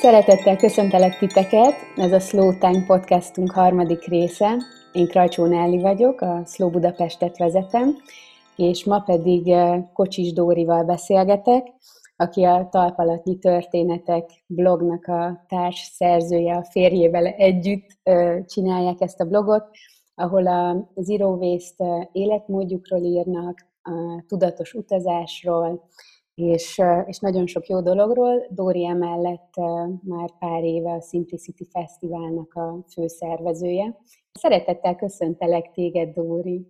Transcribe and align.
Szeretettel 0.00 0.56
köszöntelek 0.56 1.18
titeket, 1.18 1.74
ez 1.96 2.12
a 2.12 2.18
Slow 2.18 2.58
Time 2.58 2.84
podcastunk 2.86 3.50
harmadik 3.50 4.04
része. 4.04 4.56
Én 4.92 5.08
Krajcsó 5.08 5.46
Nelli 5.46 5.80
vagyok, 5.80 6.20
a 6.20 6.42
Slow 6.44 6.70
Budapestet 6.70 7.38
vezetem, 7.38 7.96
és 8.56 8.84
ma 8.84 9.00
pedig 9.00 9.48
eh, 9.48 9.84
Kocsis 9.92 10.32
Dórival 10.32 10.84
beszélgetek, 10.84 11.66
aki 12.16 12.42
a 12.42 12.68
Talpalatnyi 12.70 13.38
Történetek 13.38 14.30
blognak 14.46 15.06
a 15.06 15.44
társ 15.48 15.90
szerzője, 15.94 16.56
a 16.56 16.64
férjével 16.64 17.26
együtt 17.26 17.86
eh, 18.02 18.44
csinálják 18.44 19.00
ezt 19.00 19.20
a 19.20 19.24
blogot, 19.24 19.64
ahol 20.14 20.46
a 20.46 20.90
Zero 20.94 21.28
Waste 21.28 22.08
életmódjukról 22.12 23.02
írnak, 23.02 23.66
a 23.82 24.24
tudatos 24.26 24.74
utazásról, 24.74 25.88
és, 26.38 26.80
és 27.06 27.18
nagyon 27.18 27.46
sok 27.46 27.66
jó 27.66 27.82
dologról. 27.82 28.46
Dóri 28.50 28.86
emellett 28.86 29.54
már 30.02 30.38
pár 30.38 30.62
éve 30.62 30.90
a 30.90 31.00
Simplicity 31.00 31.68
Fesztiválnak 31.70 32.54
a 32.54 32.84
főszervezője. 32.92 33.96
Szeretettel 34.32 34.96
köszöntelek 34.96 35.70
téged, 35.70 36.14
Dóri! 36.14 36.66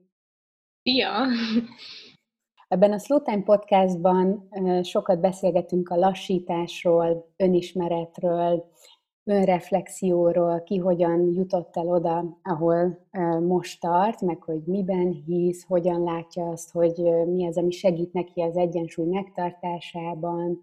Szia! 0.82 1.10
Ebben 2.68 2.92
a 2.92 2.98
Slow 2.98 3.22
Time 3.22 3.42
podcastban 3.42 4.48
sokat 4.82 5.20
beszélgetünk 5.20 5.88
a 5.88 5.96
lassításról, 5.96 7.32
önismeretről, 7.36 8.70
önreflexióról, 9.28 10.62
ki 10.62 10.76
hogyan 10.76 11.32
jutott 11.34 11.76
el 11.76 11.86
oda, 11.86 12.38
ahol 12.42 12.98
most 13.46 13.80
tart, 13.80 14.20
meg 14.20 14.42
hogy 14.42 14.60
miben 14.64 15.22
hisz, 15.26 15.64
hogyan 15.66 16.02
látja 16.02 16.48
azt, 16.48 16.72
hogy 16.72 17.02
mi 17.26 17.46
az, 17.46 17.58
ami 17.58 17.70
segít 17.70 18.12
neki 18.12 18.40
az 18.40 18.56
egyensúly 18.56 19.06
megtartásában. 19.06 20.62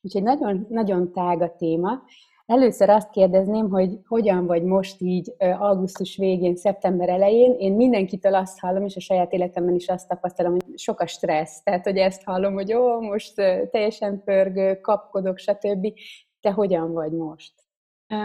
Úgyhogy 0.00 0.22
nagyon, 0.22 0.66
nagyon 0.68 1.12
tág 1.12 1.42
a 1.42 1.54
téma. 1.56 2.02
Először 2.46 2.88
azt 2.88 3.10
kérdezném, 3.10 3.70
hogy 3.70 3.98
hogyan 4.08 4.46
vagy 4.46 4.62
most 4.62 5.00
így 5.00 5.34
augusztus 5.38 6.16
végén, 6.16 6.56
szeptember 6.56 7.08
elején. 7.08 7.54
Én 7.58 7.72
mindenkitől 7.72 8.34
azt 8.34 8.60
hallom, 8.60 8.84
és 8.84 8.96
a 8.96 9.00
saját 9.00 9.32
életemben 9.32 9.74
is 9.74 9.88
azt 9.88 10.08
tapasztalom, 10.08 10.52
hogy 10.52 10.78
sok 10.78 11.00
a 11.00 11.06
stressz. 11.06 11.62
Tehát, 11.62 11.84
hogy 11.84 11.96
ezt 11.96 12.24
hallom, 12.24 12.54
hogy 12.54 12.74
ó, 12.74 13.00
most 13.00 13.34
teljesen 13.70 14.22
pörgő, 14.24 14.80
kapkodok, 14.80 15.38
stb. 15.38 15.92
Te 16.40 16.50
hogyan 16.50 16.92
vagy 16.92 17.12
most? 17.12 17.52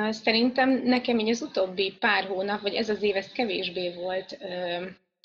Szerintem 0.10 0.70
nekem 0.84 1.20
így 1.20 1.30
az 1.30 1.42
utóbbi 1.42 1.94
pár 2.00 2.24
hónap, 2.24 2.62
vagy 2.62 2.74
ez 2.74 2.90
az 2.90 3.02
év, 3.02 3.16
ez 3.16 3.32
kevésbé 3.32 3.94
volt 3.94 4.38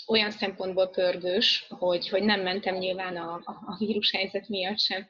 olyan 0.06 0.30
szempontból 0.30 0.88
pörgős, 0.88 1.66
hogy, 1.68 2.08
hogy 2.08 2.22
nem 2.22 2.40
mentem 2.40 2.76
nyilván 2.76 3.16
a, 3.16 3.40
a, 3.44 3.76
vírushelyzet 3.78 4.48
miatt 4.48 4.78
sem 4.78 5.06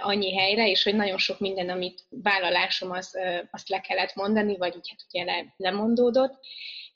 annyi 0.00 0.36
helyre, 0.36 0.68
és 0.68 0.82
hogy 0.82 0.94
nagyon 0.94 1.18
sok 1.18 1.40
minden, 1.40 1.68
amit 1.68 2.02
vállalásom, 2.08 2.90
az, 2.90 3.18
azt 3.50 3.68
le 3.68 3.80
kellett 3.80 4.14
mondani, 4.14 4.56
vagy 4.56 4.74
így 4.76 4.88
hát 4.88 5.04
ugye 5.08 5.24
le, 5.24 5.54
lemondódott, 5.56 6.38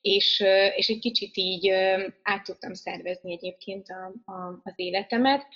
és, 0.01 0.45
és 0.77 0.89
egy 0.89 0.98
kicsit 0.98 1.36
így 1.36 1.69
át 2.23 2.45
tudtam 2.45 2.75
szervezni 2.75 3.33
egyébként 3.33 3.86
a, 3.89 4.33
a, 4.33 4.61
az 4.62 4.73
életemet 4.77 5.47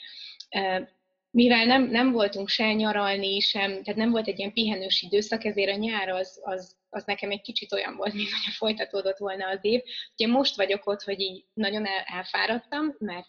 mivel 1.30 1.64
nem, 1.64 1.90
nem 1.90 2.12
voltunk 2.12 2.48
se 2.48 2.72
nyaralni, 2.72 3.40
sem, 3.40 3.70
tehát 3.70 3.96
nem 3.96 4.10
volt 4.10 4.26
egy 4.28 4.38
ilyen 4.38 4.52
pihenős 4.52 5.02
időszak, 5.02 5.44
ezért 5.44 5.70
a 5.70 5.78
nyár 5.78 6.08
az, 6.08 6.40
az, 6.42 6.76
az 6.90 7.04
nekem 7.04 7.30
egy 7.30 7.40
kicsit 7.40 7.72
olyan 7.72 7.96
volt, 7.96 8.14
mint 8.14 8.28
hogy 8.28 8.54
folytatódott 8.54 9.18
volna 9.18 9.48
az 9.48 9.58
év. 9.60 9.82
Ugye 10.16 10.26
most 10.26 10.56
vagyok 10.56 10.86
ott, 10.86 11.02
hogy 11.02 11.20
így 11.20 11.44
nagyon 11.54 11.86
el, 11.86 12.02
elfáradtam, 12.06 12.94
mert 12.98 13.26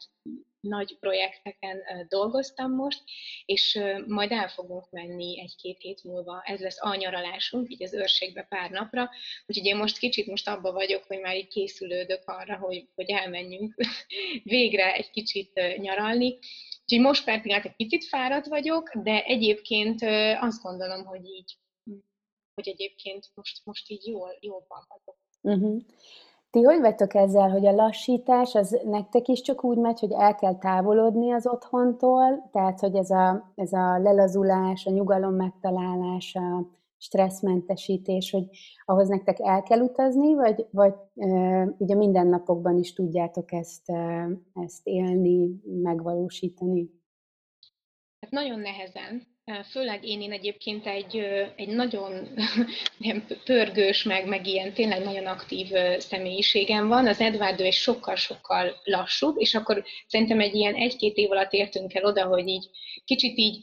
nagy 0.59 0.97
projekteken 1.00 1.81
dolgoztam 2.08 2.72
most, 2.72 3.03
és 3.45 3.80
majd 4.08 4.31
el 4.31 4.47
fogunk 4.47 4.92
menni 4.92 5.39
egy-két 5.42 5.77
hét 5.80 6.03
múlva. 6.03 6.42
Ez 6.45 6.59
lesz 6.59 6.83
a 6.83 6.95
nyaralásunk, 6.95 7.72
így 7.72 7.83
az 7.83 7.94
őrségbe 7.94 8.42
pár 8.42 8.70
napra. 8.70 9.09
Úgyhogy 9.45 9.66
én 9.66 9.75
most 9.75 9.97
kicsit 9.97 10.27
most 10.27 10.47
abba 10.47 10.72
vagyok, 10.72 11.03
hogy 11.03 11.20
már 11.20 11.36
így 11.36 11.47
készülődök 11.47 12.21
arra, 12.26 12.58
hogy, 12.58 12.88
hogy 12.95 13.09
elmenjünk 13.09 13.76
végre 14.43 14.93
egy 14.93 15.09
kicsit 15.09 15.77
nyaralni. 15.77 16.38
Úgyhogy 16.92 17.05
most 17.05 17.26
per 17.26 17.42
pillanat 17.42 17.66
egy 17.66 17.76
picit 17.76 18.05
fáradt 18.05 18.48
vagyok, 18.48 18.95
de 18.95 19.23
egyébként 19.23 20.02
azt 20.39 20.61
gondolom, 20.61 21.05
hogy 21.05 21.26
így, 21.26 21.58
hogy 22.54 22.67
egyébként 22.67 23.32
most, 23.33 23.61
most 23.66 23.89
így 23.89 24.08
jól, 24.08 24.30
jobban 24.39 24.86
vagyok. 24.88 25.17
Uh-huh. 25.42 25.82
Ti 26.52 26.61
hogy 26.61 26.80
vagytok 26.80 27.14
ezzel, 27.14 27.50
hogy 27.50 27.66
a 27.66 27.72
lassítás 27.72 28.55
az 28.55 28.80
nektek 28.83 29.27
is 29.27 29.42
csak 29.42 29.64
úgy 29.64 29.77
megy, 29.77 30.00
hogy 30.00 30.11
el 30.11 30.36
kell 30.36 30.58
távolodni 30.58 31.32
az 31.32 31.48
otthontól, 31.48 32.50
tehát 32.52 32.80
hogy 32.80 32.95
ez 32.95 33.10
a, 33.10 33.52
ez 33.56 33.73
a 33.73 33.98
lelazulás, 33.98 34.86
a 34.86 34.92
nyugalom 34.92 35.33
megtalálása, 35.33 36.67
stresszmentesítés, 36.99 38.32
hogy 38.32 38.45
ahhoz 38.86 39.08
nektek 39.08 39.39
el 39.39 39.64
kell 39.64 39.80
utazni, 39.80 40.33
vagy, 40.33 40.65
vagy 40.71 40.93
e, 41.15 41.64
így 41.77 41.92
a 41.92 41.95
mindennapokban 41.95 42.77
is 42.77 42.93
tudjátok 42.93 43.52
ezt, 43.52 43.89
e, 43.89 44.30
ezt 44.54 44.87
élni, 44.87 45.61
megvalósítani? 45.64 46.89
Hát 48.20 48.32
nagyon 48.32 48.59
nehezen, 48.59 49.27
Főleg 49.70 50.05
én, 50.05 50.21
én 50.21 50.32
egyébként 50.32 50.86
egy, 50.87 51.15
egy 51.55 51.67
nagyon 51.67 52.27
ilyen 52.99 53.26
pörgős, 53.43 54.04
meg, 54.04 54.27
meg 54.27 54.48
ilyen 54.48 54.73
tényleg 54.73 55.04
nagyon 55.04 55.26
aktív 55.26 55.67
személyiségem 55.98 56.87
van. 56.87 57.08
Az 57.08 57.20
Edvárdó 57.20 57.64
egy 57.64 57.73
sokkal-sokkal 57.73 58.82
lassúbb, 58.83 59.36
és 59.38 59.55
akkor 59.55 59.83
szerintem 60.08 60.39
egy 60.39 60.55
ilyen 60.55 60.76
egy-két 60.76 61.15
év 61.15 61.32
alatt 61.32 61.54
értünk 61.54 61.93
el 61.93 62.04
oda, 62.04 62.26
hogy 62.26 62.48
így 62.48 62.70
kicsit 63.05 63.38
így 63.38 63.58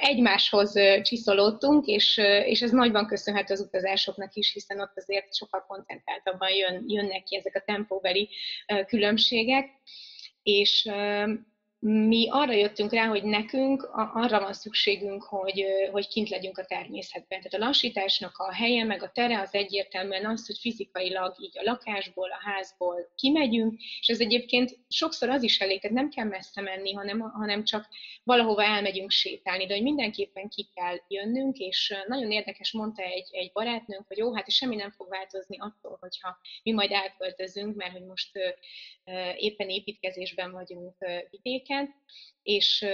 egymáshoz 0.00 0.72
csiszolódtunk, 1.02 1.86
és, 1.86 2.16
és 2.44 2.62
ez 2.62 2.70
nagyban 2.70 3.06
köszönhető 3.06 3.54
az 3.54 3.60
utazásoknak 3.60 4.34
is, 4.34 4.52
hiszen 4.52 4.80
ott 4.80 4.92
azért 4.96 5.34
sokkal 5.34 5.64
koncentráltabban 5.68 6.50
jön, 6.50 6.84
jönnek 6.86 7.22
ki 7.22 7.36
ezek 7.36 7.56
a 7.56 7.62
tempóbeli 7.66 8.28
különbségek. 8.86 9.68
És 10.42 10.90
mi 11.82 12.28
arra 12.30 12.52
jöttünk 12.52 12.92
rá, 12.92 13.06
hogy 13.06 13.22
nekünk 13.22 13.88
arra 13.92 14.40
van 14.40 14.52
szükségünk, 14.52 15.22
hogy, 15.22 15.64
hogy 15.92 16.08
kint 16.08 16.28
legyünk 16.28 16.58
a 16.58 16.64
természetben. 16.64 17.40
Tehát 17.40 17.54
a 17.54 17.66
lassításnak 17.66 18.36
a 18.36 18.52
helye, 18.52 18.84
meg 18.84 19.02
a 19.02 19.10
tere 19.10 19.40
az 19.40 19.54
egyértelműen 19.54 20.26
az, 20.26 20.46
hogy 20.46 20.58
fizikailag 20.60 21.34
így 21.40 21.58
a 21.58 21.62
lakásból, 21.62 22.30
a 22.30 22.50
házból 22.50 23.12
kimegyünk, 23.16 23.80
és 24.00 24.08
ez 24.08 24.20
egyébként 24.20 24.78
sokszor 24.88 25.28
az 25.28 25.42
is 25.42 25.60
elég, 25.60 25.80
tehát 25.80 25.96
nem 25.96 26.10
kell 26.10 26.26
messze 26.26 26.60
menni, 26.60 26.92
hanem, 26.92 27.20
hanem 27.20 27.64
csak 27.64 27.88
valahova 28.22 28.64
elmegyünk 28.64 29.10
sétálni, 29.10 29.66
de 29.66 29.74
hogy 29.74 29.82
mindenképpen 29.82 30.48
ki 30.48 30.68
kell 30.74 30.96
jönnünk, 31.08 31.58
és 31.58 31.94
nagyon 32.06 32.30
érdekes 32.30 32.72
mondta 32.72 33.02
egy, 33.02 33.28
egy 33.30 33.52
barátnőnk, 33.52 34.06
hogy 34.06 34.16
jó, 34.16 34.34
hát 34.34 34.50
semmi 34.50 34.76
nem 34.76 34.90
fog 34.90 35.08
változni 35.08 35.56
attól, 35.58 35.96
hogyha 36.00 36.38
mi 36.62 36.72
majd 36.72 36.90
elköltözünk, 36.90 37.76
mert 37.76 37.92
hogy 37.92 38.04
most 38.04 38.30
éppen 39.36 39.68
építkezésben 39.68 40.50
vagyunk 40.50 40.96
vidéken, 41.30 41.94
és 42.42 42.86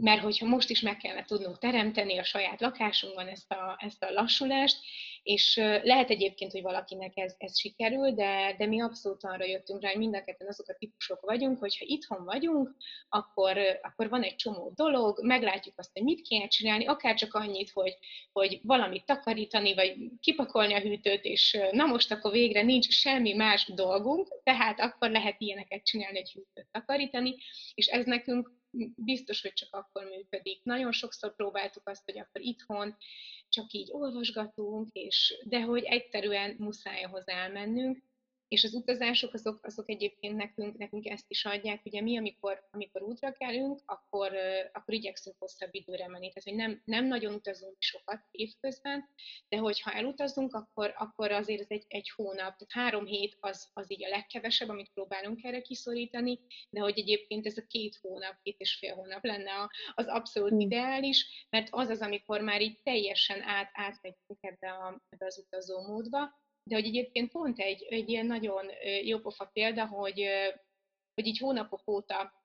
mert 0.00 0.22
hogyha 0.22 0.46
most 0.46 0.70
is 0.70 0.80
meg 0.80 0.96
kellene 0.96 1.24
tudnunk 1.24 1.58
teremteni 1.58 2.18
a 2.18 2.24
saját 2.24 2.60
lakásunkban 2.60 3.26
ezt 3.26 3.52
a, 3.52 3.76
ezt 3.78 4.02
a 4.02 4.12
lassulást, 4.12 4.78
és 5.22 5.56
lehet 5.82 6.10
egyébként, 6.10 6.52
hogy 6.52 6.62
valakinek 6.62 7.12
ez, 7.14 7.34
ez 7.38 7.58
sikerül, 7.58 8.10
de, 8.10 8.54
de 8.58 8.66
mi 8.66 8.82
abszolút 8.82 9.24
arra 9.24 9.44
jöttünk 9.44 9.82
rá, 9.82 9.88
hogy 9.88 9.98
mind 9.98 10.14
a 10.14 10.24
ketten 10.24 10.48
azok 10.48 10.68
a 10.68 10.76
típusok 10.78 11.20
vagyunk, 11.20 11.58
hogyha 11.58 11.84
itthon 11.88 12.24
vagyunk, 12.24 12.76
akkor, 13.08 13.58
akkor 13.82 14.08
van 14.08 14.22
egy 14.22 14.36
csomó 14.36 14.72
dolog, 14.74 15.18
meglátjuk 15.22 15.78
azt, 15.78 15.90
hogy 15.92 16.02
mit 16.02 16.20
kéne 16.20 16.48
csinálni, 16.48 16.86
akár 16.86 17.14
csak 17.14 17.34
annyit, 17.34 17.70
hogy, 17.70 17.96
hogy 18.32 18.60
valamit 18.62 19.04
takarítani, 19.04 19.74
vagy 19.74 19.96
kipakolni 20.20 20.74
a 20.74 20.80
hűtőt, 20.80 21.24
és 21.24 21.58
na 21.70 21.86
most 21.86 22.12
akkor 22.12 22.32
végre 22.32 22.62
nincs 22.62 22.88
semmi 22.88 23.32
más 23.32 23.66
dolgunk, 23.74 24.28
tehát 24.42 24.80
akkor 24.80 25.10
lehet 25.10 25.36
ilyeneket 25.38 25.84
csinálni, 25.84 26.18
egy 26.18 26.32
hűtőt 26.32 26.68
takarítani, 26.72 27.36
és 27.74 27.86
ez 27.86 28.04
nekünk 28.04 28.50
biztos, 28.96 29.42
hogy 29.42 29.52
csak 29.52 29.74
akkor 29.74 30.04
működik. 30.04 30.60
Nagyon 30.62 30.92
sokszor 30.92 31.34
próbáltuk 31.34 31.88
azt, 31.88 32.04
hogy 32.04 32.18
akkor 32.18 32.40
itthon 32.40 32.96
csak 33.48 33.72
így 33.72 33.88
olvasgatunk, 33.92 34.88
és 34.92 35.42
de 35.44 35.60
hogy 35.60 35.82
egyszerűen 35.84 36.54
muszáj 36.58 37.02
ahhoz 37.02 37.28
elmennünk, 37.28 38.02
és 38.48 38.64
az 38.64 38.74
utazások 38.74 39.34
azok, 39.34 39.58
azok 39.62 39.90
egyébként 39.90 40.36
nekünk, 40.36 40.76
nekünk 40.76 41.06
ezt 41.06 41.24
is 41.28 41.44
adják. 41.44 41.84
Ugye 41.84 42.00
mi, 42.00 42.18
amikor, 42.18 42.68
amikor 42.70 43.02
útra 43.02 43.32
kelünk, 43.32 43.82
akkor, 43.84 44.32
akkor 44.72 44.94
igyekszünk 44.94 45.36
hosszabb 45.38 45.74
időre 45.74 46.08
menni. 46.08 46.28
Tehát, 46.32 46.48
hogy 46.48 46.54
nem, 46.54 46.82
nem 46.84 47.06
nagyon 47.06 47.34
utazunk 47.34 47.76
sokat 47.78 48.20
évközben, 48.30 49.08
de 49.48 49.56
hogyha 49.56 49.92
elutazunk, 49.92 50.54
akkor, 50.54 50.94
akkor 50.96 51.30
azért 51.32 51.60
ez 51.60 51.70
egy, 51.70 51.84
egy 51.88 52.10
hónap, 52.16 52.36
tehát 52.36 52.68
három 52.68 53.06
hét 53.06 53.36
az, 53.40 53.70
az 53.72 53.90
így 53.92 54.04
a 54.04 54.08
legkevesebb, 54.08 54.68
amit 54.68 54.92
próbálunk 54.94 55.44
erre 55.44 55.60
kiszorítani, 55.60 56.40
de 56.70 56.80
hogy 56.80 56.98
egyébként 56.98 57.46
ez 57.46 57.56
a 57.56 57.66
két 57.66 57.98
hónap, 58.02 58.36
két 58.42 58.60
és 58.60 58.76
fél 58.78 58.94
hónap 58.94 59.24
lenne 59.24 59.70
az 59.94 60.06
abszolút 60.06 60.50
hmm. 60.50 60.60
ideális, 60.60 61.46
mert 61.50 61.68
az 61.70 61.88
az, 61.88 62.00
amikor 62.00 62.40
már 62.40 62.60
így 62.60 62.80
teljesen 62.82 63.42
át, 63.42 63.70
átmegyünk 63.72 64.38
ebbe, 64.40 64.70
a, 64.70 65.02
ebbe 65.08 65.26
az 65.26 65.38
utazó 65.38 65.86
módba, 65.86 66.44
de 66.68 66.74
hogy 66.74 66.86
egyébként 66.86 67.30
pont 67.30 67.58
egy, 67.58 67.86
egy 67.88 68.08
ilyen 68.08 68.26
nagyon 68.26 68.70
jópofa 69.04 69.44
példa, 69.44 69.86
hogy, 69.86 70.28
hogy 71.14 71.26
így 71.26 71.38
hónapok 71.38 71.88
óta 71.90 72.44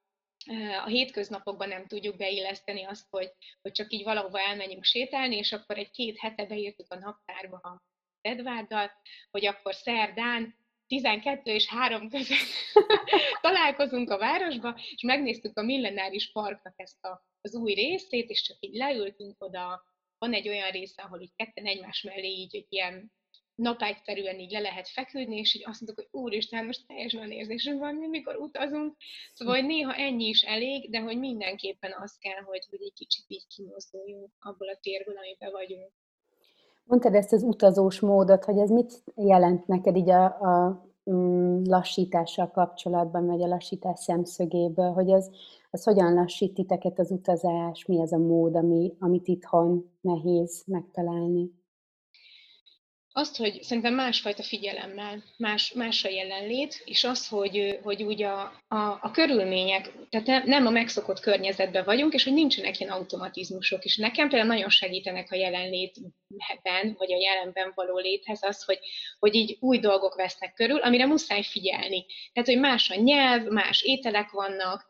a 0.83 0.87
hétköznapokban 0.87 1.67
nem 1.67 1.87
tudjuk 1.87 2.17
beilleszteni 2.17 2.83
azt, 2.83 3.07
hogy, 3.09 3.31
hogy 3.61 3.71
csak 3.71 3.91
így 3.91 4.03
valahova 4.03 4.39
elmenjünk 4.39 4.83
sétálni, 4.83 5.35
és 5.35 5.51
akkor 5.51 5.77
egy-két 5.77 6.19
hete 6.19 6.45
beírtuk 6.45 6.91
a 6.91 6.99
naptárba 6.99 7.57
a 7.57 7.83
Edvárdal, 8.21 8.91
hogy 9.31 9.45
akkor 9.45 9.75
szerdán 9.75 10.55
12 10.87 11.51
és 11.51 11.67
3 11.67 12.09
között 12.09 12.73
találkozunk 13.41 14.09
a 14.09 14.17
városba, 14.17 14.79
és 14.95 15.01
megnéztük 15.01 15.57
a 15.57 15.63
millenáris 15.63 16.31
parknak 16.31 16.73
ezt 16.75 17.05
a, 17.05 17.25
az 17.41 17.55
új 17.55 17.73
részét, 17.73 18.29
és 18.29 18.41
csak 18.41 18.57
így 18.59 18.75
leültünk 18.75 19.43
oda, 19.43 19.83
van 20.17 20.33
egy 20.33 20.47
olyan 20.47 20.71
része, 20.71 21.01
ahol 21.01 21.21
így 21.21 21.35
ketten 21.35 21.65
egymás 21.65 22.01
mellé 22.01 22.27
így 22.27 22.55
egy 22.55 22.67
ilyen 22.69 23.11
napágyszerűen 23.61 24.39
így 24.39 24.51
le 24.51 24.59
lehet 24.59 24.87
feküdni, 24.87 25.37
és 25.37 25.55
így 25.55 25.63
azt 25.65 25.81
mondjuk, 25.81 26.07
hogy 26.07 26.21
úristen, 26.21 26.65
most 26.65 26.87
teljesen 26.87 27.19
olyan 27.19 27.31
érzésünk 27.31 27.79
van, 27.79 27.95
mikor 27.95 28.35
utazunk. 28.35 28.95
Szóval, 29.33 29.55
hogy 29.55 29.65
néha 29.65 29.93
ennyi 29.93 30.25
is 30.25 30.41
elég, 30.41 30.89
de 30.89 30.99
hogy 30.99 31.19
mindenképpen 31.19 31.91
az 32.01 32.17
kell, 32.19 32.41
hogy, 32.45 32.67
hogy 32.69 32.81
egy 32.81 32.93
kicsit 32.93 33.25
így 33.27 33.47
kimozduljunk 33.55 34.29
abból 34.39 34.69
a 34.69 34.79
térből, 34.81 35.17
amiben 35.17 35.51
vagyunk. 35.51 35.91
Mondtad 36.83 37.15
ezt 37.15 37.33
az 37.33 37.43
utazós 37.43 37.99
módot, 37.99 38.43
hogy 38.43 38.57
ez 38.57 38.69
mit 38.69 39.03
jelent 39.15 39.67
neked 39.67 39.95
így 39.95 40.09
a, 40.09 40.23
a 40.23 40.85
mm, 41.11 41.63
lassítással 41.63 42.51
kapcsolatban, 42.51 43.25
vagy 43.25 43.41
a 43.41 43.47
lassítás 43.47 43.99
szemszögéből, 43.99 44.91
hogy 44.91 45.11
az, 45.11 45.29
az 45.69 45.83
hogyan 45.83 46.13
lassít 46.13 46.53
titeket 46.53 46.99
az 46.99 47.11
utazás, 47.11 47.85
mi 47.85 48.01
az 48.01 48.13
a 48.13 48.17
mód, 48.17 48.55
ami, 48.55 48.93
amit 48.99 49.27
itthon 49.27 49.91
nehéz 50.01 50.63
megtalálni? 50.65 51.60
Azt, 53.13 53.37
hogy 53.37 53.63
szerintem 53.63 53.93
másfajta 53.93 54.43
figyelemmel, 54.43 55.23
más, 55.37 55.73
más 55.73 56.03
a 56.03 56.09
jelenlét, 56.09 56.81
és 56.85 57.03
az, 57.03 57.27
hogy, 57.27 57.79
hogy 57.83 58.03
úgy 58.03 58.23
a, 58.23 58.41
a, 58.67 58.99
a 59.01 59.11
körülmények, 59.11 59.91
tehát 60.09 60.45
nem 60.45 60.65
a 60.65 60.69
megszokott 60.69 61.19
környezetben 61.19 61.83
vagyunk, 61.85 62.13
és 62.13 62.23
hogy 62.23 62.33
nincsenek 62.33 62.79
ilyen 62.79 62.91
automatizmusok, 62.91 63.85
és 63.85 63.97
nekem 63.97 64.29
például 64.29 64.51
nagyon 64.51 64.69
segítenek 64.69 65.31
a 65.31 65.35
jelenlétben, 66.37 66.95
vagy 66.97 67.13
a 67.13 67.17
jelenben 67.17 67.71
való 67.75 67.97
léthez 67.97 68.43
az, 68.43 68.63
hogy, 68.63 68.79
hogy 69.19 69.35
így 69.35 69.57
új 69.59 69.79
dolgok 69.79 70.15
vesznek 70.15 70.53
körül, 70.53 70.79
amire 70.79 71.05
muszáj 71.05 71.43
figyelni. 71.43 72.05
Tehát, 72.33 72.49
hogy 72.49 72.59
más 72.59 72.89
a 72.89 72.95
nyelv, 72.95 73.47
más 73.47 73.81
ételek 73.81 74.29
vannak, 74.29 74.89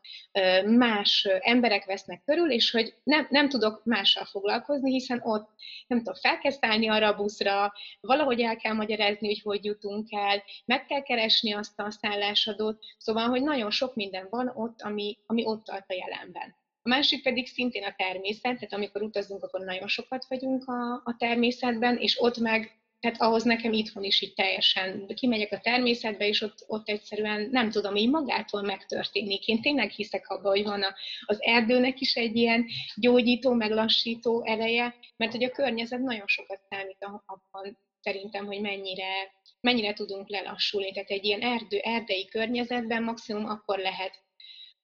más 0.65 1.27
emberek 1.39 1.85
vesznek 1.85 2.21
körül, 2.25 2.51
és 2.51 2.71
hogy 2.71 2.93
nem, 3.03 3.27
nem 3.29 3.49
tudok 3.49 3.81
mással 3.85 4.25
foglalkozni, 4.25 4.91
hiszen 4.91 5.21
ott 5.23 5.49
nem 5.88 5.97
tudom, 5.97 6.13
fel 6.13 6.38
kell 6.38 6.51
szállni 6.51 6.89
arra 6.89 7.07
a 7.07 7.15
buszra, 7.15 7.73
valahogy 8.01 8.41
el 8.41 8.55
kell 8.55 8.73
magyarázni, 8.73 9.27
hogy 9.27 9.41
hogy 9.41 9.65
jutunk 9.65 10.07
el, 10.11 10.44
meg 10.65 10.85
kell 10.85 11.01
keresni 11.01 11.53
azt 11.53 11.79
a 11.79 11.91
szállásadót, 11.91 12.83
szóval, 12.97 13.27
hogy 13.27 13.41
nagyon 13.41 13.71
sok 13.71 13.95
minden 13.95 14.27
van 14.29 14.51
ott, 14.55 14.81
ami, 14.81 15.17
ami 15.25 15.45
ott 15.45 15.63
tart 15.63 15.89
a 15.89 15.94
jelenben. 15.94 16.60
A 16.83 16.89
másik 16.89 17.24
pedig 17.24 17.48
szintén 17.48 17.83
a 17.83 17.94
természet, 17.98 18.42
tehát 18.42 18.74
amikor 18.74 19.01
utazunk, 19.01 19.44
akkor 19.44 19.60
nagyon 19.60 19.88
sokat 19.88 20.25
vagyunk 20.28 20.68
a, 20.68 20.94
a 20.94 21.16
természetben, 21.18 21.98
és 21.98 22.22
ott 22.22 22.38
meg 22.38 22.81
tehát 23.01 23.22
ahhoz 23.22 23.44
nekem 23.44 23.74
itthon 23.74 24.04
is 24.04 24.22
így 24.22 24.33
teljesen 24.33 25.07
kimegyek 25.07 25.51
a 25.51 25.60
természetbe, 25.60 26.28
és 26.28 26.42
ott, 26.42 26.63
ott 26.68 26.89
egyszerűen 26.89 27.50
nem 27.51 27.69
tudom, 27.69 27.95
így 27.95 28.10
magától 28.10 28.62
megtörténik. 28.62 29.48
Én 29.48 29.62
tényleg 29.62 29.89
hiszek 29.89 30.30
abba, 30.30 30.50
hogy 30.50 30.63
van 30.63 30.83
a, 30.83 30.94
az 31.25 31.42
erdőnek 31.42 32.00
is 32.00 32.16
egy 32.16 32.36
ilyen 32.36 32.66
gyógyító, 32.95 33.54
meglassító 33.54 34.45
ereje, 34.45 34.95
mert 35.18 35.31
hogy 35.31 35.44
a 35.44 35.51
környezet 35.51 36.00
nagyon 36.00 36.28
sokat 36.28 36.62
számít 36.69 36.98
abban 37.25 37.78
szerintem, 38.01 38.45
hogy 38.45 38.62
mennyire, 38.62 39.31
mennyire 39.62 39.94
tudunk 39.94 40.30
lelassulni. 40.30 40.92
Tehát 40.92 41.10
egy 41.10 41.25
ilyen 41.25 41.42
erdő, 41.42 41.78
erdei 41.78 42.28
környezetben 42.28 43.04
maximum 43.04 43.45
akkor 43.45 43.80
lehet 43.80 44.24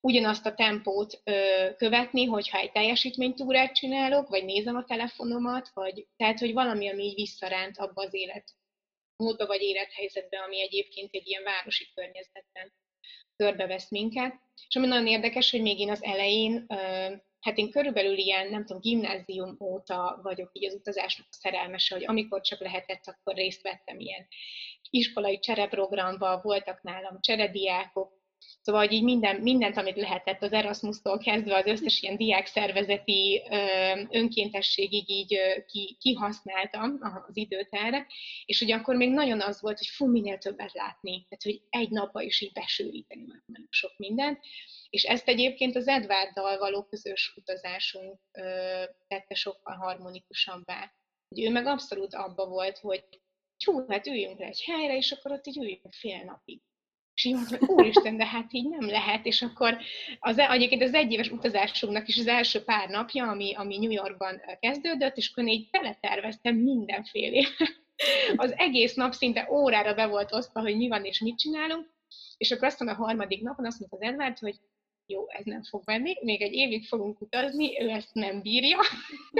ugyanazt 0.07 0.45
a 0.45 0.53
tempót 0.53 1.21
ö, 1.23 1.67
követni, 1.77 2.25
hogyha 2.25 2.57
egy 2.57 2.71
teljesítménytúrát 2.71 3.75
csinálok, 3.75 4.29
vagy 4.29 4.45
nézem 4.45 4.75
a 4.75 4.83
telefonomat, 4.83 5.69
vagy 5.73 6.07
tehát, 6.17 6.39
hogy 6.39 6.53
valami, 6.53 6.89
ami 6.89 7.03
így 7.03 7.15
visszaránt 7.15 7.77
abba 7.77 8.01
az 8.03 8.13
élet 8.13 8.51
módba 9.15 9.45
vagy 9.45 9.61
élethelyzetbe, 9.61 10.39
ami 10.39 10.61
egyébként 10.61 11.09
egy 11.13 11.27
ilyen 11.27 11.43
városi 11.43 11.87
környezetben 11.95 12.73
körbevesz 13.35 13.89
minket. 13.89 14.33
És 14.67 14.75
ami 14.75 14.87
nagyon 14.87 15.07
érdekes, 15.07 15.51
hogy 15.51 15.61
még 15.61 15.79
én 15.79 15.91
az 15.91 16.03
elején, 16.03 16.65
ö, 16.67 16.75
hát 17.39 17.57
én 17.57 17.71
körülbelül 17.71 18.17
ilyen, 18.17 18.49
nem 18.49 18.65
tudom, 18.65 18.81
gimnázium 18.81 19.57
óta 19.59 20.19
vagyok 20.23 20.49
így 20.53 20.65
az 20.65 20.73
utazásnak 20.73 21.27
szerelmese, 21.29 21.95
hogy 21.95 22.05
amikor 22.05 22.41
csak 22.41 22.59
lehetett, 22.59 23.07
akkor 23.07 23.35
részt 23.35 23.61
vettem 23.61 23.99
ilyen 23.99 24.27
iskolai 24.89 25.39
csereprogramba, 25.39 26.41
voltak 26.43 26.81
nálam 26.81 27.17
cserediákok, 27.21 28.17
Szóval, 28.67 28.89
így 28.89 29.03
minden, 29.03 29.35
mindent, 29.35 29.77
amit 29.77 29.95
lehetett 29.95 30.41
az 30.43 30.51
Erasmus-tól 30.51 31.17
kezdve 31.17 31.55
az 31.55 31.65
összes 31.65 32.01
ilyen 32.01 32.17
diákszervezeti 32.17 33.41
önkéntességig 34.09 35.09
így 35.09 35.37
ki, 35.67 35.97
kihasználtam 35.99 36.97
az 37.27 37.37
időt 37.37 37.67
erre, 37.71 38.07
és 38.45 38.59
hogy 38.59 38.71
akkor 38.71 38.95
még 38.95 39.11
nagyon 39.11 39.41
az 39.41 39.61
volt, 39.61 39.77
hogy 39.77 39.87
fú, 39.87 40.07
minél 40.07 40.37
többet 40.37 40.73
látni, 40.73 41.11
tehát 41.11 41.43
hogy 41.43 41.61
egy 41.69 41.89
napba 41.89 42.21
is 42.21 42.41
így 42.41 42.51
besűríteni 42.51 43.23
már 43.27 43.43
nagyon 43.45 43.67
sok 43.69 43.97
mindent, 43.97 44.39
és 44.89 45.03
ezt 45.03 45.27
egyébként 45.27 45.75
az 45.75 45.87
Edvarddal 45.87 46.57
való 46.57 46.83
közös 46.83 47.33
utazásunk 47.35 48.19
tette 49.07 49.35
sokkal 49.35 49.75
harmonikusabbá. 49.75 50.91
Hogy 51.27 51.43
ő 51.43 51.49
meg 51.49 51.65
abszolút 51.65 52.13
abba 52.13 52.47
volt, 52.47 52.77
hogy 52.77 53.03
csú, 53.57 53.85
hát 53.87 54.07
üljünk 54.07 54.39
le 54.39 54.45
egy 54.45 54.63
helyre, 54.63 54.95
és 54.95 55.11
akkor 55.11 55.31
ott 55.31 55.47
így 55.47 55.57
üljünk 55.57 55.93
fél 55.93 56.23
napig 56.23 56.61
és 57.17 57.25
így 57.25 57.33
mondtam, 57.33 57.59
hogy 57.59 57.69
úristen, 57.69 58.17
de 58.17 58.25
hát 58.25 58.53
így 58.53 58.69
nem 58.69 58.89
lehet, 58.89 59.25
és 59.25 59.41
akkor 59.41 59.77
az, 60.19 60.37
egyébként 60.37 60.83
az 60.83 60.93
egyéves 60.93 61.29
utazásunknak 61.29 62.07
is 62.07 62.17
az 62.17 62.27
első 62.27 62.63
pár 62.63 62.89
napja, 62.89 63.27
ami, 63.27 63.53
ami 63.53 63.77
New 63.77 63.91
Yorkban 63.91 64.41
kezdődött, 64.59 65.17
és 65.17 65.29
akkor 65.31 65.47
így 65.47 65.69
teleterveztem 65.69 66.55
mindenféle. 66.55 67.47
Az 68.35 68.53
egész 68.57 68.93
nap 68.93 69.13
szinte 69.13 69.47
órára 69.51 69.93
be 69.93 70.07
volt 70.07 70.33
osztva, 70.33 70.61
hogy 70.61 70.77
mi 70.77 70.87
van 70.87 71.05
és 71.05 71.19
mit 71.19 71.37
csinálunk, 71.37 71.89
és 72.37 72.51
akkor 72.51 72.67
aztán 72.67 72.87
a 72.87 72.93
harmadik 72.93 73.41
napon 73.41 73.65
azt 73.65 73.79
mondta 73.79 73.97
az 73.97 74.13
Edward, 74.13 74.39
hogy 74.39 74.55
jó, 75.05 75.29
ez 75.29 75.45
nem 75.45 75.63
fog 75.63 75.81
menni, 75.85 76.17
még 76.21 76.41
egy 76.41 76.53
évig 76.53 76.87
fogunk 76.87 77.21
utazni, 77.21 77.81
ő 77.81 77.89
ezt 77.89 78.13
nem 78.13 78.41
bírja. 78.41 78.77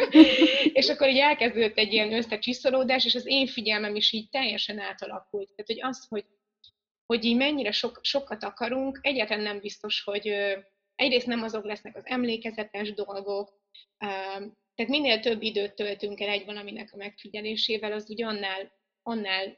és 0.80 0.90
akkor 0.90 1.10
így 1.10 1.18
elkezdődött 1.18 1.78
egy 1.78 1.94
ilyen 1.94 2.14
összecsiszolódás, 2.14 3.06
és 3.06 3.16
az 3.16 3.26
én 3.26 3.48
figyelmem 3.48 3.96
is 3.96 4.12
így 4.12 4.30
teljesen 4.30 4.80
átalakult. 4.80 5.48
Tehát, 5.56 5.68
hogy 5.68 5.82
az, 5.82 6.06
hogy 6.10 6.26
hogy 7.08 7.26
így 7.26 7.36
mennyire 7.36 7.72
sok, 7.72 8.00
sokat 8.02 8.44
akarunk, 8.44 9.00
egyáltalán 9.02 9.44
nem 9.44 9.60
biztos, 9.60 10.04
hogy 10.04 10.28
egyrészt 10.96 11.26
nem 11.26 11.44
azok 11.44 11.66
lesznek 11.66 11.96
az 11.96 12.06
emlékezetes 12.06 12.94
dolgok, 12.94 13.62
tehát 14.76 14.92
minél 14.92 15.20
több 15.20 15.42
időt 15.42 15.76
töltünk 15.76 16.20
el 16.20 16.30
egy 16.30 16.46
valaminek 16.46 16.94
a 16.94 16.98
megfigyelésével, 16.98 17.92
az 17.92 18.10
úgy 18.10 18.24
annál, 18.24 18.72
annál, 19.02 19.58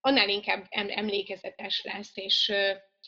annál 0.00 0.28
inkább 0.28 0.66
emlékezetes 0.70 1.82
lesz, 1.84 2.16
és, 2.16 2.52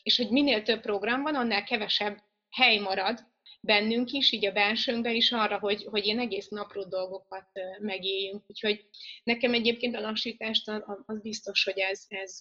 és 0.03 0.17
hogy 0.17 0.31
minél 0.31 0.63
több 0.63 0.81
program 0.81 1.23
van, 1.23 1.35
annál 1.35 1.65
kevesebb 1.65 2.19
hely 2.51 2.79
marad 2.79 3.29
bennünk 3.61 4.11
is, 4.11 4.33
így 4.33 4.47
a 4.47 4.53
belsőnkben 4.53 5.15
is 5.15 5.33
arra, 5.33 5.59
hogy, 5.59 5.85
hogy 5.85 6.05
ilyen 6.05 6.19
egész 6.19 6.49
napró 6.49 6.85
dolgokat 6.85 7.49
megéljünk. 7.79 8.45
Úgyhogy 8.47 8.89
nekem 9.23 9.55
egyébként 9.55 9.97
a 9.97 10.01
lassítást 10.01 10.69
az 11.07 11.21
biztos, 11.21 11.65
hogy 11.65 11.79
ez, 11.79 12.05
ez, 12.09 12.39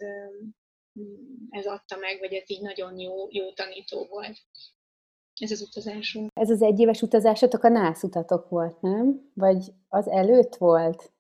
ez 1.50 1.66
adta 1.66 1.98
meg, 1.98 2.20
vagy 2.20 2.34
ez 2.34 2.50
így 2.50 2.62
nagyon 2.62 3.00
jó, 3.00 3.28
jó 3.30 3.52
tanító 3.52 4.06
volt. 4.10 4.38
Ez 5.40 5.52
az 5.52 5.62
utazásunk. 5.62 6.32
Ez 6.34 6.50
az 6.50 6.62
egyéves 6.62 7.02
utazásotok 7.02 7.64
a 7.64 7.70
nász 7.70 8.04
utatok 8.04 8.50
volt, 8.50 8.82
nem? 8.82 9.32
Vagy 9.34 9.66
az 9.88 10.08
előtt 10.08 10.56
volt? 10.56 11.12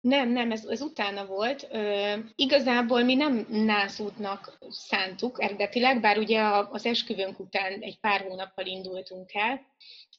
Nem, 0.00 0.28
nem, 0.28 0.50
ez, 0.50 0.64
ez 0.64 0.80
utána 0.80 1.26
volt. 1.26 1.68
Ö, 1.70 2.14
igazából 2.34 3.02
mi 3.02 3.14
nem 3.14 3.46
nászútnak 3.48 4.58
szántuk 4.68 5.42
eredetileg, 5.42 6.00
bár 6.00 6.18
ugye 6.18 6.42
az 6.70 6.86
esküvőnk 6.86 7.38
után 7.38 7.72
egy 7.80 8.00
pár 8.00 8.20
hónappal 8.20 8.66
indultunk 8.66 9.34
el, 9.34 9.60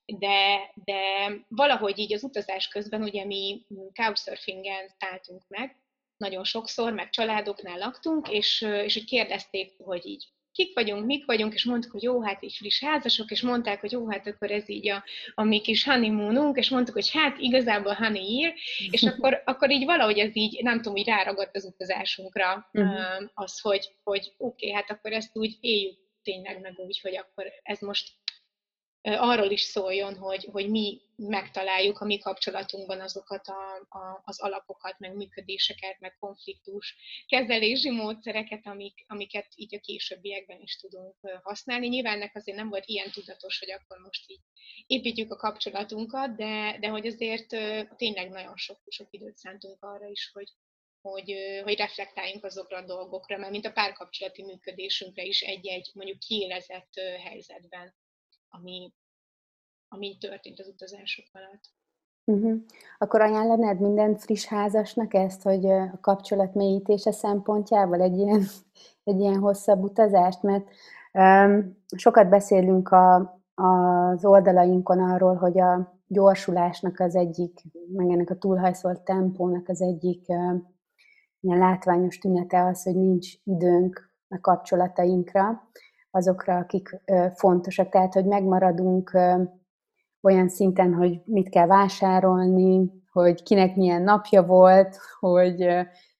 de, 0.06 0.72
de 0.84 1.02
valahogy 1.48 2.00
így 2.00 2.14
az 2.14 2.24
utazás 2.24 2.68
közben 2.68 3.02
ugye 3.02 3.26
mi 3.26 3.66
couchsurfingen 3.94 4.90
szálltunk 5.00 5.42
meg, 5.48 5.83
nagyon 6.24 6.44
sokszor, 6.44 6.94
meg 6.94 7.10
családoknál 7.10 7.77
laktunk, 7.77 8.30
és, 8.30 8.62
és 8.62 8.94
hogy 8.94 9.06
kérdezték, 9.06 9.74
hogy 9.77 10.06
így 10.06 10.25
kik 10.53 10.74
vagyunk, 10.74 11.06
mik 11.06 11.25
vagyunk, 11.25 11.53
és 11.53 11.65
mondtuk, 11.65 11.92
hogy 11.92 12.03
jó, 12.03 12.24
hát 12.24 12.44
így 12.44 12.56
friss 12.56 12.84
házasok, 12.84 13.32
és 13.32 13.42
mondták, 13.42 13.80
hogy 13.80 13.92
jó, 13.92 14.10
hát 14.10 14.27
akkor 14.27 14.51
ez 14.51 14.70
így 14.70 14.89
a, 14.89 15.03
a 15.34 15.44
mi 15.44 15.62
kis 15.62 15.84
honeymoonunk, 15.84 16.58
és 16.58 16.70
mondtuk, 16.70 16.94
hogy 16.94 17.12
hát 17.12 17.38
igazából 17.39 17.94
honey 17.94 18.39
year, 18.39 18.53
és 18.92 19.03
akkor, 19.12 19.42
akkor 19.46 19.72
így 19.72 19.86
valahogy 19.86 20.20
ez 20.20 20.36
így, 20.36 20.63
nem 20.63 20.77
tudom, 20.82 20.96
így 20.96 21.08
ráragadt 21.08 21.56
az 21.56 21.65
utazásunkra 21.65 22.70
uh-huh. 22.74 23.30
az, 23.34 23.60
hogy, 23.60 23.96
hogy 24.03 24.34
oké, 24.38 24.68
okay, 24.68 24.72
hát 24.72 24.92
akkor 24.92 25.12
ezt 25.12 25.38
úgy 25.38 25.58
éljük 25.60 26.01
tényleg 26.24 26.60
meg 26.62 26.74
úgy, 26.77 27.00
hogy 27.01 27.18
akkor 27.18 27.46
ez 27.63 27.80
most 27.80 28.12
arról 29.04 29.52
is 29.52 29.62
szóljon, 29.62 30.16
hogy, 30.16 30.48
hogy 30.52 30.70
mi, 30.70 31.02
megtaláljuk 31.16 32.00
a 32.00 32.06
mi 32.06 32.18
kapcsolatunkban 32.18 33.00
azokat 33.00 33.48
a, 33.48 33.98
a, 33.98 34.22
az 34.26 34.42
alapokat, 34.42 35.00
meg 35.00 35.16
működéseket, 35.16 36.00
meg 36.00 36.16
konfliktus 36.20 36.96
kezelési 37.28 37.90
módszereket, 37.90 38.68
amik, 38.68 39.04
amiket 39.08 39.48
így 39.56 39.76
a 39.76 39.80
későbbiekben 39.80 40.62
is 40.62 40.76
tudunk 40.76 41.16
használni. 41.42 41.88
Nyilván 41.88 42.14
ennek 42.14 42.36
azért 42.36 42.58
nem 42.58 42.70
volt 42.70 42.86
ilyen 42.86 43.12
tudatos, 43.12 43.60
hogy 43.60 43.72
akkor 43.72 43.98
most 43.98 44.30
így 44.30 44.42
építjük 44.88 45.32
a 45.32 45.36
kapcsolatunkat, 45.36 46.36
de, 46.36 46.78
de 46.80 46.88
hogy 46.88 47.08
azért 47.08 47.48
tényleg 47.96 48.30
nagyon 48.30 48.58
sok, 48.58 48.80
sok 48.88 49.08
időt 49.10 49.38
szántunk 49.38 49.84
arra 49.84 50.08
is, 50.08 50.32
hogy, 50.34 50.50
hogy, 51.02 51.36
hogy 51.64 51.78
reflektáljunk 51.78 52.44
azokra 52.44 52.78
a 52.78 52.86
dolgokra, 52.86 53.38
mert 53.38 53.52
mint 53.52 53.66
a 53.66 53.72
párkapcsolati 53.72 54.44
működésünkre 54.44 55.24
is 55.24 55.42
egy-egy 55.42 55.90
mondjuk 55.94 56.20
kiélezett 56.20 57.00
helyzetben, 57.24 57.94
ami, 58.58 58.94
ami 59.88 60.18
történt 60.18 60.60
az 60.60 60.68
utazások 60.68 61.26
alatt. 61.32 61.72
Uh-huh. 62.26 62.62
Akkor 62.98 63.22
ajánlanád 63.22 63.80
minden 63.80 64.18
friss 64.18 64.46
házasnak 64.46 65.14
ezt, 65.14 65.42
hogy 65.42 65.66
a 65.66 66.00
kapcsolat 66.02 66.54
mélyítése 66.54 67.12
szempontjából 67.12 68.02
egy 68.02 68.18
ilyen, 68.18 68.44
egy 69.10 69.20
ilyen 69.20 69.40
hosszabb 69.40 69.84
utazást, 69.84 70.42
mert 70.42 70.70
um, 71.12 71.78
sokat 71.96 72.30
beszélünk 72.30 72.90
a, 72.90 73.16
az 73.54 74.26
oldalainkon 74.26 75.00
arról, 75.00 75.36
hogy 75.36 75.60
a 75.60 76.02
gyorsulásnak 76.08 77.00
az 77.00 77.16
egyik, 77.16 77.62
meg 77.94 78.10
ennek 78.10 78.30
a 78.30 78.38
túlhajszolt 78.38 79.02
tempónak 79.02 79.70
az 79.70 79.82
egyik 79.82 80.24
uh, 80.28 80.62
ilyen 81.40 81.58
látványos 81.58 82.18
tünete 82.18 82.66
az, 82.66 82.84
hogy 82.84 82.96
nincs 82.96 83.34
időnk 83.44 84.12
a 84.28 84.40
kapcsolatainkra, 84.40 85.70
azokra, 86.15 86.58
akik 86.58 87.01
fontosak. 87.34 87.89
Tehát, 87.89 88.13
hogy 88.13 88.25
megmaradunk 88.25 89.17
olyan 90.22 90.50
szinten, 90.50 90.93
hogy 90.93 91.22
mit 91.25 91.50
kell 91.50 91.67
vásárolni, 91.67 92.91
hogy 93.12 93.43
kinek 93.43 93.75
milyen 93.75 94.01
napja 94.01 94.43
volt, 94.46 94.98
hogy 95.20 95.67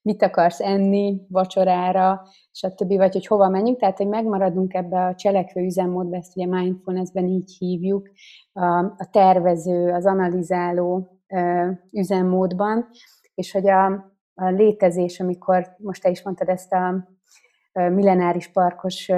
mit 0.02 0.22
akarsz 0.24 0.60
enni 0.60 1.22
vacsorára, 1.30 2.22
stb. 2.52 2.96
vagy 2.96 3.14
hogy 3.14 3.28
hova 3.28 3.50
menjünk, 3.50 3.80
tehát 3.80 3.98
hogy 3.98 4.08
megmaradunk 4.08 4.74
ebbe 4.74 5.06
a 5.06 5.16
cselekvő 5.16 5.62
üzemmódba, 5.62 6.16
ezt 6.16 6.38
ugye 6.38 6.46
mindfulnessben 6.46 7.26
így 7.26 7.56
hívjuk, 7.58 8.10
a 8.98 9.10
tervező, 9.12 9.92
az 9.92 10.06
analizáló 10.06 11.08
üzemmódban, 11.92 12.88
és 13.36 13.52
hogy 13.52 13.70
a, 13.70 13.86
a 14.34 14.50
létezés, 14.50 15.20
amikor 15.20 15.76
most 15.78 16.02
te 16.02 16.10
is 16.10 16.24
mondtad 16.24 16.50
ezt 16.50 16.74
a 16.74 17.08
millenáris 17.72 18.52
parkos 18.52 19.12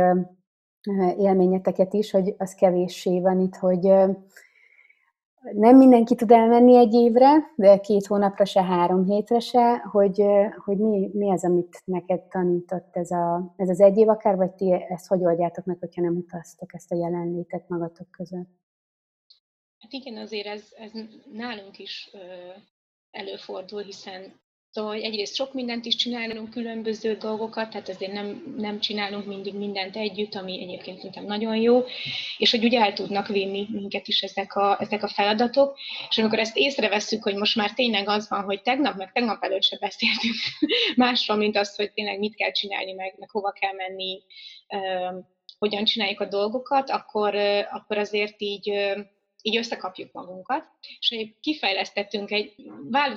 élményeteket 1.18 1.94
is, 1.94 2.12
hogy 2.12 2.36
az 2.38 2.54
kevéssé 2.54 3.20
van 3.20 3.39
itt, 3.39 3.56
hogy 3.56 3.82
nem 5.54 5.77
mindenki 5.77 6.15
tud 6.15 6.32
elmenni 6.32 6.77
egy 6.77 6.94
évre, 6.94 7.54
de 7.56 7.80
két 7.80 8.06
hónapra 8.06 8.46
se, 8.46 8.63
három 8.63 9.06
hétre 9.06 9.39
se, 9.39 9.77
hogy, 9.77 10.24
hogy 10.65 10.77
mi, 10.77 11.10
mi 11.13 11.32
az, 11.32 11.44
amit 11.44 11.82
neked 11.86 12.22
tanított 12.22 12.96
ez, 12.96 13.12
a, 13.12 13.54
ez 13.56 13.70
az 13.70 13.80
egy 13.80 13.98
év 13.98 14.10
akár, 14.10 14.36
vagy 14.36 14.51
ti 14.51 14.72
ezt 14.72 15.08
hogy 15.08 15.24
oldjátok 15.24 15.65
meg, 15.65 15.77
hogyha 15.80 16.01
nem 16.01 16.15
utaztok 16.15 16.74
ezt 16.74 16.92
a 16.92 16.96
jelenlétet 16.96 17.70
magatok 17.70 18.12
között? 18.12 18.50
Hát 19.80 19.92
igen, 19.92 20.18
azért 20.18 20.48
ez, 20.48 20.63
ez 20.77 20.92
nálunk 21.32 21.80
is 21.80 22.10
előfordul, 23.12 23.82
hiszen 23.82 24.39
Szóval 24.75 24.94
hogy 24.94 25.03
egyrészt 25.03 25.36
sok 25.36 25.53
mindent 25.53 25.86
is 25.86 25.96
csinálunk, 25.96 26.50
különböző 26.50 27.13
dolgokat, 27.13 27.70
tehát 27.70 27.89
azért 27.89 28.12
nem, 28.12 28.53
nem 28.58 28.79
csinálunk 28.79 29.25
mindig 29.25 29.53
mindent 29.53 29.96
együtt, 29.96 30.36
ami 30.36 30.62
egyébként 30.62 30.98
szerintem 30.98 31.25
nagyon 31.25 31.55
jó, 31.55 31.84
és 32.38 32.51
hogy 32.51 32.63
ugye 32.63 32.82
el 32.82 32.94
tudnak 32.94 33.27
vinni 33.27 33.67
minket 33.72 34.08
is 34.08 34.22
ezek 34.22 34.55
a, 34.55 34.77
ezek 34.79 35.03
a 35.03 35.08
feladatok, 35.08 35.77
és 36.10 36.17
amikor 36.17 36.39
ezt 36.39 36.58
észreveszünk, 36.58 37.24
hogy 37.24 37.36
most 37.36 37.55
már 37.55 37.72
tényleg 37.72 38.08
az 38.08 38.29
van, 38.29 38.44
hogy 38.44 38.62
tegnap, 38.62 38.96
meg 38.96 39.12
tegnap 39.12 39.44
előtt 39.44 39.63
se 39.63 39.77
beszéltünk 39.79 40.36
másról, 40.96 41.38
mint 41.38 41.58
azt, 41.58 41.75
hogy 41.75 41.91
tényleg 41.91 42.20
mit 42.20 42.36
kell 42.36 42.51
csinálni, 42.51 42.94
meg, 42.94 43.15
meg 43.17 43.29
hova 43.29 43.51
kell 43.51 43.74
menni, 43.74 44.24
hogyan 45.58 45.84
csináljuk 45.84 46.20
a 46.20 46.27
dolgokat, 46.27 46.89
akkor, 46.89 47.36
akkor 47.72 47.98
azért 47.98 48.41
így 48.41 48.72
így 49.46 49.58
összekapjuk 49.58 50.12
magunkat, 50.12 50.66
és 51.00 51.28
kifejlesztettünk 51.42 52.32
egy, 52.32 52.54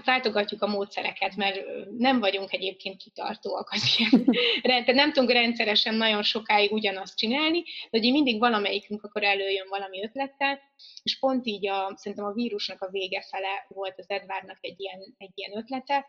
váltogatjuk 0.05 0.63
a 0.63 0.67
módszereket, 0.67 1.37
mert 1.37 1.61
nem 1.99 2.21
vagyunk 2.21 2.53
egyébként 2.53 3.03
kitartóak 3.03 3.71
az 3.71 3.97
ilyen, 3.99 4.25
tehát 4.63 4.87
nem 4.87 5.13
tudunk 5.13 5.33
rendszeresen 5.33 5.95
nagyon 5.95 6.23
sokáig 6.23 6.73
ugyanazt 6.73 7.17
csinálni, 7.17 7.63
de 7.63 7.99
hogy 7.99 8.01
mindig 8.01 8.39
valamelyikünk 8.39 9.05
akkor 9.05 9.23
előjön 9.23 9.69
valami 9.69 10.03
ötlettel, 10.03 10.61
és 11.03 11.19
pont 11.19 11.47
így 11.47 11.69
a, 11.69 11.93
szerintem 11.97 12.27
a 12.27 12.33
vírusnak 12.33 12.83
a 12.83 12.91
vége 12.91 13.25
fele 13.31 13.67
volt 13.69 13.99
az 13.99 14.11
Edvárnak 14.11 14.59
egy 14.61 14.81
ilyen, 14.81 15.15
egy 15.19 15.33
ilyen 15.35 15.57
ötlete, 15.57 16.07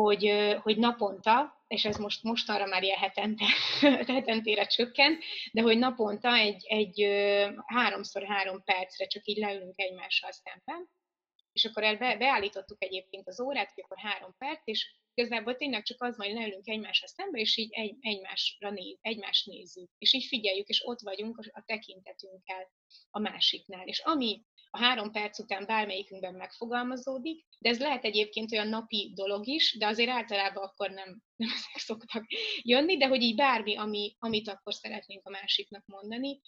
hogy, 0.00 0.32
hogy 0.62 0.78
naponta, 0.78 1.64
és 1.68 1.84
ez 1.84 1.96
most 1.96 2.22
mostanra 2.22 2.66
már 2.66 2.82
ilyen 2.82 2.98
hetente, 2.98 3.44
hetentére 4.14 4.66
csökkent, 4.66 5.22
de 5.52 5.62
hogy 5.62 5.78
naponta 5.78 6.34
egy, 6.34 6.64
egy 6.68 7.06
háromszor 7.66 8.22
három 8.22 8.64
percre 8.64 9.06
csak 9.06 9.26
így 9.26 9.38
leülünk 9.38 9.74
egymással 9.76 10.30
szemben, 10.32 10.88
és 11.52 11.64
akkor 11.64 11.98
be, 11.98 12.16
beállítottuk 12.16 12.82
egyébként 12.82 13.28
az 13.28 13.40
órát, 13.40 13.72
hogy 13.74 13.84
akkor 13.84 13.98
három 13.98 14.34
perc, 14.38 14.60
és 14.64 14.94
igazából 15.14 15.56
tényleg 15.56 15.82
csak 15.82 16.02
az, 16.02 16.16
hogy 16.16 16.32
leülünk 16.32 16.68
egymásra 16.68 17.06
szembe, 17.06 17.38
és 17.38 17.56
így 17.56 17.72
egy, 17.72 17.96
egymásra 18.00 18.70
néz, 18.70 18.98
egymást 19.00 19.46
nézzük, 19.46 19.90
és 19.98 20.12
így 20.12 20.24
figyeljük, 20.24 20.68
és 20.68 20.86
ott 20.86 21.00
vagyunk 21.00 21.50
a 21.52 21.62
tekintetünkkel 21.66 22.70
a 23.10 23.18
másiknál. 23.18 23.86
És 23.86 23.98
ami 23.98 24.42
a 24.70 24.78
három 24.78 25.12
perc 25.12 25.38
után 25.38 25.66
bármelyikünkben 25.66 26.34
megfogalmazódik, 26.34 27.46
de 27.58 27.68
ez 27.68 27.80
lehet 27.80 28.04
egyébként 28.04 28.52
olyan 28.52 28.68
napi 28.68 29.12
dolog 29.14 29.46
is, 29.46 29.76
de 29.78 29.86
azért 29.86 30.10
általában 30.10 30.64
akkor 30.64 30.90
nem, 30.90 31.22
nem 31.36 31.48
ezek 31.48 31.76
szoktak 31.76 32.24
jönni, 32.62 32.96
de 32.96 33.06
hogy 33.06 33.22
így 33.22 33.36
bármi, 33.36 33.76
ami, 33.76 34.16
amit 34.18 34.48
akkor 34.48 34.74
szeretnénk 34.74 35.26
a 35.26 35.30
másiknak 35.30 35.86
mondani, 35.86 36.40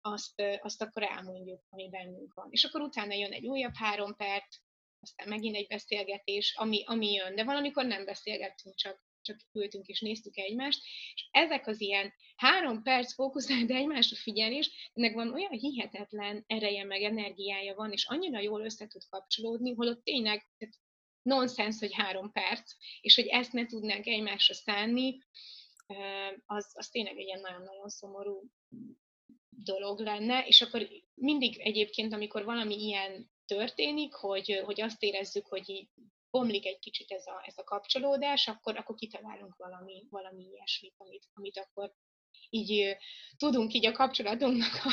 azt, 0.00 0.42
azt 0.60 0.82
akkor 0.82 1.02
elmondjuk, 1.02 1.60
ami 1.68 1.88
bennünk 1.88 2.34
van. 2.34 2.46
És 2.50 2.64
akkor 2.64 2.80
utána 2.80 3.14
jön 3.14 3.32
egy 3.32 3.46
újabb 3.46 3.74
három 3.74 4.16
perc, 4.16 4.56
aztán 5.00 5.28
megint 5.28 5.56
egy 5.56 5.66
beszélgetés, 5.66 6.54
ami, 6.56 6.84
ami 6.86 7.12
jön, 7.12 7.34
de 7.34 7.44
valamikor 7.44 7.84
nem 7.84 8.04
beszélgettünk, 8.04 8.74
csak 8.74 9.05
csak 9.26 9.40
ültünk 9.52 9.86
és 9.86 10.00
néztük 10.00 10.36
egymást, 10.36 10.80
és 11.14 11.28
ezek 11.30 11.66
az 11.66 11.80
ilyen 11.80 12.12
három 12.36 12.82
perc 12.82 13.14
fókuszált 13.14 13.70
egymásra 13.70 14.16
figyelés, 14.16 14.90
ennek 14.92 15.14
van 15.14 15.32
olyan 15.32 15.52
hihetetlen 15.52 16.44
ereje 16.46 16.84
meg 16.84 17.02
energiája 17.02 17.74
van, 17.74 17.92
és 17.92 18.06
annyira 18.08 18.40
jól 18.40 18.64
össze 18.64 18.86
tud 18.86 19.02
kapcsolódni, 19.08 19.74
holott 19.74 20.04
tényleg 20.04 20.46
nonsens, 21.22 21.78
hogy 21.78 21.94
három 21.94 22.32
perc, 22.32 22.72
és 23.00 23.14
hogy 23.14 23.26
ezt 23.26 23.52
ne 23.52 23.66
tudnánk 23.66 24.06
egymásra 24.06 24.54
szánni, 24.54 25.18
az, 26.46 26.70
az 26.74 26.88
tényleg 26.88 27.16
egy 27.16 27.26
ilyen 27.26 27.40
nagyon-nagyon 27.40 27.88
szomorú 27.88 28.50
dolog 29.48 30.00
lenne, 30.00 30.46
és 30.46 30.62
akkor 30.62 30.88
mindig 31.14 31.58
egyébként, 31.60 32.12
amikor 32.12 32.44
valami 32.44 32.84
ilyen 32.84 33.30
történik, 33.46 34.14
hogy, 34.14 34.62
hogy 34.64 34.80
azt 34.80 35.02
érezzük, 35.02 35.46
hogy 35.46 35.88
bomlik 36.30 36.66
egy 36.66 36.78
kicsit 36.78 37.10
ez 37.10 37.26
a, 37.26 37.42
ez 37.46 37.58
a 37.58 37.64
kapcsolódás, 37.64 38.48
akkor, 38.48 38.76
akkor 38.76 38.96
kitalálunk 38.96 39.56
valami, 39.56 40.06
valami 40.10 40.42
ilyesmit, 40.42 40.94
amit, 40.98 41.28
amit 41.34 41.58
akkor 41.58 41.94
így 42.50 42.96
tudunk 43.36 43.72
így 43.72 43.86
a 43.86 43.92
kapcsolatunknak 43.92 44.84
a, 44.84 44.90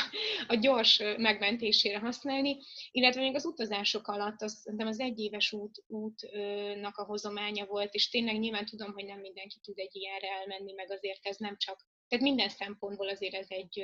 a 0.48 0.54
gyors 0.54 0.98
megmentésére 1.16 1.98
használni, 1.98 2.58
illetve 2.90 3.20
még 3.20 3.34
az 3.34 3.44
utazások 3.44 4.08
alatt 4.08 4.42
az, 4.42 4.52
szerintem 4.52 4.88
az 4.88 5.00
egyéves 5.00 5.52
út, 5.52 5.84
útnak 5.86 6.96
a 6.96 7.04
hozománya 7.04 7.66
volt, 7.66 7.94
és 7.94 8.10
tényleg 8.10 8.38
nyilván 8.38 8.66
tudom, 8.66 8.92
hogy 8.92 9.04
nem 9.04 9.20
mindenki 9.20 9.58
tud 9.62 9.78
egy 9.78 9.96
ilyenre 9.96 10.28
elmenni, 10.28 10.72
meg 10.72 10.90
azért 10.90 11.26
ez 11.26 11.36
nem 11.36 11.56
csak, 11.58 11.86
tehát 12.08 12.24
minden 12.24 12.48
szempontból 12.48 13.08
azért 13.08 13.34
ez 13.34 13.46
egy, 13.48 13.80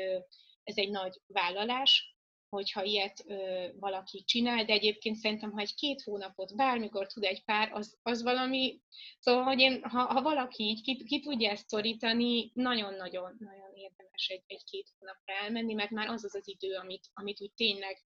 ez 0.62 0.76
egy 0.76 0.90
nagy 0.90 1.20
vállalás, 1.26 2.18
hogyha 2.50 2.82
ilyet 2.82 3.24
ö, 3.26 3.66
valaki 3.78 4.24
csinál, 4.24 4.64
de 4.64 4.72
egyébként 4.72 5.16
szerintem, 5.16 5.50
ha 5.50 5.60
egy 5.60 5.74
két 5.74 6.02
hónapot 6.02 6.56
bármikor 6.56 7.06
tud 7.06 7.24
egy 7.24 7.44
pár, 7.44 7.72
az, 7.72 7.98
az 8.02 8.22
valami, 8.22 8.80
szóval, 9.18 9.42
hogy 9.42 9.60
én, 9.60 9.82
ha, 9.82 10.02
ha 10.02 10.22
valaki 10.22 10.62
így 10.62 10.82
ki, 10.82 11.04
ki 11.04 11.20
tudja 11.20 11.50
ezt 11.50 11.68
szorítani, 11.68 12.50
nagyon-nagyon 12.54 13.36
nagyon 13.38 13.74
érdemes 13.74 14.28
egy, 14.28 14.42
egy-két 14.46 14.92
hónapra 14.98 15.34
elmenni, 15.34 15.74
mert 15.74 15.90
már 15.90 16.08
az 16.08 16.24
az 16.24 16.34
az 16.34 16.48
idő, 16.48 16.74
amit, 16.74 17.10
amit 17.12 17.40
úgy 17.40 17.52
tényleg 17.52 18.04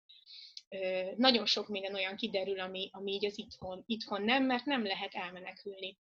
ö, 0.69 1.11
nagyon 1.17 1.47
sok 1.47 1.69
minden 1.69 1.95
olyan 1.95 2.17
kiderül, 2.17 2.61
ami, 2.61 2.89
ami 2.93 3.13
így 3.13 3.27
az 3.27 3.39
itthon, 3.39 3.83
itthon 3.87 4.23
nem, 4.23 4.45
mert 4.45 4.65
nem 4.65 4.85
lehet 4.85 5.15
elmenekülni. 5.15 5.99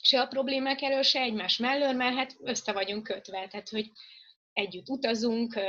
Se 0.00 0.20
a 0.20 0.26
problémák 0.26 0.82
elől, 0.82 1.02
se 1.02 1.20
egymás 1.20 1.56
mellől, 1.56 1.92
mert 1.92 2.16
hát 2.16 2.36
össze 2.40 2.72
vagyunk 2.72 3.02
kötve, 3.02 3.48
tehát 3.48 3.68
hogy 3.68 3.90
együtt 4.52 4.88
utazunk, 4.88 5.60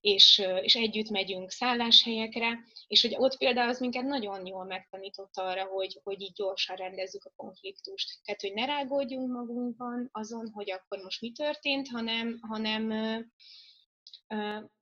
és, 0.00 0.42
és 0.62 0.74
együtt 0.74 1.08
megyünk 1.10 1.50
szálláshelyekre, 1.50 2.58
és 2.86 3.02
hogy 3.02 3.14
ott 3.16 3.36
például 3.36 3.68
az 3.68 3.80
minket 3.80 4.04
nagyon 4.04 4.46
jól 4.46 4.64
megtanított 4.64 5.36
arra, 5.36 5.64
hogy, 5.64 6.00
hogy 6.02 6.20
így 6.20 6.32
gyorsan 6.32 6.76
rendezzük 6.76 7.24
a 7.24 7.32
konfliktust. 7.36 8.18
Tehát, 8.24 8.40
hogy 8.40 8.52
ne 8.52 8.64
rágódjunk 8.64 9.32
magunkban 9.32 10.08
azon, 10.12 10.50
hogy 10.52 10.70
akkor 10.70 10.98
most 10.98 11.20
mi 11.20 11.32
történt, 11.32 11.88
hanem, 11.88 12.38
hanem 12.48 12.92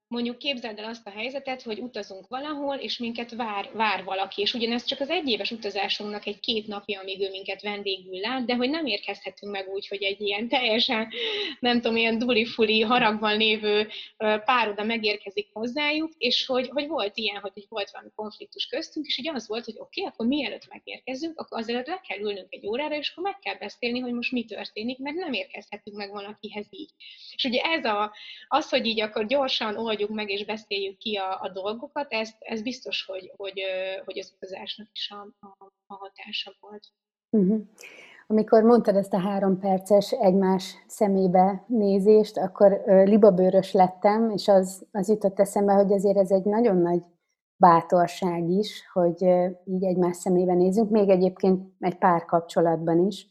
mondjuk 0.08 0.38
képzeld 0.38 0.78
el 0.78 0.84
azt 0.84 1.06
a 1.06 1.10
helyzetet, 1.10 1.62
hogy 1.62 1.78
utazunk 1.78 2.28
valahol, 2.28 2.76
és 2.76 2.98
minket 2.98 3.34
vár, 3.34 3.70
vár 3.72 4.04
valaki, 4.04 4.42
és 4.42 4.54
ugyanez 4.54 4.84
csak 4.84 5.00
az 5.00 5.08
egyéves 5.08 5.50
utazásunknak 5.50 6.26
egy 6.26 6.40
két 6.40 6.66
napja, 6.66 7.00
amíg 7.00 7.20
ő 7.20 7.30
minket 7.30 7.62
vendégül 7.62 8.20
lát, 8.20 8.44
de 8.44 8.54
hogy 8.54 8.70
nem 8.70 8.86
érkezhetünk 8.86 9.52
meg 9.52 9.68
úgy, 9.68 9.88
hogy 9.88 10.02
egy 10.02 10.20
ilyen 10.20 10.48
teljesen, 10.48 11.08
nem 11.60 11.80
tudom, 11.80 11.96
ilyen 11.96 12.18
duli-fuli 12.18 12.80
haragban 12.80 13.36
lévő 13.36 13.88
pár 14.16 14.68
oda 14.68 14.84
megérkezik 14.84 15.48
hozzájuk, 15.52 16.12
és 16.18 16.46
hogy, 16.46 16.68
hogy 16.68 16.86
volt 16.86 17.16
ilyen, 17.16 17.40
hogy 17.40 17.66
volt 17.68 17.90
valami 17.90 18.10
konfliktus 18.14 18.66
köztünk, 18.66 19.06
és 19.06 19.18
így 19.18 19.28
az 19.28 19.48
volt, 19.48 19.64
hogy 19.64 19.76
oké, 19.78 20.00
okay, 20.00 20.12
akkor 20.12 20.26
mielőtt 20.26 20.68
megérkezünk, 20.68 21.38
akkor 21.40 21.58
azért 21.58 21.86
le 21.86 22.00
kell 22.08 22.18
ülnünk 22.18 22.46
egy 22.52 22.66
órára, 22.66 22.96
és 22.96 23.10
akkor 23.10 23.24
meg 23.24 23.38
kell 23.38 23.54
beszélni, 23.54 23.98
hogy 23.98 24.12
most 24.12 24.32
mi 24.32 24.44
történik, 24.44 24.98
mert 24.98 25.16
nem 25.16 25.32
érkezhetünk 25.32 25.96
meg 25.96 26.10
valakihez 26.10 26.66
így. 26.70 26.90
És 27.34 27.44
ugye 27.44 27.60
ez 27.60 27.84
a, 27.84 28.12
az, 28.48 28.68
hogy 28.68 28.86
így 28.86 29.00
akkor 29.00 29.26
gyorsan 29.26 29.76
oldjuk 29.96 30.16
meg 30.16 30.30
és 30.30 30.44
beszéljük 30.44 30.96
ki 30.98 31.16
a, 31.16 31.40
a 31.40 31.48
dolgokat, 31.48 32.06
ez, 32.08 32.30
ez 32.38 32.62
biztos, 32.62 33.04
hogy, 33.04 33.32
hogy, 33.36 33.60
hogy 34.04 34.18
az 34.18 34.32
utazásnak 34.36 34.86
is 34.92 35.10
a, 35.10 35.46
a, 35.46 35.72
a 35.86 35.94
hatása 35.94 36.56
volt. 36.60 36.84
Uh-huh. 37.30 37.60
Amikor 38.26 38.62
mondtad 38.62 38.96
ezt 38.96 39.12
a 39.12 39.20
három 39.20 39.58
perces 39.58 40.10
egymás 40.12 40.74
szemébe 40.86 41.64
nézést, 41.68 42.36
akkor 42.36 42.82
libabőrös 42.86 43.72
lettem, 43.72 44.30
és 44.30 44.48
az, 44.48 44.86
az 44.92 45.08
jutott 45.08 45.40
eszembe, 45.40 45.72
hogy 45.72 45.92
azért 45.92 46.16
ez 46.16 46.30
egy 46.30 46.44
nagyon 46.44 46.76
nagy 46.76 47.02
bátorság 47.56 48.48
is, 48.48 48.88
hogy 48.92 49.22
így 49.64 49.84
egymás 49.84 50.16
szemébe 50.16 50.54
nézünk, 50.54 50.90
még 50.90 51.08
egyébként 51.08 51.72
egy 51.80 51.98
pár 51.98 52.24
kapcsolatban 52.24 53.06
is 53.06 53.26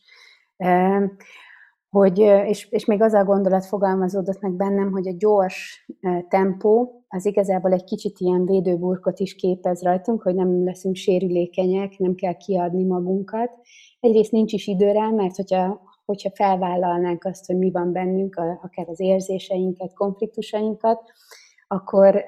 hogy, 1.96 2.20
és, 2.20 2.68
és 2.72 2.86
még 2.86 3.02
az 3.02 3.14
a 3.14 3.24
gondolat 3.24 3.66
fogalmazódott 3.66 4.42
meg 4.42 4.52
bennem, 4.52 4.92
hogy 4.92 5.08
a 5.08 5.16
gyors 5.18 5.86
tempó 6.30 7.04
az 7.08 7.26
igazából 7.26 7.72
egy 7.72 7.84
kicsit 7.84 8.20
ilyen 8.20 8.46
védőburkot 8.46 9.20
is 9.20 9.36
képez 9.36 9.82
rajtunk, 9.82 10.22
hogy 10.22 10.36
nem 10.36 10.66
leszünk 10.66 10.96
sérülékenyek, 10.96 11.98
nem 11.98 12.16
kell 12.16 12.34
kiadni 12.34 12.84
magunkat. 12.84 13.52
Egyrészt 14.00 14.32
nincs 14.32 14.54
is 14.54 14.68
idő 14.68 14.94
mert 14.94 15.36
hogyha, 15.36 15.82
hogyha 16.06 16.30
felvállalnánk 16.34 17.24
azt, 17.24 17.46
hogy 17.46 17.58
mi 17.58 17.72
van 17.72 17.92
bennünk, 17.92 18.36
akár 18.62 18.90
az 18.90 19.00
érzéseinket, 19.00 19.94
konfliktusainkat, 19.94 21.02
akkor, 21.68 22.26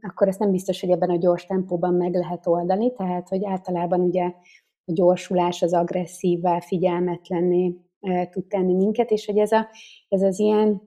akkor 0.00 0.28
ezt 0.28 0.38
nem 0.38 0.50
biztos, 0.50 0.80
hogy 0.80 0.90
ebben 0.90 1.10
a 1.10 1.16
gyors 1.16 1.46
tempóban 1.46 1.94
meg 1.94 2.14
lehet 2.14 2.46
oldani, 2.46 2.92
tehát 2.92 3.28
hogy 3.28 3.44
általában 3.44 4.00
ugye 4.00 4.24
a 4.84 4.92
gyorsulás 4.92 5.62
az 5.62 5.72
agresszívvá, 5.72 6.60
figyelmetlenné 6.60 7.87
tud 8.30 8.46
tenni 8.46 8.74
minket, 8.74 9.10
és 9.10 9.26
hogy 9.26 9.38
ez, 9.38 9.52
a, 9.52 9.68
ez 10.08 10.22
az 10.22 10.38
ilyen 10.38 10.82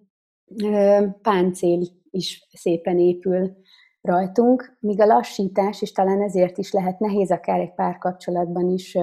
páncél 1.22 1.82
is 2.10 2.48
szépen 2.54 3.00
épül 3.00 3.56
rajtunk, 4.02 4.78
míg 4.80 5.02
a 5.02 5.06
lassítás, 5.06 5.82
és 5.82 5.92
talán 5.92 6.22
ezért 6.22 6.58
is 6.58 6.72
lehet 6.72 7.00
nehéz 7.00 7.32
akár 7.32 7.60
egy 7.60 7.74
párkapcsolatban 7.74 8.70
is 8.70 8.98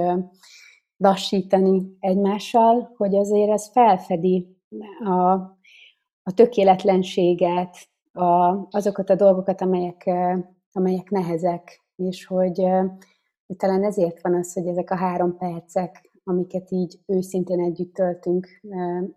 lassítani 0.96 1.96
egymással, 2.00 2.92
hogy 2.96 3.16
azért 3.16 3.50
ez 3.50 3.70
felfedi 3.70 4.56
a, 5.04 5.32
a 6.22 6.32
tökéletlenséget, 6.34 7.76
a, 8.12 8.66
azokat 8.70 9.10
a 9.10 9.14
dolgokat, 9.14 9.60
amelyek, 9.60 10.10
amelyek 10.72 11.10
nehezek, 11.10 11.84
és 11.96 12.26
hogy, 12.26 12.62
hogy 13.46 13.56
talán 13.56 13.84
ezért 13.84 14.20
van 14.22 14.34
az, 14.34 14.52
hogy 14.52 14.66
ezek 14.66 14.90
a 14.90 14.96
három 14.96 15.36
percek 15.36 16.07
amiket 16.28 16.70
így 16.70 16.98
őszintén 17.06 17.60
együtt 17.60 17.94
töltünk 17.94 18.48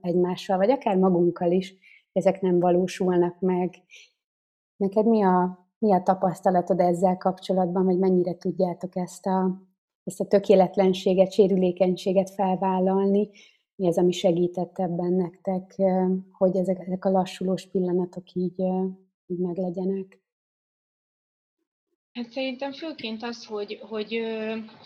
egymással, 0.01 0.58
vagy 0.58 0.72
akár 0.72 0.98
magunkkal 0.98 1.51
is, 1.51 1.75
ezek 2.12 2.41
nem 2.41 2.60
valósulnak 2.60 3.39
meg. 3.39 3.75
Neked 4.75 5.08
mi 5.08 5.24
a, 5.24 5.68
mi 5.77 5.94
a 5.94 6.03
tapasztalatod 6.03 6.80
ezzel 6.80 7.18
kapcsolatban, 7.18 7.86
hogy 7.86 7.98
mennyire 7.98 8.38
tudjátok 8.38 8.96
ezt 8.96 9.25
a, 9.25 9.62
ezt 10.03 10.20
a 10.20 10.27
tökéletlenséget, 10.27 11.32
sérülékenységet 11.32 12.30
felvállalni? 12.30 13.30
Mi 13.75 13.88
az, 13.88 13.98
ami 13.98 14.12
segített 14.12 14.80
ebben 14.80 15.13
nektek, 15.13 15.75
hogy 16.32 16.56
ezek, 16.56 16.80
ezek 16.80 17.06
a 17.06 17.10
lassulós 17.10 17.68
pillanatok 17.68 18.34
így, 18.34 18.60
így 19.27 19.39
meglegyenek? 19.39 20.20
Hát 22.12 22.30
szerintem 22.30 22.72
főként 22.72 23.24
az, 23.24 23.46
hogy, 23.46 23.80
hogy, 23.89 24.22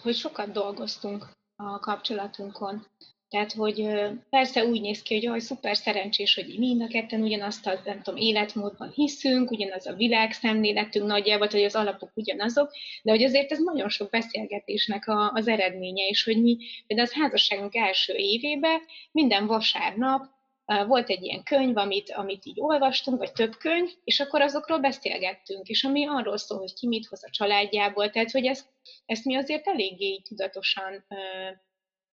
hogy 0.03 0.13
sokat 0.13 0.51
dolgoztunk 0.51 1.33
a 1.55 1.79
kapcsolatunkon. 1.79 2.85
Tehát, 3.29 3.53
hogy 3.53 3.87
persze 4.29 4.65
úgy 4.65 4.81
néz 4.81 5.01
ki, 5.01 5.13
hogy 5.13 5.23
jaj, 5.23 5.39
szuper 5.39 5.77
szerencsés, 5.77 6.35
hogy 6.35 6.55
mind 6.57 6.81
a 6.81 6.87
ketten 6.87 7.21
ugyanazt 7.21 7.67
a, 7.67 7.81
nem 7.85 8.01
tudom, 8.01 8.19
életmódban 8.19 8.91
hiszünk, 8.93 9.51
ugyanaz 9.51 9.87
a 9.87 9.93
világszemléletünk 9.93 11.07
nagyjából, 11.07 11.47
hogy 11.51 11.63
az 11.63 11.75
alapok 11.75 12.11
ugyanazok, 12.13 12.71
de 13.03 13.11
hogy 13.11 13.23
azért 13.23 13.51
ez 13.51 13.59
nagyon 13.63 13.89
sok 13.89 14.09
beszélgetésnek 14.09 15.07
a, 15.07 15.31
az 15.33 15.47
eredménye, 15.47 16.07
és 16.07 16.23
hogy 16.23 16.41
mi 16.41 16.57
például 16.87 17.07
az 17.09 17.15
házasságunk 17.15 17.75
első 17.75 18.13
évében 18.13 18.79
minden 19.11 19.45
vasárnap 19.47 20.34
volt 20.65 21.09
egy 21.09 21.23
ilyen 21.23 21.43
könyv, 21.43 21.77
amit, 21.77 22.11
amit 22.11 22.45
így 22.45 22.59
olvastunk, 22.59 23.17
vagy 23.17 23.31
több 23.31 23.55
könyv, 23.55 23.89
és 24.03 24.19
akkor 24.19 24.41
azokról 24.41 24.79
beszélgettünk, 24.79 25.67
és 25.67 25.83
ami 25.83 26.07
arról 26.07 26.37
szól, 26.37 26.59
hogy 26.59 26.73
ki 26.73 26.87
mit 26.87 27.05
hoz 27.05 27.23
a 27.23 27.29
családjából, 27.29 28.09
tehát 28.09 28.31
hogy 28.31 28.45
ezt, 28.45 28.67
ezt 29.05 29.25
mi 29.25 29.35
azért 29.35 29.67
eléggé 29.67 30.21
tudatosan 30.27 31.05
ö, 31.07 31.15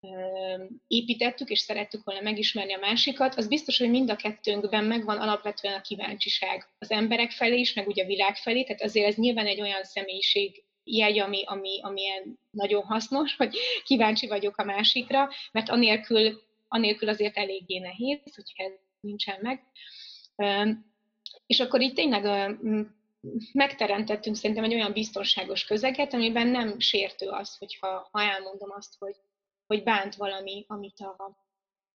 ö, 0.00 0.64
építettük, 0.86 1.48
és 1.48 1.58
szerettük 1.58 2.04
volna 2.04 2.20
megismerni 2.20 2.74
a 2.74 2.78
másikat, 2.78 3.34
az 3.34 3.48
biztos, 3.48 3.78
hogy 3.78 3.90
mind 3.90 4.10
a 4.10 4.16
kettőnkben 4.16 4.84
megvan 4.84 5.18
alapvetően 5.18 5.74
a 5.74 5.80
kíváncsiság 5.80 6.68
az 6.78 6.90
emberek 6.90 7.30
felé 7.30 7.58
is, 7.58 7.74
meg 7.74 7.86
ugye 7.86 8.02
a 8.02 8.06
világ 8.06 8.36
felé, 8.36 8.62
tehát 8.62 8.82
azért 8.82 9.06
ez 9.06 9.16
nyilván 9.16 9.46
egy 9.46 9.60
olyan 9.60 9.84
személyiség 9.84 10.64
jegy, 10.84 11.18
ami, 11.18 11.42
ami, 11.46 11.78
ami 11.82 12.02
nagyon 12.50 12.82
hasznos, 12.82 13.36
hogy 13.36 13.56
kíváncsi 13.84 14.26
vagyok 14.26 14.56
a 14.56 14.64
másikra, 14.64 15.28
mert 15.52 15.68
anélkül 15.68 16.48
anélkül 16.72 17.08
azért 17.08 17.36
eléggé 17.36 17.78
nehéz, 17.78 18.34
hogyha 18.34 18.64
ez 18.64 18.72
nincsen 19.00 19.38
meg. 19.42 19.62
És 21.46 21.60
akkor 21.60 21.80
itt 21.80 21.94
tényleg 21.94 22.56
megteremtettünk 23.52 24.36
szerintem 24.36 24.64
egy 24.64 24.74
olyan 24.74 24.92
biztonságos 24.92 25.64
közeget, 25.64 26.14
amiben 26.14 26.46
nem 26.46 26.78
sértő 26.78 27.28
az, 27.28 27.56
hogyha 27.56 28.08
ha 28.12 28.22
elmondom 28.22 28.70
azt, 28.70 28.94
hogy, 28.98 29.16
hogy 29.66 29.82
bánt 29.82 30.14
valami, 30.14 30.64
amit 30.68 31.00
a, 31.00 31.36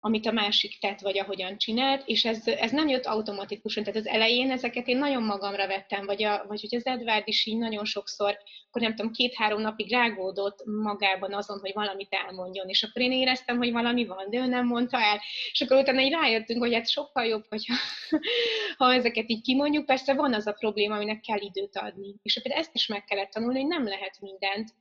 amit 0.00 0.26
a 0.26 0.32
másik 0.32 0.78
tett, 0.78 1.00
vagy 1.00 1.18
ahogyan 1.18 1.58
csinált, 1.58 2.02
és 2.06 2.24
ez, 2.24 2.46
ez 2.46 2.70
nem 2.70 2.88
jött 2.88 3.06
automatikusan. 3.06 3.84
Tehát 3.84 3.98
az 4.00 4.06
elején 4.06 4.50
ezeket 4.50 4.86
én 4.86 4.98
nagyon 4.98 5.22
magamra 5.22 5.66
vettem, 5.66 6.06
vagy, 6.06 6.22
a, 6.22 6.44
vagy 6.48 6.60
hogy 6.60 6.74
az 6.74 6.86
Edward 6.86 7.28
is 7.28 7.46
így 7.46 7.56
nagyon 7.58 7.84
sokszor, 7.84 8.38
akkor 8.68 8.82
nem 8.82 8.94
tudom, 8.94 9.12
két-három 9.12 9.60
napig 9.60 9.90
rágódott 9.90 10.62
magában 10.64 11.34
azon, 11.34 11.58
hogy 11.60 11.72
valamit 11.74 12.14
elmondjon, 12.26 12.68
és 12.68 12.82
akkor 12.82 13.02
én 13.02 13.12
éreztem, 13.12 13.56
hogy 13.56 13.72
valami 13.72 14.06
van, 14.06 14.30
de 14.30 14.38
ő 14.38 14.46
nem 14.46 14.66
mondta 14.66 15.00
el, 15.00 15.20
és 15.52 15.60
akkor 15.60 15.76
utána 15.76 16.00
így 16.00 16.12
rájöttünk, 16.12 16.60
hogy 16.60 16.74
hát 16.74 16.88
sokkal 16.88 17.24
jobb, 17.24 17.44
hogyha 17.48 17.74
ha 18.78 18.94
ezeket 18.94 19.30
így 19.30 19.42
kimondjuk, 19.42 19.86
persze 19.86 20.14
van 20.14 20.34
az 20.34 20.46
a 20.46 20.52
probléma, 20.52 20.94
aminek 20.94 21.20
kell 21.20 21.40
időt 21.40 21.76
adni. 21.76 22.14
És 22.22 22.36
akkor 22.36 22.50
ezt 22.50 22.74
is 22.74 22.86
meg 22.86 23.04
kellett 23.04 23.30
tanulni, 23.30 23.60
hogy 23.60 23.68
nem 23.68 23.84
lehet 23.84 24.20
mindent 24.20 24.74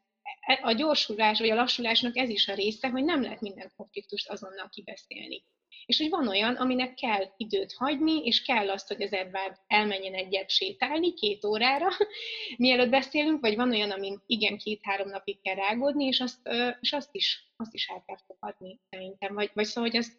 a 0.62 0.72
gyorsulás 0.72 1.40
vagy 1.40 1.50
a 1.50 1.56
lassulásnak 1.56 2.18
ez 2.18 2.30
is 2.30 2.48
a 2.48 2.54
része, 2.54 2.90
hogy 2.90 3.04
nem 3.04 3.22
lehet 3.22 3.42
minden 3.42 3.72
konfliktust 3.76 4.30
azonnal 4.30 4.70
kibeszélni. 4.70 5.44
És 5.86 5.98
hogy 5.98 6.10
van 6.10 6.28
olyan, 6.28 6.56
aminek 6.56 6.94
kell 6.94 7.34
időt 7.38 7.74
hagyni, 7.74 8.24
és 8.24 8.42
kell 8.42 8.70
azt, 8.70 8.88
hogy 8.88 9.02
az 9.02 9.14
Edvard 9.14 9.56
elmenjen 9.68 10.14
egyet 10.14 10.50
sétálni 10.50 11.14
két 11.14 11.46
órára, 11.46 11.88
mielőtt 12.58 12.90
beszélünk, 12.90 13.42
vagy 13.42 13.56
van 13.56 13.72
olyan, 13.72 13.92
amin 13.92 14.22
igen, 14.26 14.58
két-három 14.58 15.10
napig 15.10 15.42
kell 15.42 15.56
rágódni, 15.56 16.06
és 16.06 16.20
azt, 16.20 16.50
és 16.80 16.94
azt, 16.94 17.10
is, 17.12 17.52
azt 17.56 17.74
is 17.74 17.88
el 17.88 18.04
kell 18.06 18.18
fogadni 18.28 18.80
szerintem. 18.90 19.34
Vagy, 19.34 19.52
vagy 19.54 19.66
szóval, 19.66 19.90
hogy 19.90 20.00
azt 20.00 20.14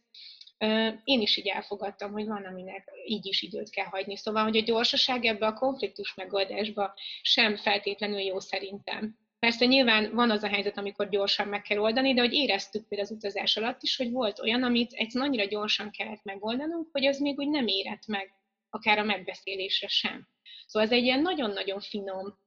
én 1.04 1.20
is 1.20 1.36
így 1.36 1.46
elfogadtam, 1.46 2.12
hogy 2.12 2.26
van, 2.26 2.44
aminek 2.44 2.90
így 3.06 3.26
is 3.26 3.42
időt 3.42 3.70
kell 3.70 3.84
hagyni. 3.84 4.16
Szóval, 4.16 4.42
hogy 4.42 4.56
a 4.56 4.62
gyorsaság 4.62 5.24
ebbe 5.24 5.46
a 5.46 5.52
konfliktus 5.52 6.14
megoldásba 6.14 6.94
sem 7.22 7.56
feltétlenül 7.56 8.18
jó 8.18 8.40
szerintem. 8.40 9.18
Persze 9.38 9.64
nyilván 9.64 10.14
van 10.14 10.30
az 10.30 10.42
a 10.42 10.48
helyzet, 10.48 10.78
amikor 10.78 11.08
gyorsan 11.08 11.48
meg 11.48 11.62
kell 11.62 11.78
oldani, 11.78 12.14
de 12.14 12.20
hogy 12.20 12.32
éreztük 12.32 12.88
például 12.88 13.10
az 13.10 13.16
utazás 13.16 13.56
alatt 13.56 13.82
is, 13.82 13.96
hogy 13.96 14.10
volt 14.10 14.38
olyan, 14.38 14.62
amit 14.62 14.92
egyszerűen 14.92 15.28
annyira 15.30 15.44
gyorsan 15.44 15.90
kellett 15.90 16.22
megoldanunk, 16.22 16.88
hogy 16.92 17.06
az 17.06 17.18
még 17.18 17.38
úgy 17.38 17.48
nem 17.48 17.66
érett 17.66 18.06
meg, 18.06 18.34
akár 18.70 18.98
a 18.98 19.04
megbeszélésre 19.04 19.88
sem. 19.88 20.28
Szóval 20.66 20.88
ez 20.88 20.94
egy 20.94 21.04
ilyen 21.04 21.20
nagyon-nagyon 21.20 21.80
finom, 21.80 22.38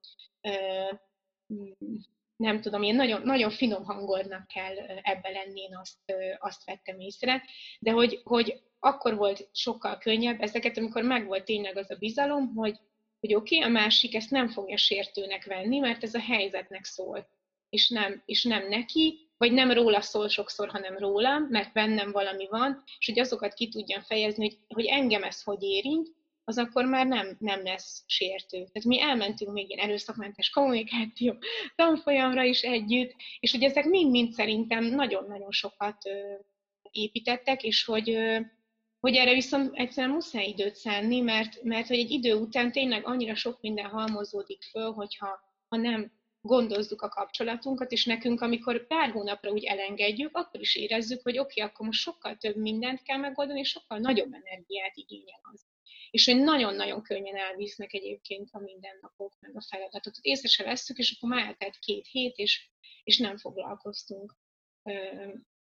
nem 2.35 2.61
tudom, 2.61 2.83
ilyen 2.83 2.95
nagyon, 2.95 3.21
nagyon 3.21 3.49
finom 3.49 3.83
hangolnak 3.83 4.47
kell 4.47 4.77
ebbe 5.01 5.29
lenni, 5.29 5.61
én 5.61 5.77
azt, 5.77 5.97
azt 6.39 6.65
vettem 6.65 6.99
észre, 6.99 7.43
de 7.79 7.91
hogy, 7.91 8.21
hogy 8.23 8.61
akkor 8.79 9.15
volt 9.15 9.49
sokkal 9.51 9.97
könnyebb 9.97 10.41
ezeket, 10.41 10.77
amikor 10.77 11.03
megvolt 11.03 11.45
tényleg 11.45 11.77
az 11.77 11.91
a 11.91 11.95
bizalom, 11.95 12.55
hogy 12.55 12.79
hogy 13.19 13.33
oké, 13.33 13.57
okay, 13.57 13.69
a 13.69 13.71
másik 13.71 14.15
ezt 14.15 14.29
nem 14.29 14.47
fogja 14.47 14.77
sértőnek 14.77 15.45
venni, 15.45 15.79
mert 15.79 16.03
ez 16.03 16.13
a 16.13 16.19
helyzetnek 16.19 16.85
szól, 16.85 17.29
és 17.69 17.89
nem, 17.89 18.21
és 18.25 18.43
nem 18.43 18.67
neki, 18.67 19.29
vagy 19.37 19.51
nem 19.51 19.71
róla 19.71 20.01
szól 20.01 20.27
sokszor, 20.27 20.69
hanem 20.69 20.97
rólam, 20.97 21.43
mert 21.49 21.73
bennem 21.73 22.11
valami 22.11 22.47
van, 22.47 22.83
és 22.99 23.05
hogy 23.05 23.19
azokat 23.19 23.53
ki 23.53 23.67
tudjam 23.67 24.01
fejezni, 24.01 24.43
hogy, 24.47 24.57
hogy 24.67 24.85
engem 24.85 25.23
ez 25.23 25.43
hogy 25.43 25.63
érint, 25.63 26.17
az 26.43 26.57
akkor 26.57 26.85
már 26.85 27.07
nem, 27.07 27.35
nem 27.39 27.63
lesz 27.63 28.03
sértő. 28.05 28.57
Tehát 28.57 28.83
mi 28.83 29.01
elmentünk 29.01 29.51
még 29.51 29.69
ilyen 29.69 29.85
erőszakmentes 29.85 30.49
kommunikáció 30.49 31.35
tanfolyamra 31.75 32.43
is 32.43 32.61
együtt, 32.61 33.15
és 33.39 33.51
hogy 33.51 33.63
ezek 33.63 33.85
mind-mind 33.85 34.33
szerintem 34.33 34.83
nagyon-nagyon 34.83 35.51
sokat 35.51 35.97
építettek, 36.91 37.63
és 37.63 37.85
hogy, 37.85 38.17
hogy 38.99 39.15
erre 39.15 39.33
viszont 39.33 39.75
egyszerűen 39.75 40.13
muszáj 40.13 40.45
időt 40.45 40.75
szánni, 40.75 41.19
mert, 41.19 41.63
mert 41.63 41.87
hogy 41.87 41.97
egy 41.97 42.11
idő 42.11 42.35
után 42.35 42.71
tényleg 42.71 43.05
annyira 43.05 43.35
sok 43.35 43.61
minden 43.61 43.85
halmozódik 43.85 44.63
föl, 44.63 44.91
hogyha 44.91 45.39
ha 45.67 45.77
nem 45.77 46.11
gondozzuk 46.41 47.01
a 47.01 47.09
kapcsolatunkat, 47.09 47.91
és 47.91 48.05
nekünk, 48.05 48.41
amikor 48.41 48.87
pár 48.87 49.11
hónapra 49.11 49.51
úgy 49.51 49.63
elengedjük, 49.63 50.37
akkor 50.37 50.59
is 50.59 50.75
érezzük, 50.75 51.21
hogy 51.21 51.37
oké, 51.37 51.61
okay, 51.61 51.71
akkor 51.71 51.85
most 51.85 51.99
sokkal 52.01 52.35
több 52.35 52.55
mindent 52.55 53.01
kell 53.01 53.17
megoldani, 53.17 53.59
és 53.59 53.69
sokkal 53.69 53.97
nagyobb 53.97 54.33
energiát 54.33 54.95
igényel 54.95 55.39
az. 55.53 55.65
És 56.11 56.25
hogy 56.25 56.43
nagyon-nagyon 56.43 57.01
könnyen 57.01 57.35
elvisznek 57.35 57.93
egyébként 57.93 58.49
a 58.51 58.59
mindennapok, 58.59 59.33
meg 59.39 59.55
a 59.55 59.61
feladatot. 59.69 60.17
Észre 60.21 60.47
se 60.47 60.63
vesszük, 60.63 60.97
és 60.97 61.15
akkor 61.17 61.29
már 61.29 61.45
eltelt 61.45 61.79
két 61.79 62.07
hét, 62.07 62.35
és, 62.35 62.69
és 63.03 63.17
nem 63.17 63.37
foglalkoztunk 63.37 64.35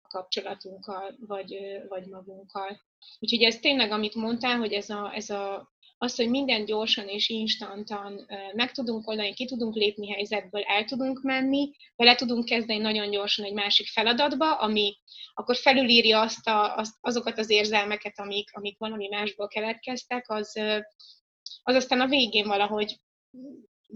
a 0.01 0.07
kapcsolatunkkal, 0.07 1.15
vagy, 1.19 1.57
vagy 1.87 2.05
magunkkal. 2.05 2.81
Úgyhogy 3.19 3.43
ez 3.43 3.59
tényleg, 3.59 3.91
amit 3.91 4.15
mondtál, 4.15 4.57
hogy 4.57 4.73
ez 4.73 4.89
a, 4.89 5.11
ez 5.15 5.29
a 5.29 5.75
az, 5.99 6.15
hogy 6.15 6.29
minden 6.29 6.65
gyorsan 6.65 7.07
és 7.07 7.29
instantan 7.29 8.27
meg 8.53 8.71
tudunk 8.71 9.07
oldani, 9.07 9.33
ki 9.33 9.45
tudunk 9.45 9.75
lépni 9.75 10.11
helyzetből, 10.11 10.61
el 10.61 10.85
tudunk 10.85 11.21
menni, 11.21 11.71
bele 11.95 12.15
tudunk 12.15 12.45
kezdeni 12.45 12.79
nagyon 12.79 13.09
gyorsan 13.09 13.45
egy 13.45 13.53
másik 13.53 13.87
feladatba, 13.87 14.53
ami 14.53 14.97
akkor 15.33 15.55
felülírja 15.55 16.21
azt 16.21 16.47
a, 16.47 16.75
azt, 16.75 16.95
azokat 17.01 17.37
az 17.37 17.49
érzelmeket, 17.49 18.19
amik, 18.19 18.49
amik 18.53 18.77
valami 18.77 19.07
másból 19.07 19.47
keletkeztek, 19.47 20.29
az, 20.29 20.59
az 21.63 21.75
aztán 21.75 22.01
a 22.01 22.07
végén 22.07 22.47
valahogy 22.47 22.99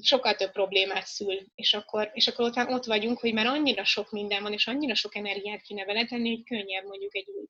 sokkal 0.01 0.35
több 0.35 0.51
problémát 0.51 1.05
szül, 1.05 1.39
és 1.55 1.73
akkor, 1.73 2.11
és 2.13 2.27
akkor 2.27 2.45
ott, 2.45 2.69
ott 2.69 2.85
vagyunk, 2.85 3.19
hogy 3.19 3.33
már 3.33 3.45
annyira 3.45 3.83
sok 3.83 4.11
minden 4.11 4.43
van, 4.43 4.53
és 4.53 4.67
annyira 4.67 4.95
sok 4.95 5.15
energiát 5.15 5.61
kéne 5.61 5.85
vele 5.85 6.05
tenni, 6.05 6.29
hogy 6.29 6.43
könnyebb 6.43 6.85
mondjuk 6.85 7.15
egy 7.15 7.27
új 7.27 7.45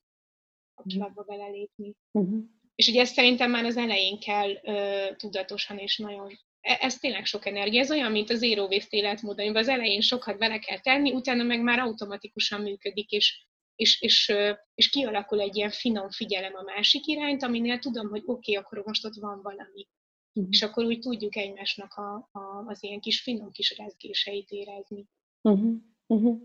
kapcsolatba 0.82 1.24
belelépni. 1.24 1.96
Uh-huh. 2.12 2.44
És 2.76 2.88
ugye 2.88 3.02
ezt 3.02 3.14
szerintem 3.14 3.52
már 3.52 3.66
az 3.66 3.78
elején 3.78 4.20
kell 4.20 4.50
ö, 4.64 5.08
tudatosan 5.16 5.78
és 5.78 5.98
nagyon 5.98 6.28
e, 6.62 6.78
ez 6.82 6.98
tényleg 6.98 7.26
sok 7.26 7.46
energia. 7.46 7.80
Ez 7.80 7.92
olyan, 7.92 8.12
mint 8.12 8.30
az 8.30 8.40
zero 8.40 8.66
waste 8.66 8.98
életmód, 8.98 9.40
amiben 9.40 9.62
az 9.62 9.68
elején 9.68 10.02
sokat 10.02 10.38
bele 10.38 10.60
kell 10.60 10.80
tenni, 10.80 11.12
utána 11.12 11.44
meg 11.44 11.62
már 11.62 11.80
automatikusan 11.80 12.62
működik, 12.62 13.12
és, 13.12 13.46
és, 13.76 14.02
és, 14.02 14.34
és 14.76 14.90
kialakul 14.90 15.40
egy 15.40 15.56
ilyen 15.56 15.72
finom 15.72 16.10
figyelem 16.10 16.56
a 16.56 16.64
másik 16.64 17.06
irányt, 17.06 17.44
aminél 17.44 17.80
tudom, 17.80 18.10
hogy 18.10 18.24
oké, 18.26 18.32
okay, 18.32 18.56
akkor 18.56 18.84
most 18.86 19.06
ott 19.06 19.16
van 19.16 19.42
valami. 19.42 19.88
Uh-huh. 20.34 20.52
És 20.52 20.62
akkor 20.62 20.86
úgy 20.86 21.00
tudjuk 21.00 21.36
egymásnak 21.36 21.94
a, 21.94 22.30
a, 22.32 22.66
az 22.68 22.84
ilyen 22.84 23.00
kis 23.00 23.22
finom 23.22 23.52
kis 23.52 23.78
rezgéseit 23.78 24.50
érezni. 24.50 25.06
Uh-huh. 25.42 25.74
Uh-huh. 26.08 26.42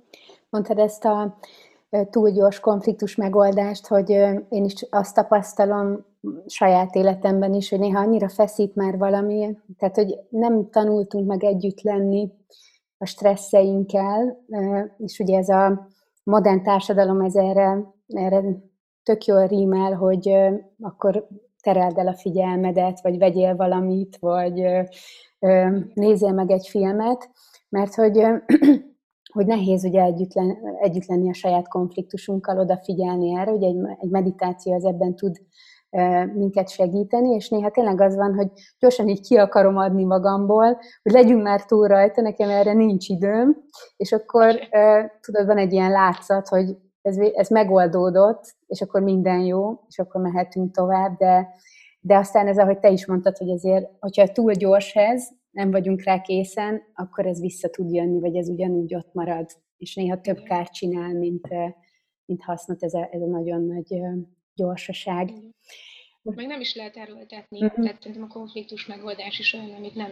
Mondtad 0.48 0.78
ezt 0.78 1.04
a 1.04 1.38
túl 2.10 2.30
gyors 2.30 2.60
konfliktus 2.60 3.14
megoldást, 3.14 3.86
hogy 3.86 4.10
én 4.48 4.64
is 4.64 4.86
azt 4.90 5.14
tapasztalom 5.14 6.04
saját 6.46 6.94
életemben 6.94 7.54
is, 7.54 7.70
hogy 7.70 7.78
néha 7.78 8.00
annyira 8.00 8.28
feszít 8.28 8.74
már 8.74 8.98
valami, 8.98 9.58
tehát 9.78 9.94
hogy 9.94 10.18
nem 10.28 10.70
tanultunk 10.70 11.26
meg 11.26 11.44
együtt 11.44 11.80
lenni 11.80 12.32
a 12.98 13.06
stresszeinkkel, 13.06 14.44
és 14.98 15.18
ugye 15.18 15.38
ez 15.38 15.48
a 15.48 15.88
modern 16.22 16.62
társadalom 16.62 17.20
ez 17.20 17.34
erre, 17.34 17.94
erre 18.06 18.42
tök 19.02 19.24
jól 19.24 19.46
rímel, 19.46 19.94
hogy 19.94 20.36
akkor 20.80 21.28
tereld 21.62 21.98
el 21.98 22.06
a 22.06 22.14
figyelmedet, 22.14 23.00
vagy 23.00 23.18
vegyél 23.18 23.56
valamit, 23.56 24.16
vagy 24.20 24.62
nézzél 25.94 26.32
meg 26.32 26.50
egy 26.50 26.66
filmet, 26.68 27.30
mert 27.68 27.94
hogy 27.94 28.26
hogy 29.36 29.46
nehéz 29.46 29.84
ugye 29.84 30.02
együtt, 30.02 30.34
len, 30.34 30.58
együtt 30.80 31.06
lenni 31.06 31.28
a 31.28 31.34
saját 31.34 31.68
konfliktusunkkal, 31.68 32.58
odafigyelni 32.58 33.34
erre, 33.34 33.50
ugye 33.50 33.66
egy, 33.66 33.76
egy 34.00 34.10
meditáció 34.10 34.74
az 34.74 34.84
ebben 34.84 35.16
tud 35.16 35.36
minket 36.34 36.68
segíteni, 36.68 37.34
és 37.34 37.48
néha 37.48 37.70
tényleg 37.70 38.00
az 38.00 38.16
van, 38.16 38.34
hogy 38.34 38.48
gyorsan 38.78 39.08
így 39.08 39.20
ki 39.20 39.36
akarom 39.36 39.76
adni 39.76 40.04
magamból, 40.04 40.78
hogy 41.02 41.12
legyünk 41.12 41.42
már 41.42 41.64
túl 41.64 41.86
rajta, 41.86 42.20
nekem 42.20 42.48
erre 42.48 42.72
nincs 42.72 43.08
időm, 43.08 43.56
és 43.96 44.12
akkor 44.12 44.58
tudod, 45.20 45.46
van 45.46 45.58
egy 45.58 45.72
ilyen 45.72 45.90
látszat, 45.90 46.48
hogy 46.48 46.76
ez, 47.02 47.16
ez 47.18 47.48
megoldódott, 47.48 48.54
és 48.66 48.80
akkor 48.80 49.00
minden 49.00 49.40
jó, 49.40 49.80
és 49.88 49.98
akkor 49.98 50.20
mehetünk 50.20 50.74
tovább, 50.74 51.16
de, 51.16 51.48
de 52.00 52.16
aztán 52.16 52.46
ez, 52.46 52.58
ahogy 52.58 52.78
te 52.78 52.88
is 52.88 53.06
mondtad, 53.06 53.36
hogy 53.36 53.50
azért, 53.50 53.90
hogyha 54.00 54.26
túl 54.26 54.52
gyors 54.52 54.94
ez, 54.94 55.28
nem 55.56 55.70
vagyunk 55.70 56.02
rá 56.02 56.20
készen, 56.20 56.82
akkor 56.94 57.26
ez 57.26 57.40
vissza 57.40 57.68
tud 57.68 57.92
jönni, 57.92 58.20
vagy 58.20 58.36
ez 58.36 58.48
ugyanúgy 58.48 58.94
ott 58.94 59.12
marad, 59.12 59.50
és 59.76 59.94
néha 59.94 60.20
több 60.20 60.42
kárt 60.42 60.72
csinál, 60.72 61.14
mint, 61.14 61.48
mint 62.24 62.42
hasznot 62.42 62.82
ez 62.82 62.94
a, 62.94 63.08
ez 63.12 63.20
a 63.20 63.26
nagyon 63.26 63.62
nagy 63.62 64.00
gyorsaság. 64.54 65.32
Meg 66.22 66.46
nem 66.46 66.60
is 66.60 66.74
lehet 66.74 66.96
erőltetni, 66.96 67.64
uh-huh. 67.64 67.84
tehát 67.84 68.02
szerintem 68.02 68.26
a 68.30 68.32
konfliktus 68.32 68.86
megoldás 68.86 69.38
is 69.38 69.52
olyan, 69.54 69.74
amit 69.74 69.94
nem 69.94 70.10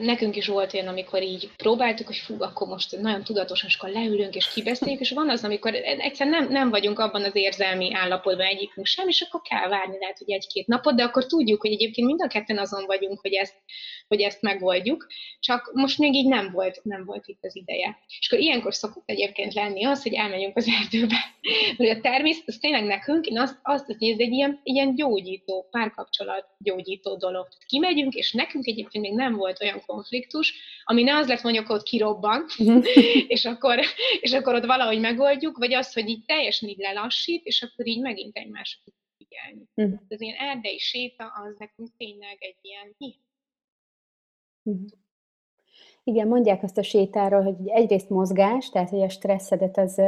Nekünk 0.00 0.36
is 0.36 0.46
volt 0.46 0.74
olyan, 0.74 0.86
amikor 0.86 1.22
így 1.22 1.50
próbáltuk, 1.56 2.06
hogy 2.06 2.16
fú, 2.16 2.34
akkor 2.38 2.68
most 2.68 3.00
nagyon 3.00 3.24
tudatosan, 3.24 3.68
és 3.68 3.76
akkor 3.76 3.90
leülünk 3.90 4.34
és 4.34 4.52
kibeszéljük, 4.52 5.00
és 5.00 5.10
van 5.10 5.30
az, 5.30 5.44
amikor 5.44 5.74
egyszerűen 5.74 6.40
nem, 6.40 6.52
nem 6.52 6.70
vagyunk 6.70 6.98
abban 6.98 7.24
az 7.24 7.36
érzelmi 7.36 7.94
állapotban 7.94 8.46
egyikünk 8.46 8.86
sem, 8.86 9.08
és 9.08 9.20
akkor 9.20 9.40
kell 9.40 9.68
várni 9.68 9.96
lehet, 9.98 10.18
hogy 10.18 10.32
egy-két 10.32 10.66
napot, 10.66 10.94
de 10.94 11.02
akkor 11.02 11.26
tudjuk, 11.26 11.60
hogy 11.60 11.72
egyébként 11.72 12.06
mind 12.06 12.22
a 12.22 12.26
ketten 12.26 12.58
azon 12.58 12.84
vagyunk, 12.86 13.20
hogy 13.20 13.32
ezt, 13.32 13.54
hogy 14.08 14.20
ezt 14.20 14.42
megoldjuk, 14.42 15.06
csak 15.40 15.70
most 15.74 15.98
még 15.98 16.14
így 16.14 16.28
nem 16.28 16.50
volt, 16.52 16.80
nem 16.82 17.04
volt 17.04 17.26
itt 17.26 17.44
az 17.44 17.56
ideje. 17.56 17.98
És 18.18 18.26
akkor 18.26 18.44
ilyenkor 18.44 18.74
szokott 18.74 19.08
egyébként 19.08 19.54
lenni 19.54 19.84
az, 19.84 20.02
hogy 20.02 20.14
elmegyünk 20.14 20.56
az 20.56 20.68
erdőbe. 20.80 21.16
Mert 21.78 21.98
a 21.98 22.00
természet, 22.00 22.48
az 22.48 22.58
tényleg 22.60 22.84
nekünk, 22.84 23.26
én 23.26 23.38
azt, 23.38 23.58
azt 23.62 23.86
hogy 23.86 24.08
ez 24.08 24.18
egy 24.18 24.32
ilyen, 24.32 24.60
ilyen 24.62 24.94
gyógyító, 24.94 25.68
párkapcsolat 25.70 26.46
gyógyító 26.58 27.16
dolog. 27.16 27.48
Kimegyünk, 27.66 28.14
és 28.14 28.32
nekünk 28.32 28.66
egyébként 28.66 29.04
még 29.04 29.14
nem 29.14 29.34
volt 29.34 29.43
olyan 29.60 29.82
konfliktus, 29.86 30.54
ami 30.84 31.02
ne 31.02 31.16
az 31.16 31.28
lett 31.28 31.42
mondjuk, 31.42 31.66
hogy 31.66 31.76
ott 31.76 31.82
kirobban, 31.82 32.44
mhm. 32.58 32.80
és, 33.34 33.44
akkor, 33.44 33.80
és 34.20 34.32
akkor 34.32 34.54
ott 34.54 34.66
valahogy 34.66 35.00
megoldjuk, 35.00 35.58
vagy 35.58 35.74
az, 35.74 35.92
hogy 35.92 36.08
így 36.08 36.24
teljesen 36.24 36.68
így 36.68 36.78
lelassít, 36.78 37.44
és 37.44 37.62
akkor 37.62 37.86
így 37.86 38.00
megint 38.00 38.36
egymásra 38.36 38.82
figyelni. 39.16 39.68
Uh-huh. 39.74 40.06
Az 40.08 40.20
ilyen 40.20 40.36
erdei 40.36 40.78
séta, 40.78 41.24
az 41.24 41.54
nekünk 41.58 41.88
tényleg 41.96 42.36
egy 42.38 42.58
ilyen 42.60 42.96
Uh-huh. 44.66 44.88
Igen, 46.06 46.28
mondják 46.28 46.62
azt 46.62 46.78
a 46.78 46.82
sétáról, 46.82 47.42
hogy 47.42 47.54
egyrészt 47.64 48.10
mozgás, 48.10 48.70
tehát 48.70 48.88
hogy 48.88 49.02
a 49.02 49.08
stresszedet 49.08 49.78
az 49.78 50.00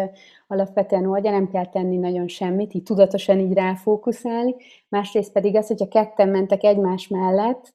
alapvetően 0.46 1.06
oldja, 1.06 1.30
nem 1.30 1.50
kell 1.50 1.66
tenni 1.66 1.96
nagyon 1.96 2.28
semmit, 2.28 2.74
így 2.74 2.82
tudatosan 2.82 3.38
így 3.38 3.52
ráfókuszálni. 3.52 4.54
Másrészt 4.88 5.32
pedig 5.32 5.56
az, 5.56 5.66
hogyha 5.66 5.88
ketten 5.88 6.28
mentek 6.28 6.64
egymás 6.64 7.08
mellett, 7.08 7.74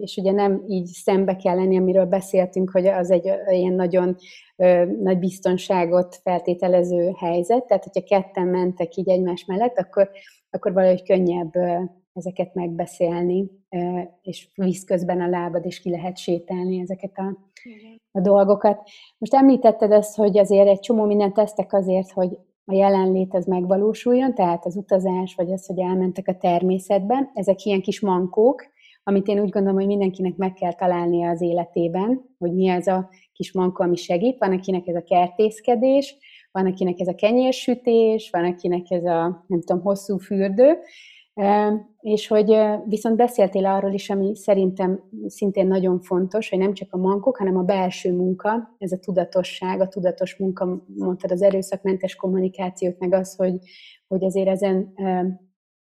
és 0.00 0.16
ugye 0.16 0.32
nem 0.32 0.64
így 0.66 0.86
szembe 0.86 1.36
kell 1.36 1.54
lenni, 1.54 1.76
amiről 1.76 2.06
beszéltünk, 2.06 2.70
hogy 2.70 2.86
az 2.86 3.10
egy 3.10 3.30
ilyen 3.48 3.72
nagyon 3.72 4.16
nagy 5.00 5.18
biztonságot 5.18 6.20
feltételező 6.22 7.12
helyzet, 7.16 7.66
tehát 7.66 7.84
hogyha 7.84 8.16
ketten 8.16 8.46
mentek 8.46 8.96
így 8.96 9.08
egymás 9.08 9.44
mellett, 9.44 9.78
akkor, 9.78 10.10
akkor 10.50 10.72
valahogy 10.72 11.02
könnyebb 11.02 11.52
ezeket 12.12 12.54
megbeszélni, 12.54 13.50
és 14.22 14.48
víz 14.54 14.84
közben 14.84 15.20
a 15.20 15.28
lábad, 15.28 15.66
és 15.66 15.80
ki 15.80 15.90
lehet 15.90 16.16
sétálni 16.16 16.80
ezeket 16.80 17.12
a, 17.14 17.38
a 18.10 18.20
dolgokat. 18.20 18.88
Most 19.18 19.34
említetted 19.34 19.92
ezt, 19.92 20.16
hogy 20.16 20.38
azért 20.38 20.68
egy 20.68 20.80
csomó 20.80 21.04
mindent 21.04 21.34
tesztek 21.34 21.72
azért, 21.72 22.10
hogy 22.10 22.38
a 22.64 22.74
jelenlét 22.74 23.34
az 23.34 23.46
megvalósuljon, 23.46 24.34
tehát 24.34 24.66
az 24.66 24.76
utazás, 24.76 25.34
vagy 25.34 25.52
az, 25.52 25.66
hogy 25.66 25.78
elmentek 25.78 26.28
a 26.28 26.36
természetben, 26.36 27.30
ezek 27.34 27.64
ilyen 27.64 27.80
kis 27.80 28.00
mankók, 28.00 28.66
amit 29.10 29.28
én 29.28 29.40
úgy 29.40 29.48
gondolom, 29.48 29.76
hogy 29.78 29.86
mindenkinek 29.86 30.36
meg 30.36 30.52
kell 30.52 30.74
találnia 30.74 31.28
az 31.28 31.40
életében, 31.40 32.24
hogy 32.38 32.54
mi 32.54 32.68
az 32.68 32.86
a 32.86 33.08
kis 33.32 33.52
mankó, 33.52 33.84
ami 33.84 33.96
segít. 33.96 34.38
Van, 34.38 34.52
akinek 34.52 34.86
ez 34.86 34.94
a 34.94 35.02
kertészkedés, 35.02 36.16
van, 36.52 36.66
akinek 36.66 37.00
ez 37.00 37.08
a 37.08 37.14
kenyérsütés, 37.14 38.30
van, 38.30 38.44
akinek 38.44 38.90
ez 38.90 39.04
a, 39.04 39.44
nem 39.46 39.60
tudom, 39.60 39.82
hosszú 39.82 40.18
fürdő, 40.18 40.78
és 42.00 42.28
hogy 42.28 42.56
viszont 42.86 43.16
beszéltél 43.16 43.66
arról 43.66 43.92
is, 43.92 44.10
ami 44.10 44.36
szerintem 44.36 45.02
szintén 45.26 45.66
nagyon 45.66 46.00
fontos, 46.00 46.48
hogy 46.48 46.58
nem 46.58 46.74
csak 46.74 46.92
a 46.92 46.96
mankok, 46.96 47.36
hanem 47.36 47.56
a 47.56 47.62
belső 47.62 48.12
munka, 48.12 48.74
ez 48.78 48.92
a 48.92 48.98
tudatosság, 48.98 49.80
a 49.80 49.88
tudatos 49.88 50.36
munka, 50.36 50.84
mondtad 50.96 51.30
az 51.30 51.42
erőszakmentes 51.42 52.16
kommunikációt, 52.16 52.98
meg 52.98 53.12
az, 53.12 53.36
hogy, 53.36 53.58
hogy 54.08 54.24
azért 54.24 54.48
ezen 54.48 54.94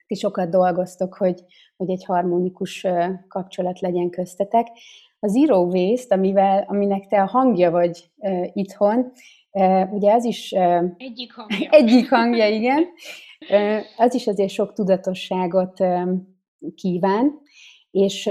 ti 0.06 0.14
sokat 0.14 0.50
dolgoztok, 0.50 1.14
hogy, 1.14 1.44
hogy 1.76 1.90
egy 1.90 2.04
harmonikus 2.04 2.86
kapcsolat 3.28 3.80
legyen 3.80 4.10
köztetek. 4.10 4.66
A 5.20 5.26
Zero 5.26 5.58
Waste, 5.58 6.14
amivel, 6.14 6.64
aminek 6.68 7.06
te 7.06 7.22
a 7.22 7.26
hangja 7.26 7.70
vagy 7.70 8.10
uh, 8.16 8.46
itthon, 8.52 9.12
uh, 9.50 9.92
ugye 9.92 10.12
az 10.12 10.24
is... 10.24 10.52
Uh, 10.52 10.84
egyik 10.96 11.32
hangja. 11.32 11.70
egyik 11.70 12.08
hangja, 12.08 12.48
igen. 12.48 12.84
Uh, 13.50 13.80
az 13.96 14.14
is 14.14 14.26
azért 14.26 14.50
sok 14.50 14.72
tudatosságot 14.72 15.80
uh, 15.80 16.10
kíván, 16.74 17.40
és 17.90 18.30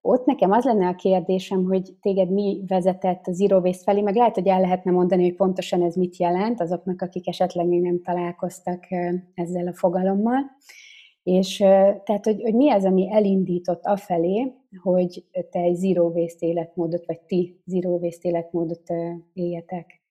ott 0.00 0.26
nekem 0.26 0.50
az 0.50 0.64
lenne 0.64 0.88
a 0.88 0.94
kérdésem, 0.94 1.64
hogy 1.64 1.92
téged 2.00 2.30
mi 2.30 2.64
vezetett 2.66 3.26
a 3.26 3.32
Zero 3.32 3.58
Waste 3.58 3.82
felé, 3.82 4.00
meg 4.00 4.14
lehet, 4.14 4.34
hogy 4.34 4.46
el 4.46 4.60
lehetne 4.60 4.90
mondani, 4.90 5.22
hogy 5.22 5.34
pontosan 5.34 5.82
ez 5.82 5.94
mit 5.94 6.16
jelent 6.16 6.60
azoknak, 6.60 7.02
akik 7.02 7.28
esetleg 7.28 7.66
még 7.66 7.80
nem 7.80 8.02
találkoztak 8.02 8.84
ezzel 9.34 9.66
a 9.66 9.74
fogalommal. 9.74 10.40
És 11.28 11.56
tehát, 12.04 12.24
hogy, 12.24 12.42
hogy 12.42 12.54
mi 12.54 12.70
az, 12.70 12.84
ami 12.84 13.12
elindított 13.12 13.84
afelé, 13.84 14.52
hogy 14.82 15.24
te 15.50 15.60
egy 15.60 15.74
zero 15.74 16.04
waste 16.04 16.46
életmódot, 16.46 17.06
vagy 17.06 17.20
ti 17.20 17.60
zero 17.64 17.90
waste 17.90 18.28
életmódot 18.28 18.82
éljetek? 19.32 20.02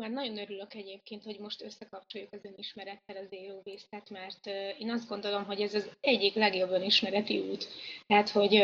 Hát 0.00 0.10
nagyon 0.10 0.38
örülök 0.38 0.74
egyébként, 0.74 1.22
hogy 1.24 1.38
most 1.38 1.62
összekapcsoljuk 1.62 2.32
az 2.32 2.44
önismerettel 2.44 3.16
az 3.16 3.28
waste 3.64 4.02
mert 4.10 4.46
én 4.78 4.90
azt 4.90 5.08
gondolom, 5.08 5.44
hogy 5.44 5.60
ez 5.60 5.74
az 5.74 5.90
egyik 6.00 6.34
legjobb 6.34 6.70
önismereti 6.70 7.38
út. 7.38 7.68
Tehát, 8.06 8.28
hogy 8.28 8.62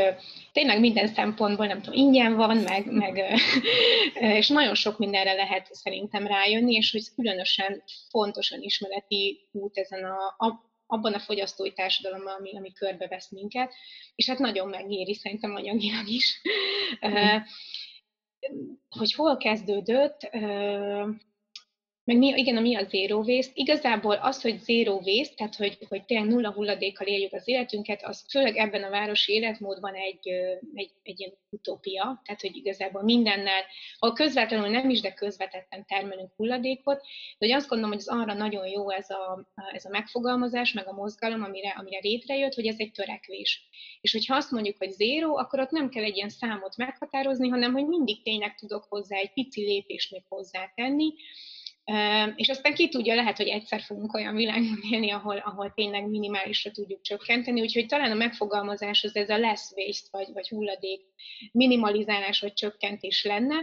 tényleg 0.53 0.81
minden 0.81 1.07
szempontból, 1.07 1.67
nem 1.67 1.83
tudom, 1.83 1.99
ingyen 2.01 2.37
van, 2.37 2.57
meg, 2.57 2.93
meg 2.93 3.25
és 4.41 4.49
nagyon 4.49 4.75
sok 4.75 4.99
mindenre 4.99 5.33
lehet 5.33 5.69
szerintem 5.75 6.27
rájönni, 6.27 6.75
és 6.75 6.93
hogy 6.93 7.15
különösen 7.15 7.83
fontos 8.11 8.53
önismereti 8.53 9.49
út 9.53 9.79
ezen 9.79 10.05
a, 10.05 10.47
a 10.47 10.71
abban 10.93 11.15
a 11.15 11.19
fogyasztói 11.19 11.73
társadalomban, 11.73 12.35
ami, 12.35 12.57
ami 12.57 12.73
körbevesz 12.73 13.31
minket, 13.31 13.75
és 14.15 14.29
hát 14.29 14.39
nagyon 14.39 14.69
megéri 14.69 15.15
szerintem 15.15 15.55
anyagilag 15.55 16.09
is. 16.09 16.41
Mm. 17.07 17.37
Hogy 18.89 19.13
hol 19.13 19.37
kezdődött, 19.37 20.31
meg 22.05 22.17
mi, 22.17 22.27
igen, 22.27 22.57
a 22.57 22.61
mi 22.61 22.77
a 22.77 22.85
zero 22.85 23.19
waste? 23.19 23.53
Igazából 23.55 24.15
az, 24.15 24.43
hogy 24.43 24.59
zero 24.59 25.01
waste, 25.05 25.35
tehát 25.35 25.55
hogy, 25.55 25.79
hogy 25.89 26.05
tényleg 26.05 26.29
nulla 26.29 26.53
hulladékkal 26.53 27.07
éljük 27.07 27.33
az 27.33 27.49
életünket, 27.49 28.05
az 28.05 28.25
főleg 28.31 28.57
ebben 28.57 28.83
a 28.83 28.91
városi 28.91 29.33
életmódban 29.33 29.95
egy, 29.95 30.29
egy, 30.75 30.91
egy 31.03 31.21
ilyen 31.21 31.33
utópia, 31.51 32.21
tehát 32.25 32.41
hogy 32.41 32.57
igazából 32.57 33.03
mindennel, 33.03 33.63
ha 33.99 34.13
közvetlenül 34.13 34.69
nem 34.69 34.91
is, 34.91 35.01
de 35.01 35.13
közvetetten 35.13 35.87
termelünk 35.87 36.31
hulladékot, 36.37 37.01
de 37.39 37.47
hogy 37.47 37.51
azt 37.51 37.69
gondolom, 37.69 37.93
hogy 37.93 38.05
az 38.07 38.19
arra 38.19 38.35
nagyon 38.35 38.67
jó 38.67 38.91
ez 38.91 39.11
a, 39.11 39.53
ez 39.73 39.85
a 39.85 39.91
megfogalmazás, 39.91 40.73
meg 40.73 40.89
a 40.89 40.93
mozgalom, 40.93 41.43
amire, 41.43 41.75
amire 41.79 41.99
létrejött, 42.03 42.55
hogy 42.55 42.67
ez 42.67 42.79
egy 42.79 42.93
törekvés. 42.93 43.69
És 44.01 44.13
hogyha 44.13 44.37
azt 44.37 44.51
mondjuk, 44.51 44.77
hogy 44.77 44.91
zéro, 44.91 45.37
akkor 45.37 45.61
ott 45.61 45.71
nem 45.71 45.89
kell 45.89 46.05
egy 46.05 46.17
ilyen 46.17 46.29
számot 46.29 46.77
meghatározni, 46.77 47.49
hanem 47.49 47.73
hogy 47.73 47.87
mindig 47.87 48.23
tényleg 48.23 48.55
tudok 48.55 48.85
hozzá 48.89 49.17
egy 49.17 49.33
pici 49.33 49.61
lépést 49.61 50.11
még 50.11 50.23
hozzátenni, 50.29 51.13
és 52.37 52.49
aztán 52.49 52.75
ki 52.75 52.89
tudja, 52.89 53.15
lehet, 53.15 53.37
hogy 53.37 53.49
egyszer 53.49 53.81
fogunk 53.81 54.15
olyan 54.15 54.35
világban 54.35 54.79
élni, 54.91 55.11
ahol, 55.11 55.37
ahol 55.37 55.73
tényleg 55.75 56.09
minimálisra 56.09 56.71
tudjuk 56.71 57.01
csökkenteni, 57.03 57.61
úgyhogy 57.61 57.87
talán 57.87 58.11
a 58.11 58.15
megfogalmazás 58.15 59.05
az 59.05 59.17
ez 59.17 59.29
a 59.29 59.39
less 59.39 59.71
waste, 59.77 60.09
vagy, 60.11 60.29
vagy 60.33 60.49
hulladék 60.49 61.01
minimalizálás, 61.53 62.41
vagy 62.41 62.53
csökkentés 62.53 63.25
lenne, 63.25 63.57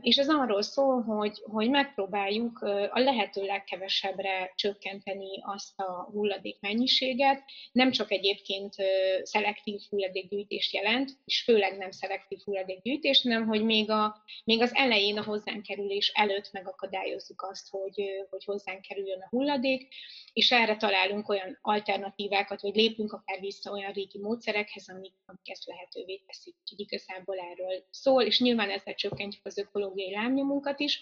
és 0.00 0.16
ez 0.16 0.28
arról 0.28 0.62
szól, 0.62 1.02
hogy, 1.02 1.42
hogy 1.44 1.70
megpróbáljuk 1.70 2.58
a 2.92 2.98
lehető 2.98 3.44
legkevesebbre 3.44 4.52
csökkenteni 4.54 5.42
azt 5.42 5.80
a 5.80 6.08
hulladék 6.12 6.60
mennyiséget. 6.60 7.42
Nem 7.72 7.90
csak 7.90 8.10
egyébként 8.10 8.74
szelektív 9.22 9.80
hulladékgyűjtést 9.90 10.74
jelent, 10.74 11.10
és 11.24 11.42
főleg 11.42 11.76
nem 11.78 11.90
szelektív 11.90 12.38
hulladékgyűjtést, 12.44 13.22
hanem 13.22 13.46
hogy 13.46 13.64
még, 13.64 13.90
a, 13.90 14.22
még 14.44 14.62
az 14.62 14.74
elején 14.74 15.18
a 15.18 15.24
hozzánk 15.24 15.62
kerülés 15.62 16.12
előtt 16.14 16.52
megakadályozzuk 16.52 17.42
azt, 17.42 17.68
hogy, 17.70 18.26
hogy 18.30 18.44
hozzánk 18.44 18.80
kerüljön 18.80 19.20
a 19.20 19.28
hulladék, 19.30 19.94
és 20.32 20.52
erre 20.52 20.76
találunk 20.76 21.28
olyan 21.28 21.58
alternatívákat, 21.62 22.60
vagy 22.60 22.74
lépünk 22.74 23.12
akár 23.12 23.40
vissza 23.40 23.70
olyan 23.70 23.92
régi 23.92 24.18
módszerekhez, 24.18 24.88
amik, 24.88 25.12
amik 25.26 25.50
ezt 25.50 25.66
lehetővé 25.66 26.22
teszik. 26.26 26.54
Úgyhogy 26.60 26.80
igazából 26.80 27.38
erről 27.38 27.84
szól, 27.90 28.22
és 28.22 28.40
nyilván 28.40 28.70
ezzel 28.70 28.94
csökkentjük 28.94 29.43
az 29.44 29.58
ökológiai 29.58 30.10
lábnyomunkat 30.10 30.80
is, 30.80 31.00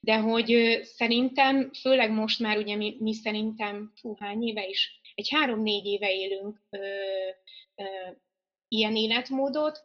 de 0.00 0.16
hogy 0.18 0.80
szerintem, 0.82 1.70
főleg 1.80 2.10
most 2.10 2.38
már 2.38 2.56
ugye 2.56 2.76
mi, 2.76 2.96
mi 2.98 3.14
szerintem, 3.14 3.92
fú, 4.00 4.16
hány 4.18 4.42
éve 4.42 4.66
is, 4.66 5.00
egy 5.14 5.28
három-négy 5.30 5.86
éve 5.86 6.12
élünk 6.12 6.62
ö, 6.70 6.78
ö, 7.74 7.84
ilyen 8.68 8.96
életmódot, 8.96 9.78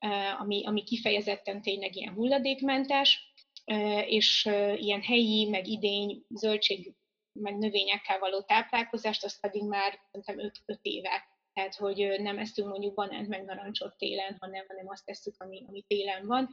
ö, 0.00 0.08
ami, 0.38 0.66
ami 0.66 0.84
kifejezetten 0.84 1.62
tényleg 1.62 1.96
ilyen 1.96 2.14
hulladékmentes, 2.14 3.32
ö, 3.64 3.98
és 3.98 4.46
ö, 4.46 4.72
ilyen 4.72 5.02
helyi, 5.02 5.48
meg 5.48 5.66
idény, 5.66 6.24
zöldség, 6.28 6.94
meg 7.32 7.58
növényekkel 7.58 8.18
való 8.18 8.42
táplálkozást, 8.42 9.24
azt 9.24 9.40
pedig 9.40 9.62
már 9.64 9.98
szerintem 10.12 10.52
5 10.66 10.78
éve. 10.82 11.28
Tehát, 11.52 11.74
hogy 11.74 12.16
nem 12.18 12.38
eszünk 12.38 12.68
mondjuk 12.68 12.94
banánt 12.94 13.28
meg 13.28 13.44
narancsot 13.44 13.96
télen, 13.96 14.36
hanem, 14.40 14.64
hanem 14.68 14.88
azt 14.88 15.04
tesszük, 15.04 15.34
ami, 15.38 15.64
ami 15.68 15.84
télen 15.86 16.26
van 16.26 16.48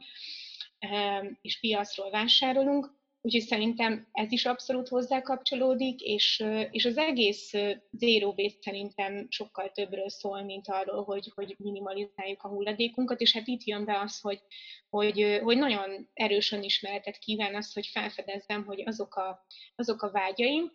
és 1.40 1.60
piacról 1.60 2.10
vásárolunk. 2.10 2.96
Úgyhogy 3.20 3.42
szerintem 3.42 4.08
ez 4.12 4.32
is 4.32 4.44
abszolút 4.44 4.88
hozzá 4.88 5.22
kapcsolódik, 5.22 6.00
és, 6.00 6.44
és 6.70 6.84
az 6.84 6.96
egész 6.96 7.50
zero 7.90 8.32
waste 8.36 8.58
szerintem 8.60 9.26
sokkal 9.28 9.70
többről 9.70 10.08
szól, 10.08 10.42
mint 10.42 10.68
arról, 10.68 11.04
hogy, 11.04 11.32
hogy 11.34 11.54
minimalizáljuk 11.58 12.42
a 12.42 12.48
hulladékunkat, 12.48 13.20
és 13.20 13.32
hát 13.32 13.46
itt 13.46 13.64
jön 13.64 13.84
be 13.84 14.00
az, 14.00 14.20
hogy, 14.20 14.42
hogy, 14.88 15.40
hogy 15.42 15.58
nagyon 15.58 16.08
erősen 16.12 16.62
ismeretet 16.62 17.18
kíván 17.18 17.54
az, 17.54 17.72
hogy 17.72 17.86
felfedezzem, 17.86 18.64
hogy 18.64 18.82
azok 18.86 19.14
a, 19.14 19.46
azok 19.74 20.02
a 20.02 20.10
vágyaim, 20.10 20.72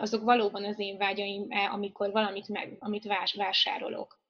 azok 0.00 0.22
valóban 0.22 0.64
az 0.64 0.78
én 0.78 0.96
vágyaim, 0.96 1.46
amikor 1.50 2.10
valamit 2.10 2.48
meg, 2.48 2.76
amit 2.78 3.06
vásárolok 3.34 4.20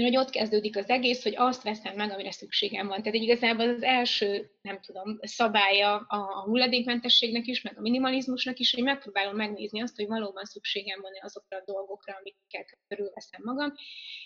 mert 0.00 0.14
hogy 0.14 0.24
ott 0.24 0.30
kezdődik 0.30 0.76
az 0.76 0.88
egész, 0.88 1.22
hogy 1.22 1.34
azt 1.36 1.62
veszem 1.62 1.94
meg, 1.94 2.10
amire 2.10 2.30
szükségem 2.30 2.86
van. 2.86 3.02
Tehát 3.02 3.18
igazából 3.18 3.68
az 3.68 3.82
első, 3.82 4.50
nem 4.60 4.80
tudom, 4.80 5.18
szabálya 5.22 5.96
a 5.96 6.42
hulladékmentességnek 6.42 7.46
is, 7.46 7.62
meg 7.62 7.78
a 7.78 7.80
minimalizmusnak 7.80 8.58
is, 8.58 8.74
hogy 8.74 8.82
megpróbálom 8.82 9.36
megnézni 9.36 9.82
azt, 9.82 9.96
hogy 9.96 10.06
valóban 10.06 10.44
szükségem 10.44 11.00
van-e 11.00 11.20
azokra 11.22 11.56
a 11.56 11.62
dolgokra, 11.64 12.16
amiket 12.20 12.78
körülveszem 12.88 13.40
magam, 13.44 13.74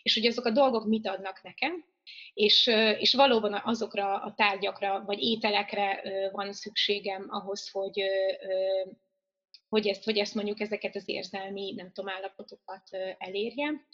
és 0.03 0.15
hogy 0.15 0.27
azok 0.27 0.45
a 0.45 0.51
dolgok 0.51 0.87
mit 0.87 1.07
adnak 1.09 1.43
nekem, 1.43 1.85
és, 2.35 2.67
és 2.99 3.15
valóban 3.15 3.61
azokra 3.65 4.15
a 4.15 4.35
tárgyakra 4.37 5.05
vagy 5.07 5.23
ételekre 5.23 6.03
van 6.33 6.53
szükségem 6.53 7.27
ahhoz, 7.29 7.71
hogy, 7.71 8.03
hogy, 9.69 9.87
ezt, 9.87 10.05
hogy 10.05 10.19
ezt 10.19 10.35
mondjuk 10.35 10.61
ezeket 10.61 10.97
az 10.97 11.09
érzelmi, 11.09 11.73
nem 11.77 11.93
tudom, 11.93 12.15
állapotokat 12.15 12.83
elérjem. 13.19 13.87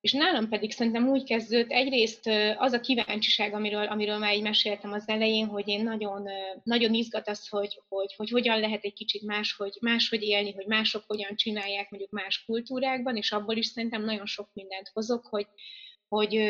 És 0.00 0.12
nálam 0.12 0.48
pedig 0.48 0.72
szerintem 0.72 1.08
úgy 1.08 1.24
kezdődött 1.24 1.70
egyrészt 1.70 2.26
az 2.56 2.72
a 2.72 2.80
kíváncsiság, 2.80 3.54
amiről, 3.54 3.86
amiről 3.86 4.18
már 4.18 4.34
így 4.34 4.42
meséltem 4.42 4.92
az 4.92 5.08
elején, 5.08 5.46
hogy 5.46 5.68
én 5.68 5.82
nagyon, 5.82 6.28
nagyon 6.62 6.94
izgat 6.94 7.28
az, 7.28 7.48
hogy, 7.48 7.80
hogy, 7.88 8.14
hogy 8.16 8.30
hogyan 8.30 8.60
lehet 8.60 8.84
egy 8.84 8.92
kicsit 8.92 9.22
máshogy, 9.22 9.76
máshogy 9.80 10.22
élni, 10.22 10.52
hogy 10.52 10.66
mások 10.66 11.04
hogyan 11.06 11.36
csinálják 11.36 11.90
mondjuk 11.90 12.12
más 12.12 12.44
kultúrákban, 12.44 13.16
és 13.16 13.32
abból 13.32 13.56
is 13.56 13.66
szerintem 13.66 14.04
nagyon 14.04 14.26
sok 14.26 14.48
mindent 14.52 14.90
hozok, 14.92 15.26
hogy, 15.26 15.46
hogy, 16.08 16.42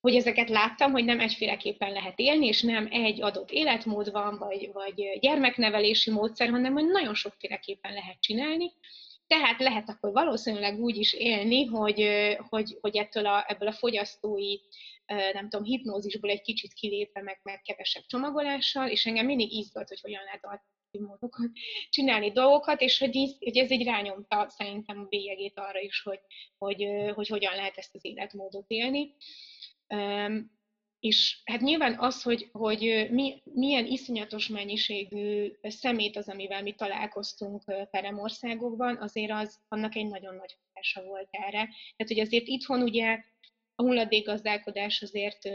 hogy 0.00 0.14
ezeket 0.14 0.48
láttam, 0.48 0.92
hogy 0.92 1.04
nem 1.04 1.20
egyféleképpen 1.20 1.92
lehet 1.92 2.18
élni, 2.18 2.46
és 2.46 2.62
nem 2.62 2.88
egy 2.90 3.22
adott 3.22 3.50
életmód 3.50 4.10
van, 4.10 4.38
vagy, 4.38 4.70
vagy 4.72 5.18
gyermeknevelési 5.20 6.10
módszer, 6.10 6.50
hanem 6.50 6.72
hogy 6.72 6.86
nagyon 6.86 7.14
sokféleképpen 7.14 7.92
lehet 7.92 8.20
csinálni, 8.20 8.72
tehát 9.32 9.60
lehet 9.60 9.88
akkor 9.88 10.12
valószínűleg 10.12 10.80
úgy 10.80 10.96
is 10.96 11.12
élni, 11.12 11.64
hogy, 11.64 12.08
hogy, 12.48 12.78
hogy 12.80 12.96
ettől 12.96 13.26
a, 13.26 13.44
ebből 13.48 13.68
a 13.68 13.72
fogyasztói 13.72 14.56
nem 15.32 15.48
tudom, 15.48 15.64
hipnózisból 15.64 16.30
egy 16.30 16.42
kicsit 16.42 16.72
kilépve, 16.72 17.22
meg, 17.22 17.40
meg 17.42 17.60
kevesebb 17.62 18.02
csomagolással, 18.06 18.88
és 18.88 19.06
engem 19.06 19.26
mindig 19.26 19.52
izgat, 19.52 19.88
hogy 19.88 20.00
hogyan 20.00 20.22
lehet 20.24 20.44
alternatív 20.44 21.00
módokon 21.00 21.52
csinálni 21.90 22.30
dolgokat, 22.30 22.80
és 22.80 22.98
hogy, 22.98 23.14
így, 23.14 23.36
hogy 23.38 23.56
ez 23.56 23.70
egy 23.70 23.84
rányomta 23.84 24.46
szerintem 24.48 24.98
a 24.98 25.08
bélyegét 25.08 25.58
arra 25.58 25.80
is, 25.80 26.02
hogy, 26.02 26.20
hogy, 26.58 26.86
hogy 27.14 27.28
hogyan 27.28 27.54
lehet 27.54 27.76
ezt 27.76 27.94
az 27.94 28.04
életmódot 28.04 28.64
élni. 28.68 29.14
És 31.02 31.40
hát 31.44 31.60
nyilván 31.60 31.98
az, 31.98 32.22
hogy, 32.22 32.48
hogy 32.52 33.08
mi, 33.10 33.42
milyen 33.44 33.86
iszonyatos 33.86 34.48
mennyiségű 34.48 35.52
szemét 35.62 36.16
az, 36.16 36.28
amivel 36.28 36.62
mi 36.62 36.72
találkoztunk 36.72 37.62
peremországokban, 37.90 38.96
azért 38.96 39.30
az, 39.30 39.60
annak 39.68 39.94
egy 39.94 40.06
nagyon 40.06 40.34
nagy 40.34 40.56
hatása 40.62 41.02
volt 41.02 41.28
erre. 41.30 41.68
Tehát, 41.96 42.06
hogy 42.06 42.20
azért 42.20 42.46
itthon 42.46 42.82
ugye 42.82 43.24
a 43.74 43.82
hulladékgazdálkodás 43.82 45.02
azért 45.02 45.48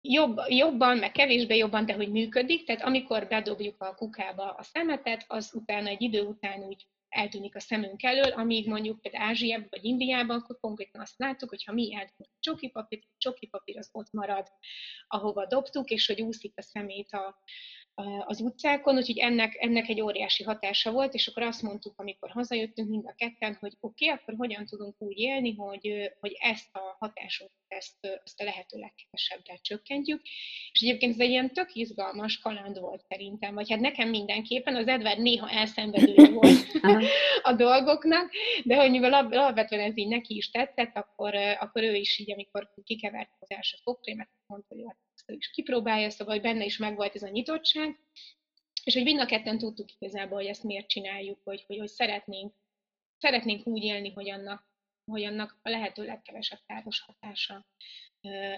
jobb, 0.00 0.38
jobban, 0.48 0.98
meg 0.98 1.12
kevésbé 1.12 1.56
jobban, 1.56 1.86
de 1.86 1.92
hogy 1.92 2.10
működik. 2.10 2.64
Tehát 2.64 2.82
amikor 2.82 3.26
bedobjuk 3.26 3.80
a 3.82 3.94
kukába 3.94 4.50
a 4.50 4.62
szemetet, 4.62 5.24
az 5.26 5.54
utána 5.54 5.88
egy 5.88 6.02
idő 6.02 6.22
után 6.22 6.62
úgy 6.62 6.86
eltűnik 7.08 7.56
a 7.56 7.60
szemünk 7.60 8.02
elől, 8.02 8.32
amíg 8.32 8.68
mondjuk 8.68 9.00
például 9.00 9.24
Ázsiában 9.24 9.66
vagy 9.70 9.84
Indiában, 9.84 10.36
akkor 10.36 10.58
konkrétan 10.60 11.00
azt 11.00 11.18
láttuk, 11.18 11.48
hogy 11.48 11.64
ha 11.64 11.72
mi 11.72 11.96
a 11.96 12.24
csoki 12.44 12.68
papír, 12.68 13.02
csoki 13.18 13.46
papír 13.46 13.78
az 13.78 13.88
ott 13.92 14.12
marad, 14.12 14.46
ahova 15.08 15.46
dobtuk, 15.46 15.90
és 15.90 16.06
hogy 16.06 16.20
úszik 16.20 16.52
a 16.56 16.62
szemét 16.62 17.12
a, 17.12 17.42
az 18.24 18.40
utcákon, 18.40 18.96
úgyhogy 18.96 19.18
ennek, 19.18 19.56
ennek 19.58 19.88
egy 19.88 20.00
óriási 20.00 20.42
hatása 20.42 20.92
volt, 20.92 21.14
és 21.14 21.26
akkor 21.26 21.42
azt 21.42 21.62
mondtuk, 21.62 21.92
amikor 21.96 22.30
hazajöttünk 22.30 22.88
mind 22.88 23.06
a 23.06 23.14
ketten, 23.16 23.56
hogy 23.60 23.72
oké, 23.80 24.04
okay, 24.04 24.18
akkor 24.18 24.34
hogyan 24.36 24.66
tudunk 24.66 24.94
úgy 24.98 25.18
élni, 25.18 25.54
hogy, 25.54 26.12
hogy 26.20 26.36
ezt 26.38 26.74
a 26.74 26.96
hatásot, 26.98 27.50
ezt, 27.68 27.96
ezt 28.24 28.40
a 28.40 28.44
lehető 28.44 28.78
legkevesebbre 28.78 29.58
csökkentjük. 29.60 30.22
És 30.72 30.80
egyébként 30.80 31.14
ez 31.14 31.20
egy 31.20 31.30
ilyen 31.30 31.52
tök 31.52 31.74
izgalmas 31.74 32.38
kaland 32.38 32.78
volt 32.78 33.04
szerintem, 33.08 33.54
vagy 33.54 33.70
hát 33.70 33.80
nekem 33.80 34.08
mindenképpen, 34.08 34.76
az 34.76 34.86
Edward 34.86 35.20
néha 35.20 35.50
elszenvedője 35.50 36.28
volt 36.30 36.66
a 37.42 37.52
dolgoknak, 37.52 38.30
de 38.64 38.76
hogy 38.76 38.90
mivel 38.90 39.12
alapvetően 39.12 39.90
ez 39.90 39.96
így 39.96 40.08
neki 40.08 40.36
is 40.36 40.50
tetszett, 40.50 40.96
akkor, 40.96 41.34
akkor 41.34 41.82
ő 41.82 41.94
is 41.94 42.18
így, 42.18 42.32
amikor 42.34 42.72
kikevert 42.84 43.30
az 43.40 43.50
első 43.50 43.76
fogkrémet, 43.82 44.28
mondta, 44.46 44.74
hogy 44.74 44.84
ő 45.26 45.34
is 45.34 45.50
kipróbálja, 45.50 46.10
szóval 46.10 46.38
benne 46.38 46.64
is 46.64 46.76
megvolt 46.76 47.14
ez 47.14 47.22
a 47.22 47.28
nyitottság, 47.28 47.98
és 48.84 48.94
hogy 48.94 49.02
mind 49.02 49.20
a 49.20 49.26
ketten 49.26 49.58
tudtuk 49.58 49.88
igazából, 49.98 50.38
hogy 50.38 50.46
ezt 50.46 50.62
miért 50.62 50.88
csináljuk, 50.88 51.40
hogy, 51.44 51.64
hogy, 51.66 51.78
hogy 51.78 51.88
szeretnénk, 51.88 52.54
szeretnénk 53.18 53.66
úgy 53.66 53.82
élni, 53.82 54.12
hogy 54.12 54.30
annak, 54.30 54.72
hogy 55.04 55.24
annak 55.24 55.58
a 55.62 55.70
lehető 55.70 56.04
legkevesebb 56.04 56.60
káros 56.66 57.00
hatása 57.00 57.66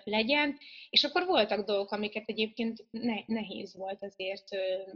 legyen, 0.04 0.58
és 0.90 1.04
akkor 1.04 1.26
voltak 1.26 1.66
dolgok, 1.66 1.90
amiket 1.90 2.28
egyébként 2.28 2.84
ne, 2.90 3.14
nehéz 3.26 3.76
volt 3.76 4.02
azért 4.02 4.48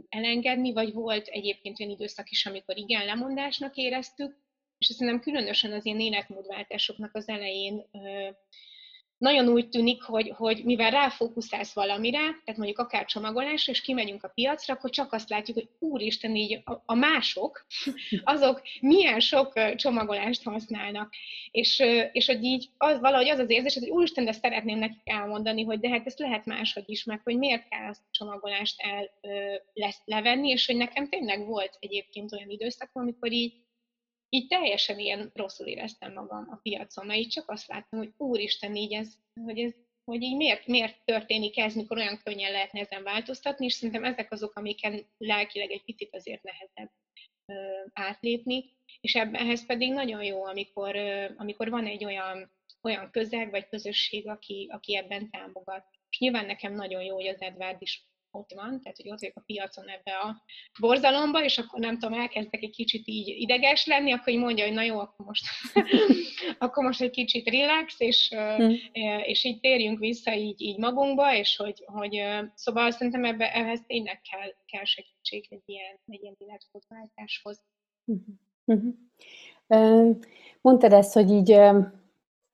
elengedni, 0.09 0.73
vagy 0.73 0.93
volt 0.93 1.27
egyébként 1.27 1.79
olyan 1.79 1.91
időszak 1.91 2.29
is, 2.29 2.45
amikor 2.45 2.77
igen, 2.77 3.05
lemondásnak 3.05 3.75
éreztük, 3.75 4.37
és 4.81 4.95
szerintem 4.95 5.21
különösen 5.21 5.71
az 5.71 5.85
ilyen 5.85 5.99
életmódváltásoknak 5.99 7.15
az 7.15 7.27
elején 7.27 7.85
nagyon 9.21 9.47
úgy 9.47 9.69
tűnik, 9.69 10.03
hogy, 10.03 10.33
hogy 10.35 10.61
mivel 10.63 10.91
ráfókuszálsz 10.91 11.73
valamire, 11.73 12.19
tehát 12.19 12.57
mondjuk 12.57 12.77
akár 12.77 13.05
csomagolás, 13.05 13.67
és 13.67 13.81
kimegyünk 13.81 14.23
a 14.23 14.31
piacra, 14.33 14.73
akkor 14.73 14.89
csak 14.89 15.13
azt 15.13 15.29
látjuk, 15.29 15.57
hogy 15.57 15.69
úristen, 15.79 16.35
így 16.35 16.61
a, 16.65 16.81
a 16.85 16.93
mások, 16.93 17.65
azok 18.23 18.61
milyen 18.79 19.19
sok 19.19 19.75
csomagolást 19.75 20.43
használnak. 20.43 21.13
És, 21.51 21.79
és 22.11 22.25
hogy 22.25 22.43
így 22.43 22.69
az, 22.77 22.99
valahogy 22.99 23.29
az 23.29 23.39
az 23.39 23.49
érzés, 23.49 23.73
hogy 23.73 23.89
úristen, 23.89 24.25
de 24.25 24.31
szeretném 24.31 24.77
nekik 24.77 25.01
elmondani, 25.03 25.63
hogy 25.63 25.79
de 25.79 25.89
hát 25.89 26.05
ezt 26.05 26.19
lehet 26.19 26.45
máshogy 26.45 26.89
is, 26.89 27.03
meg 27.03 27.21
hogy 27.23 27.37
miért 27.37 27.69
kell 27.69 27.87
azt 27.89 28.01
a 28.03 28.11
csomagolást 28.11 28.81
el 28.81 29.09
lesz 29.73 30.01
levenni, 30.05 30.49
és 30.49 30.65
hogy 30.65 30.75
nekem 30.75 31.09
tényleg 31.09 31.45
volt 31.45 31.77
egyébként 31.79 32.33
olyan 32.33 32.49
időszak, 32.49 32.89
amikor 32.93 33.31
így 33.31 33.53
így 34.33 34.47
teljesen 34.47 34.99
ilyen 34.99 35.31
rosszul 35.33 35.67
éreztem 35.67 36.13
magam 36.13 36.47
a 36.51 36.59
piacon, 36.61 37.05
mert 37.05 37.19
így 37.19 37.27
csak 37.27 37.49
azt 37.49 37.67
láttam, 37.67 37.99
hogy 37.99 38.13
úristen, 38.17 38.75
így 38.75 38.93
ez, 38.93 39.13
hogy 39.45 39.59
ez 39.59 39.73
hogy 40.03 40.21
így 40.21 40.35
miért, 40.35 40.67
miért 40.67 41.05
történik 41.05 41.57
ez, 41.57 41.75
mikor 41.75 41.97
olyan 41.97 42.21
könnyen 42.23 42.51
lehetne 42.51 42.79
ezen 42.79 43.03
változtatni, 43.03 43.65
és 43.65 43.73
szerintem 43.73 44.03
ezek 44.03 44.31
azok, 44.31 44.55
amiken 44.55 45.05
lelkileg 45.17 45.71
egy 45.71 45.83
picit 45.83 46.15
azért 46.15 46.43
nehezebb 46.43 46.91
ö, 47.45 47.53
átlépni, 47.93 48.65
és 49.01 49.15
ebben, 49.15 49.41
ehhez 49.41 49.65
pedig 49.65 49.91
nagyon 49.91 50.23
jó, 50.23 50.45
amikor, 50.45 50.95
ö, 50.95 51.25
amikor 51.37 51.69
van 51.69 51.85
egy 51.85 52.05
olyan, 52.05 52.51
olyan 52.81 53.11
közeg 53.11 53.49
vagy 53.49 53.67
közösség, 53.67 54.27
aki, 54.27 54.67
aki 54.71 54.95
ebben 54.95 55.29
támogat. 55.29 55.85
És 56.09 56.19
nyilván 56.19 56.45
nekem 56.45 56.73
nagyon 56.73 57.03
jó, 57.03 57.15
hogy 57.15 57.27
az 57.27 57.41
Edward 57.41 57.81
is 57.81 58.05
ott 58.31 58.53
van, 58.55 58.81
tehát 58.81 58.97
hogy 58.97 59.11
ott 59.11 59.19
vagyok 59.19 59.37
a 59.37 59.43
piacon 59.45 59.87
ebbe 59.87 60.17
a 60.17 60.43
borzalomba, 60.79 61.43
és 61.43 61.57
akkor 61.57 61.79
nem 61.79 61.99
tudom, 61.99 62.19
elkezdek 62.19 62.61
egy 62.61 62.75
kicsit 62.75 63.07
így 63.07 63.27
ideges 63.27 63.85
lenni, 63.85 64.11
akkor 64.11 64.33
így 64.33 64.39
mondja, 64.39 64.65
hogy 64.65 64.73
na 64.73 64.81
jó, 64.81 64.99
akkor 64.99 65.25
most, 65.25 65.45
akkor 66.59 66.83
most 66.83 67.01
egy 67.01 67.11
kicsit 67.11 67.49
relax, 67.49 67.99
és, 67.99 68.29
hmm. 68.29 68.75
és 69.23 69.43
így 69.43 69.59
térjünk 69.59 69.99
vissza 69.99 70.35
így, 70.35 70.61
így 70.61 70.77
magunkba, 70.77 71.35
és 71.35 71.55
hogy, 71.55 71.83
hogy 71.85 72.23
szóval 72.55 72.91
szerintem 72.91 73.25
ebbe, 73.25 73.53
ehhez 73.53 73.83
tényleg 73.87 74.21
kell, 74.21 74.53
kell 74.65 74.83
segítség 74.83 75.47
egy 75.49 75.63
ilyen, 75.65 75.99
egy 76.05 76.21
ilyen 76.21 76.35
életfotváltáshoz. 76.37 77.61
Uh-huh. 78.65 78.93
Mondtad 80.61 80.93
ezt, 80.93 81.13
hogy 81.13 81.29
így 81.29 81.59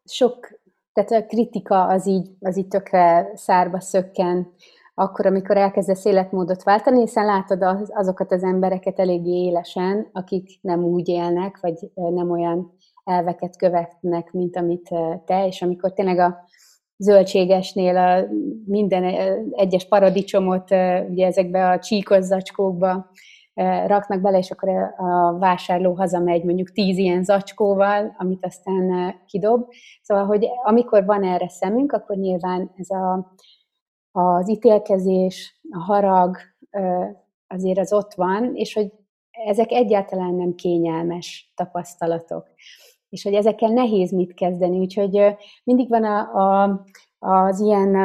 sok, 0.06 0.60
tehát 0.94 1.12
a 1.12 1.26
kritika 1.26 1.88
az 1.88 2.08
így, 2.08 2.30
az 2.40 2.58
így 2.58 2.68
tökre 2.68 3.32
szárba 3.36 3.80
szökken, 3.80 4.54
akkor, 5.00 5.26
amikor 5.26 5.58
elkezdesz 5.58 6.06
életmódot 6.06 6.64
váltani, 6.64 7.00
hiszen 7.00 7.26
látod 7.26 7.64
az, 7.64 7.92
azokat 7.94 8.32
az 8.32 8.44
embereket 8.44 9.00
eléggé 9.00 9.44
élesen, 9.44 10.10
akik 10.12 10.60
nem 10.62 10.84
úgy 10.84 11.08
élnek, 11.08 11.60
vagy 11.62 11.92
nem 11.94 12.32
olyan 12.32 12.72
elveket 13.04 13.58
követnek, 13.58 14.32
mint 14.32 14.58
amit 14.58 14.90
te, 15.26 15.48
és 15.48 15.62
amikor 15.62 15.94
tényleg 15.94 16.20
a 16.20 16.38
zöldségesnél 16.98 17.98
a 17.98 18.26
minden 18.66 19.04
egyes 19.52 19.88
paradicsomot 19.88 20.72
ugye 21.10 21.26
ezekbe 21.26 21.70
a 21.70 21.80
csíkos 21.80 22.24
zacskókba 22.24 23.10
raknak 23.86 24.22
bele, 24.22 24.38
és 24.38 24.52
akkor 24.52 24.70
a 24.98 25.38
vásárló 25.38 25.94
hazamegy 25.94 26.44
mondjuk 26.44 26.72
tíz 26.72 26.98
ilyen 26.98 27.24
zacskóval, 27.24 28.16
amit 28.18 28.46
aztán 28.46 29.16
kidob. 29.26 29.66
Szóval, 30.02 30.26
hogy 30.26 30.48
amikor 30.64 31.06
van 31.06 31.24
erre 31.24 31.50
szemünk, 31.50 31.92
akkor 31.92 32.16
nyilván 32.16 32.72
ez 32.78 32.90
a 32.90 33.36
az 34.18 34.50
ítélkezés, 34.50 35.60
a 35.72 35.80
harag 35.80 36.38
azért 37.48 37.78
az 37.80 37.94
ott 37.94 38.14
van, 38.14 38.56
és 38.56 38.74
hogy 38.74 38.92
ezek 39.46 39.72
egyáltalán 39.72 40.34
nem 40.34 40.56
kényelmes 40.56 41.54
tapasztalatok. 41.56 42.48
És 43.10 43.24
hogy 43.24 43.34
ezekkel 43.34 43.70
nehéz 43.70 44.12
mit 44.12 44.34
kezdeni, 44.34 44.80
úgyhogy 44.80 45.36
mindig 45.64 45.90
van 45.90 46.04
a, 46.04 46.20
a, 46.20 46.84
az 47.20 47.60
ilyen 47.60 47.96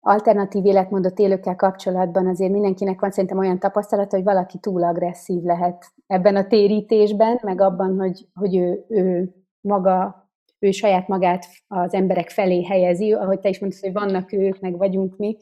alternatív 0.00 0.64
életmódot 0.64 1.18
élőkkel 1.18 1.56
kapcsolatban 1.56 2.26
azért 2.26 2.52
mindenkinek 2.52 3.00
van 3.00 3.10
szerintem 3.10 3.38
olyan 3.38 3.58
tapasztalata, 3.58 4.16
hogy 4.16 4.24
valaki 4.24 4.58
túl 4.58 4.82
agresszív 4.82 5.42
lehet 5.42 5.84
ebben 6.06 6.36
a 6.36 6.46
térítésben, 6.46 7.38
meg 7.42 7.60
abban, 7.60 7.98
hogy, 7.98 8.28
hogy 8.34 8.56
ő, 8.56 8.84
ő 8.88 9.34
maga 9.60 10.25
ő 10.58 10.70
saját 10.70 11.08
magát 11.08 11.46
az 11.66 11.94
emberek 11.94 12.30
felé 12.30 12.64
helyezi, 12.64 13.12
ahogy 13.12 13.40
te 13.40 13.48
is 13.48 13.58
mondtad, 13.58 13.82
hogy 13.82 13.92
vannak 13.92 14.32
ők, 14.32 14.60
meg 14.60 14.76
vagyunk 14.76 15.16
mi, 15.16 15.36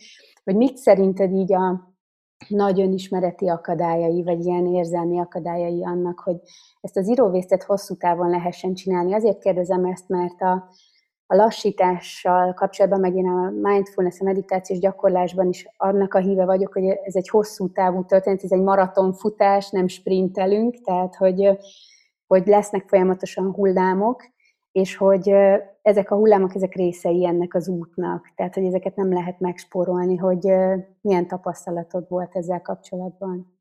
hogy 0.44 0.56
mit 0.56 0.76
szerinted 0.76 1.32
így 1.32 1.52
a 1.52 1.94
nagy 2.48 2.80
önismereti 2.80 3.48
akadályai, 3.48 4.22
vagy 4.22 4.44
ilyen 4.44 4.66
érzelmi 4.66 5.20
akadályai 5.20 5.84
annak, 5.84 6.18
hogy 6.18 6.36
ezt 6.80 6.96
az 6.96 7.08
íróvésztet 7.08 7.62
hosszú 7.62 7.96
távon 7.96 8.30
lehessen 8.30 8.74
csinálni. 8.74 9.14
Azért 9.14 9.38
kérdezem 9.38 9.84
ezt, 9.84 10.08
mert 10.08 10.40
a, 10.40 10.68
a 11.26 11.34
lassítással 11.34 12.52
kapcsolatban, 12.52 13.00
meg 13.00 13.16
én 13.16 13.26
a 13.26 13.50
mindfulness, 13.50 14.20
a 14.20 14.24
meditációs 14.24 14.78
gyakorlásban 14.78 15.48
is 15.48 15.66
annak 15.76 16.14
a 16.14 16.18
híve 16.18 16.44
vagyok, 16.44 16.72
hogy 16.72 16.84
ez 16.84 17.16
egy 17.16 17.28
hosszú 17.28 17.72
távú 17.72 18.04
történet, 18.04 18.44
ez 18.44 18.52
egy 18.52 18.62
maratonfutás, 18.62 19.70
nem 19.70 19.86
sprintelünk, 19.86 20.80
tehát 20.80 21.14
hogy, 21.14 21.58
hogy 22.26 22.46
lesznek 22.46 22.88
folyamatosan 22.88 23.52
hullámok, 23.52 24.32
és 24.74 24.96
hogy 24.96 25.28
ezek 25.82 26.10
a 26.10 26.16
hullámok, 26.16 26.54
ezek 26.54 26.74
részei 26.74 27.26
ennek 27.26 27.54
az 27.54 27.68
útnak, 27.68 28.32
tehát 28.36 28.54
hogy 28.54 28.64
ezeket 28.64 28.96
nem 28.96 29.12
lehet 29.12 29.40
megspórolni, 29.40 30.16
hogy 30.16 30.44
milyen 31.00 31.26
tapasztalatod 31.28 32.08
volt 32.08 32.36
ezzel 32.36 32.60
kapcsolatban. 32.60 33.58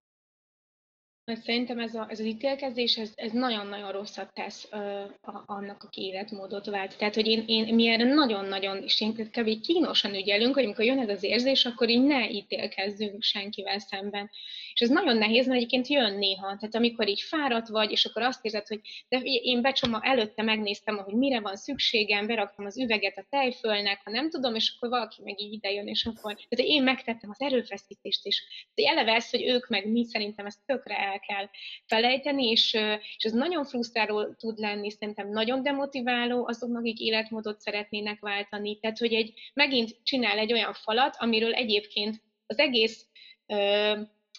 Szerintem 1.25 1.79
ez, 1.79 1.95
a, 1.95 2.07
ez 2.09 2.19
az 2.19 2.25
ítélkezés, 2.25 2.97
ez, 2.97 3.11
ez 3.15 3.31
nagyon-nagyon 3.31 3.91
rosszat 3.91 4.33
tesz 4.33 4.67
ö, 4.71 4.77
a, 5.21 5.43
annak, 5.45 5.83
aki 5.83 6.01
életmódot 6.01 6.65
vált. 6.65 6.97
Tehát, 6.97 7.15
hogy 7.15 7.27
én, 7.27 7.43
én 7.47 7.75
mi 7.75 7.87
erre 7.87 8.13
nagyon-nagyon, 8.13 8.77
és 8.83 9.01
én 9.01 9.13
kb. 9.13 9.61
kínosan 9.61 10.13
ügyelünk, 10.13 10.53
hogy 10.53 10.63
amikor 10.63 10.85
jön 10.85 10.99
ez 10.99 11.09
az 11.09 11.23
érzés, 11.23 11.65
akkor 11.65 11.89
így 11.89 12.03
ne 12.03 12.29
ítélkezzünk 12.29 13.21
senkivel 13.23 13.79
szemben. 13.79 14.29
És 14.73 14.81
ez 14.81 14.89
nagyon 14.89 15.17
nehéz, 15.17 15.45
mert 15.45 15.57
egyébként 15.57 15.87
jön 15.87 16.17
néha. 16.17 16.45
Tehát 16.45 16.75
amikor 16.75 17.07
így 17.07 17.21
fáradt 17.21 17.67
vagy, 17.67 17.91
és 17.91 18.05
akkor 18.05 18.21
azt 18.21 18.45
érzed, 18.45 18.67
hogy 18.67 18.79
de 19.09 19.17
én 19.23 19.61
becsoma 19.61 19.99
előtte 20.01 20.43
megnéztem, 20.43 20.97
hogy 20.97 21.13
mire 21.13 21.39
van 21.39 21.55
szükségem, 21.55 22.27
beraktam 22.27 22.65
az 22.65 22.79
üveget 22.79 23.17
a 23.17 23.25
tejfölnek, 23.29 24.01
ha 24.03 24.11
nem 24.11 24.29
tudom, 24.29 24.55
és 24.55 24.73
akkor 24.75 24.89
valaki 24.89 25.21
meg 25.23 25.41
így 25.41 25.53
idejön, 25.53 25.87
és 25.87 26.05
akkor 26.05 26.33
tehát 26.33 26.71
én 26.71 26.83
megtettem 26.83 27.29
az 27.29 27.41
erőfeszítést, 27.41 28.25
és 28.25 28.43
eleve 28.75 29.13
ez, 29.13 29.29
hogy 29.29 29.43
ők 29.43 29.67
meg 29.67 29.87
mi 29.87 30.05
szerintem 30.05 30.45
ezt 30.45 30.65
tökre 30.65 30.97
el 30.97 31.19
kell 31.19 31.49
felejteni, 31.85 32.49
és, 32.49 32.73
és 33.17 33.23
ez 33.23 33.31
nagyon 33.31 33.65
frusztráló 33.65 34.33
tud 34.33 34.57
lenni, 34.57 34.91
szerintem 34.91 35.29
nagyon 35.29 35.63
demotiváló 35.63 36.47
azoknak, 36.47 36.79
akik 36.79 36.99
életmódot 36.99 37.59
szeretnének 37.59 38.19
váltani. 38.19 38.79
Tehát, 38.79 38.97
hogy 38.97 39.13
egy, 39.13 39.33
megint 39.53 39.95
csinál 40.03 40.37
egy 40.37 40.53
olyan 40.53 40.73
falat, 40.73 41.15
amiről 41.19 41.53
egyébként 41.53 42.21
az 42.45 42.57
egész 42.57 43.05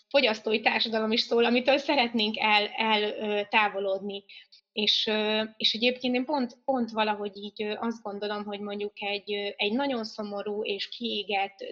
fogyasztói 0.08 0.60
társadalom 0.60 1.12
is 1.12 1.20
szól, 1.20 1.44
amitől 1.44 1.78
szeretnénk 1.78 2.38
el, 2.38 2.66
el 2.66 3.48
távolodni. 3.48 4.24
És, 4.72 5.10
és 5.56 5.72
egyébként 5.72 6.14
én 6.14 6.24
pont, 6.24 6.56
pont 6.64 6.90
valahogy 6.90 7.36
így 7.36 7.62
azt 7.62 8.02
gondolom, 8.02 8.44
hogy 8.44 8.60
mondjuk 8.60 8.92
egy, 9.02 9.32
egy 9.56 9.72
nagyon 9.72 10.04
szomorú 10.04 10.64
és 10.64 10.88
kiégett 10.88 11.64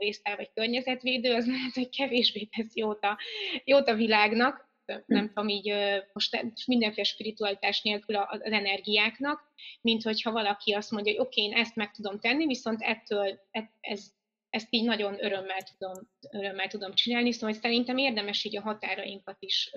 waste 0.00 0.36
vagy 0.36 0.50
környezetvédő, 0.54 1.34
az 1.34 1.46
lehet, 1.46 1.74
hogy 1.74 1.88
kevésbé 1.88 2.48
tesz 2.56 2.74
jót 2.74 3.04
a, 3.04 3.18
jót 3.64 3.88
a 3.88 3.94
világnak, 3.94 4.68
nem 5.06 5.26
tudom 5.26 5.48
így 5.48 5.74
most 6.12 6.46
mindenféle 6.66 7.06
spiritualitás 7.06 7.82
nélkül 7.82 8.16
az 8.16 8.40
energiáknak, 8.42 9.40
mint 9.80 10.02
hogyha 10.02 10.32
valaki 10.32 10.72
azt 10.72 10.90
mondja, 10.90 11.12
hogy 11.12 11.20
oké, 11.20 11.40
okay, 11.40 11.52
én 11.52 11.64
ezt 11.64 11.76
meg 11.76 11.90
tudom 11.90 12.20
tenni, 12.20 12.46
viszont 12.46 12.82
ettől 12.82 13.40
ez 13.80 14.18
ezt 14.50 14.66
így 14.70 14.84
nagyon 14.84 15.24
örömmel 15.24 15.62
tudom, 15.62 16.10
örömmel 16.30 16.68
tudom 16.68 16.94
csinálni, 16.94 17.32
szóval 17.32 17.54
szerintem 17.54 17.96
érdemes 17.96 18.44
így 18.44 18.56
a 18.56 18.60
határainkat 18.60 19.36
is 19.38 19.70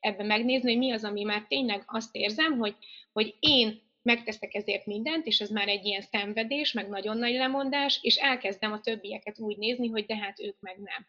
ebbe 0.00 0.24
megnézni, 0.24 0.70
hogy 0.70 0.78
mi 0.78 0.92
az, 0.92 1.04
ami 1.04 1.22
már 1.22 1.46
tényleg 1.48 1.82
azt 1.86 2.14
érzem, 2.14 2.58
hogy, 2.58 2.76
hogy 3.12 3.36
én 3.40 3.86
megteszek 4.02 4.54
ezért 4.54 4.86
mindent, 4.86 5.26
és 5.26 5.40
ez 5.40 5.50
már 5.50 5.68
egy 5.68 5.84
ilyen 5.84 6.02
szenvedés, 6.02 6.72
meg 6.72 6.88
nagyon 6.88 7.18
nagy 7.18 7.34
lemondás, 7.34 7.98
és 8.02 8.16
elkezdem 8.16 8.72
a 8.72 8.80
többieket 8.80 9.38
úgy 9.38 9.58
nézni, 9.58 9.88
hogy 9.88 10.06
de 10.06 10.16
hát 10.16 10.40
ők 10.40 10.60
meg 10.60 10.78
nem. 10.78 11.06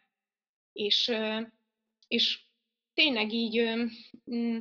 És, 0.72 1.12
és 2.08 2.40
tényleg 2.94 3.32
így 3.32 3.62
mm, 4.34 4.58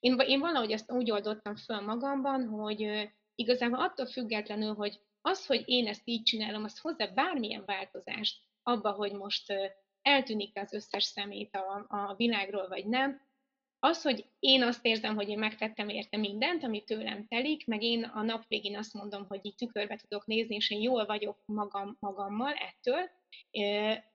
én, 0.00 0.18
én 0.18 0.40
valahogy 0.40 0.72
ezt 0.72 0.92
úgy 0.92 1.10
oldottam 1.10 1.56
föl 1.56 1.80
magamban, 1.80 2.46
hogy 2.46 3.10
igazából 3.34 3.78
attól 3.80 4.06
függetlenül, 4.06 4.74
hogy 4.74 5.00
az, 5.22 5.46
hogy 5.46 5.62
én 5.66 5.86
ezt 5.86 6.02
így 6.04 6.22
csinálom, 6.22 6.64
az 6.64 6.78
hozzá 6.78 7.06
bármilyen 7.06 7.62
változást 7.66 8.40
abba, 8.62 8.92
hogy 8.92 9.12
most 9.12 9.52
eltűnik 10.02 10.58
az 10.58 10.72
összes 10.72 11.04
szemét 11.04 11.54
a, 11.54 11.86
a 11.88 12.14
világról, 12.16 12.68
vagy 12.68 12.86
nem, 12.86 13.20
az, 13.84 14.02
hogy 14.02 14.24
én 14.38 14.62
azt 14.62 14.84
érzem, 14.84 15.14
hogy 15.14 15.28
én 15.28 15.38
megtettem 15.38 15.88
érte 15.88 16.16
mindent, 16.16 16.64
ami 16.64 16.84
tőlem 16.84 17.26
telik, 17.26 17.66
meg 17.66 17.82
én 17.82 18.04
a 18.04 18.22
nap 18.22 18.44
végén 18.48 18.76
azt 18.76 18.94
mondom, 18.94 19.26
hogy 19.28 19.40
így 19.42 19.54
tükörbe 19.54 19.96
tudok 19.96 20.26
nézni, 20.26 20.54
és 20.54 20.70
én 20.70 20.80
jól 20.80 21.06
vagyok 21.06 21.42
magam, 21.44 21.96
magammal 22.00 22.52
ettől, 22.52 23.10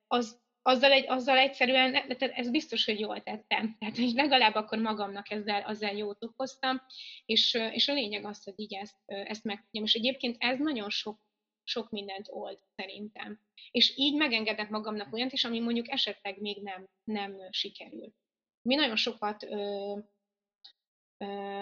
az, 0.08 0.42
azzal, 0.68 0.92
egy, 0.92 1.06
azzal 1.08 1.38
egyszerűen, 1.38 1.92
tehát 1.92 2.38
ez 2.38 2.50
biztos, 2.50 2.86
hogy 2.86 3.00
jól 3.00 3.24
tettem. 3.24 3.76
Tehát, 3.80 3.96
hogy 3.98 4.12
legalább 4.12 4.56
akkor 4.56 4.78
magamnak 4.78 5.32
ezzel, 5.32 5.62
azzal 5.62 5.92
jót 5.92 6.24
okoztam, 6.24 6.82
és, 7.26 7.54
és 7.72 7.88
a 7.88 7.94
lényeg 7.94 8.26
az, 8.26 8.44
hogy 8.44 8.54
így 8.58 8.74
ezt, 8.74 8.96
ezt 9.06 9.44
megtudjam. 9.44 9.84
És 9.84 9.94
egyébként 9.94 10.36
ez 10.40 10.60
nagyon 10.60 10.90
sok, 10.90 11.20
sok 11.64 11.90
mindent 11.90 12.28
old 12.30 12.60
szerintem. 12.76 13.40
És 13.72 13.98
így 13.98 14.16
megengedek 14.16 14.70
magamnak 14.70 15.14
olyat 15.14 15.32
is, 15.32 15.44
ami 15.44 15.60
mondjuk 15.60 15.90
esetleg 15.90 16.42
még 16.42 16.62
nem, 16.62 16.88
nem 17.04 17.38
sikerül. 17.50 18.14
Mi 18.62 18.76
nagyon 18.76 18.96
sokat 18.96 19.44
ö, 19.44 19.98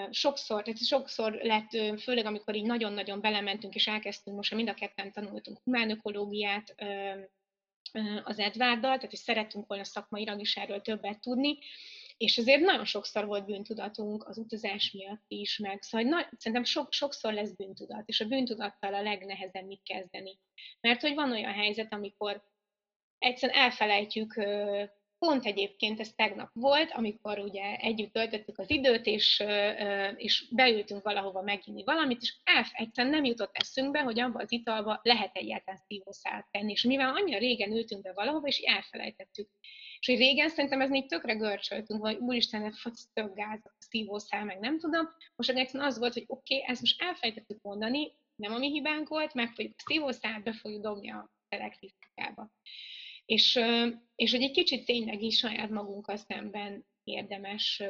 sokszor, 0.10 0.64
tehát 0.64 0.86
sokszor 0.86 1.34
lett, 1.34 2.00
főleg 2.00 2.26
amikor 2.26 2.56
így 2.56 2.66
nagyon-nagyon 2.66 3.22
belementünk 3.22 3.76
és 3.76 3.88
elkezdtünk, 3.88 4.36
most 4.36 4.54
mind 4.54 4.70
a 4.70 4.74
ketten 4.74 5.12
tanultunk 5.12 5.60
humánökológiát, 5.64 6.76
az 8.24 8.40
Edvárdal, 8.40 8.96
tehát 8.96 9.10
hogy 9.10 9.16
szerettünk 9.16 9.68
volna 9.68 9.84
szakmailag 9.84 10.40
is 10.40 10.56
erről 10.56 10.82
többet 10.82 11.20
tudni, 11.20 11.58
és 12.18 12.38
azért 12.38 12.62
nagyon 12.62 12.86
sokszor 12.86 13.26
volt 13.26 13.46
bűntudatunk 13.46 14.28
az 14.28 14.38
utazás 14.38 14.92
miatt 14.92 15.24
is, 15.28 15.58
meg 15.58 15.82
szóval 15.82 16.08
na, 16.08 16.30
szerintem 16.38 16.64
sok, 16.64 16.94
sokszor 16.94 17.34
lesz 17.34 17.52
bűntudat, 17.56 18.08
és 18.08 18.20
a 18.20 18.28
bűntudattal 18.28 18.94
a 18.94 19.02
legnehezebb 19.02 19.66
mit 19.66 19.84
kezdeni. 19.84 20.40
Mert 20.82 21.02
hogy 21.02 21.14
van 21.14 21.32
olyan 21.32 21.54
helyzet, 21.54 21.94
amikor 21.94 22.44
egyszerűen 23.18 23.60
elfelejtjük 23.60 24.34
Pont 25.26 25.46
egyébként 25.46 26.00
ez 26.00 26.14
tegnap 26.16 26.50
volt, 26.54 26.92
amikor 26.92 27.40
ugye 27.40 27.76
együtt 27.76 28.14
töltöttük 28.14 28.60
az 28.60 28.70
időt, 28.70 29.06
és, 29.06 29.44
és 30.16 30.46
beültünk 30.52 31.04
valahova 31.04 31.42
meginni 31.42 31.84
valamit, 31.84 32.22
és 32.22 32.36
elf, 32.44 32.70
egyszerűen 32.74 33.14
nem 33.14 33.24
jutott 33.24 33.50
eszünkbe, 33.54 34.00
hogy 34.00 34.20
abban 34.20 34.42
az 34.42 34.52
italba 34.52 35.00
lehet 35.04 35.36
egyáltalán 35.36 35.82
szívószát 35.88 36.48
tenni. 36.52 36.72
És 36.72 36.84
mivel 36.84 37.16
annyira 37.16 37.38
régen 37.38 37.72
ültünk 37.72 38.02
be 38.02 38.14
valahova, 38.14 38.48
és 38.48 38.58
elfelejtettük. 38.58 39.50
És 40.00 40.08
hogy 40.08 40.18
régen 40.18 40.50
szerintem 40.50 40.82
ez 40.82 40.90
még 40.90 41.08
tökre 41.08 41.34
görcsöltünk, 41.34 42.02
hogy 42.02 42.18
úristen, 42.18 42.64
ez 42.66 42.76
tök 43.14 43.36
gáz, 43.36 43.60
szívószál, 43.80 44.46
meg 44.46 44.60
nem 44.60 44.80
tudom. 44.80 45.10
Most 45.36 45.50
egyszerűen 45.50 45.90
az 45.90 45.98
volt, 45.98 46.14
hogy 46.14 46.26
oké, 46.28 46.56
okay, 46.56 46.72
ezt 46.72 46.82
most 46.82 47.02
elfelejtettük 47.02 47.62
mondani, 47.62 48.12
nem 48.36 48.54
a 48.54 48.58
mi 48.58 48.70
hibánk 48.70 49.08
volt, 49.08 49.34
meg 49.34 49.52
fogjuk 49.54 49.74
a 49.78 49.84
szívószál, 49.86 50.40
be 50.40 50.54
fogjuk 50.54 50.82
dobni 50.82 51.12
a 51.12 51.30
elektrikába. 51.50 52.52
És, 53.26 53.60
és 54.16 54.32
hogy 54.32 54.42
egy 54.42 54.52
kicsit 54.52 54.86
tényleg 54.86 55.22
is 55.22 55.38
saját 55.38 55.70
magunkkal 55.70 56.18
szemben 56.18 56.86
érdemes 57.04 57.84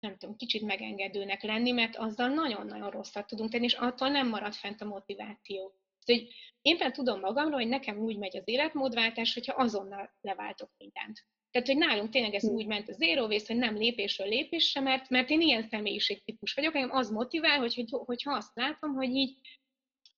nem 0.00 0.16
tudom, 0.16 0.36
kicsit 0.36 0.62
megengedőnek 0.62 1.42
lenni, 1.42 1.70
mert 1.70 1.96
azzal 1.96 2.28
nagyon-nagyon 2.28 2.90
rosszat 2.90 3.26
tudunk 3.26 3.50
tenni, 3.50 3.64
és 3.64 3.74
attól 3.74 4.08
nem 4.08 4.28
marad 4.28 4.54
fent 4.54 4.80
a 4.80 4.84
motiváció. 4.84 5.74
Tehát, 6.04 6.22
hogy 6.22 6.32
én 6.62 6.76
például 6.76 6.92
tudom 6.92 7.20
magamról, 7.20 7.58
hogy 7.60 7.68
nekem 7.68 7.98
úgy 7.98 8.18
megy 8.18 8.36
az 8.36 8.48
életmódváltás, 8.48 9.34
hogyha 9.34 9.62
azonnal 9.62 10.16
leváltok 10.20 10.70
mindent. 10.78 11.26
Tehát, 11.50 11.68
hogy 11.68 11.76
nálunk 11.76 12.10
tényleg 12.10 12.34
ez 12.34 12.42
hm. 12.42 12.54
úgy 12.54 12.66
ment 12.66 12.88
a 12.88 12.92
zero 12.92 13.26
waste, 13.26 13.52
hogy 13.52 13.62
nem 13.62 13.76
lépésről 13.76 14.28
lépésre, 14.28 14.80
mert, 14.80 15.08
mert 15.08 15.30
én 15.30 15.40
ilyen 15.40 15.62
személyiségtípus 15.62 16.54
vagyok, 16.54 16.74
engem 16.74 16.96
az 16.96 17.10
motivál, 17.10 17.58
hogy, 17.58 17.74
hogy, 17.74 17.90
hogyha 17.90 18.34
azt 18.34 18.54
látom, 18.54 18.94
hogy 18.94 19.14
így, 19.14 19.38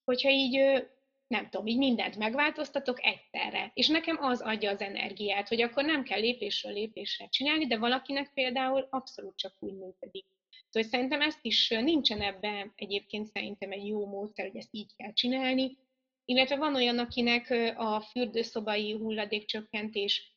hogyha 0.05 0.31
így 0.31 0.87
nem 1.29 1.49
tudom, 1.49 1.67
így 1.67 1.79
mindent 1.79 2.17
megváltoztatok 2.17 3.05
egyszerre. 3.05 3.71
És 3.75 3.89
nekem 3.89 4.19
az 4.21 4.41
adja 4.41 4.71
az 4.71 4.81
energiát, 4.81 5.49
hogy 5.49 5.63
akkor 5.63 5.85
nem 5.85 6.03
kell 6.03 6.21
lépésről 6.21 6.73
lépésre 6.73 7.29
csinálni, 7.29 7.67
de 7.67 7.79
valakinek 7.79 8.31
például 8.35 8.87
abszolút 8.91 9.37
csak 9.37 9.55
úgy 9.59 9.75
működik. 9.75 10.27
Szóval 10.71 10.89
szerintem 10.89 11.21
ezt 11.21 11.39
is 11.43 11.69
nincsen 11.69 12.21
ebben 12.21 12.73
egyébként 12.77 13.27
szerintem 13.27 13.71
egy 13.71 13.87
jó 13.87 14.07
módszer, 14.07 14.47
hogy 14.47 14.57
ezt 14.57 14.69
így 14.75 14.97
kell 14.97 15.13
csinálni. 15.13 15.77
Illetve 16.25 16.57
van 16.57 16.75
olyan, 16.75 16.99
akinek 16.99 17.51
a 17.77 18.01
fürdőszobai 18.01 18.93
hulladékcsökkentés 18.93 20.37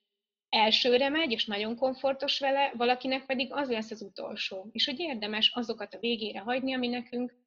elsőre 0.49 1.09
megy, 1.09 1.31
és 1.31 1.45
nagyon 1.45 1.75
komfortos 1.75 2.39
vele, 2.39 2.71
valakinek 2.77 3.25
pedig 3.25 3.53
az 3.53 3.69
lesz 3.69 3.91
az 3.91 4.01
utolsó. 4.01 4.69
És 4.71 4.85
hogy 4.85 4.99
érdemes 4.99 5.51
azokat 5.53 5.93
a 5.93 5.99
végére 5.99 6.39
hagyni, 6.39 6.73
ami 6.73 6.87
nekünk 6.87 7.40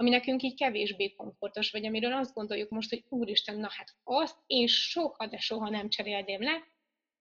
ami 0.00 0.10
nekünk 0.10 0.42
így 0.42 0.54
kevésbé 0.54 1.12
komfortos, 1.12 1.70
vagy 1.70 1.86
amiről 1.86 2.12
azt 2.12 2.34
gondoljuk 2.34 2.70
most, 2.70 2.90
hogy 2.90 3.04
úristen, 3.08 3.58
na 3.58 3.68
hát 3.70 3.94
azt 4.04 4.36
én 4.46 4.66
soha, 4.66 5.26
de 5.26 5.38
soha 5.38 5.70
nem 5.70 5.88
cserélném 5.88 6.42
le, 6.42 6.64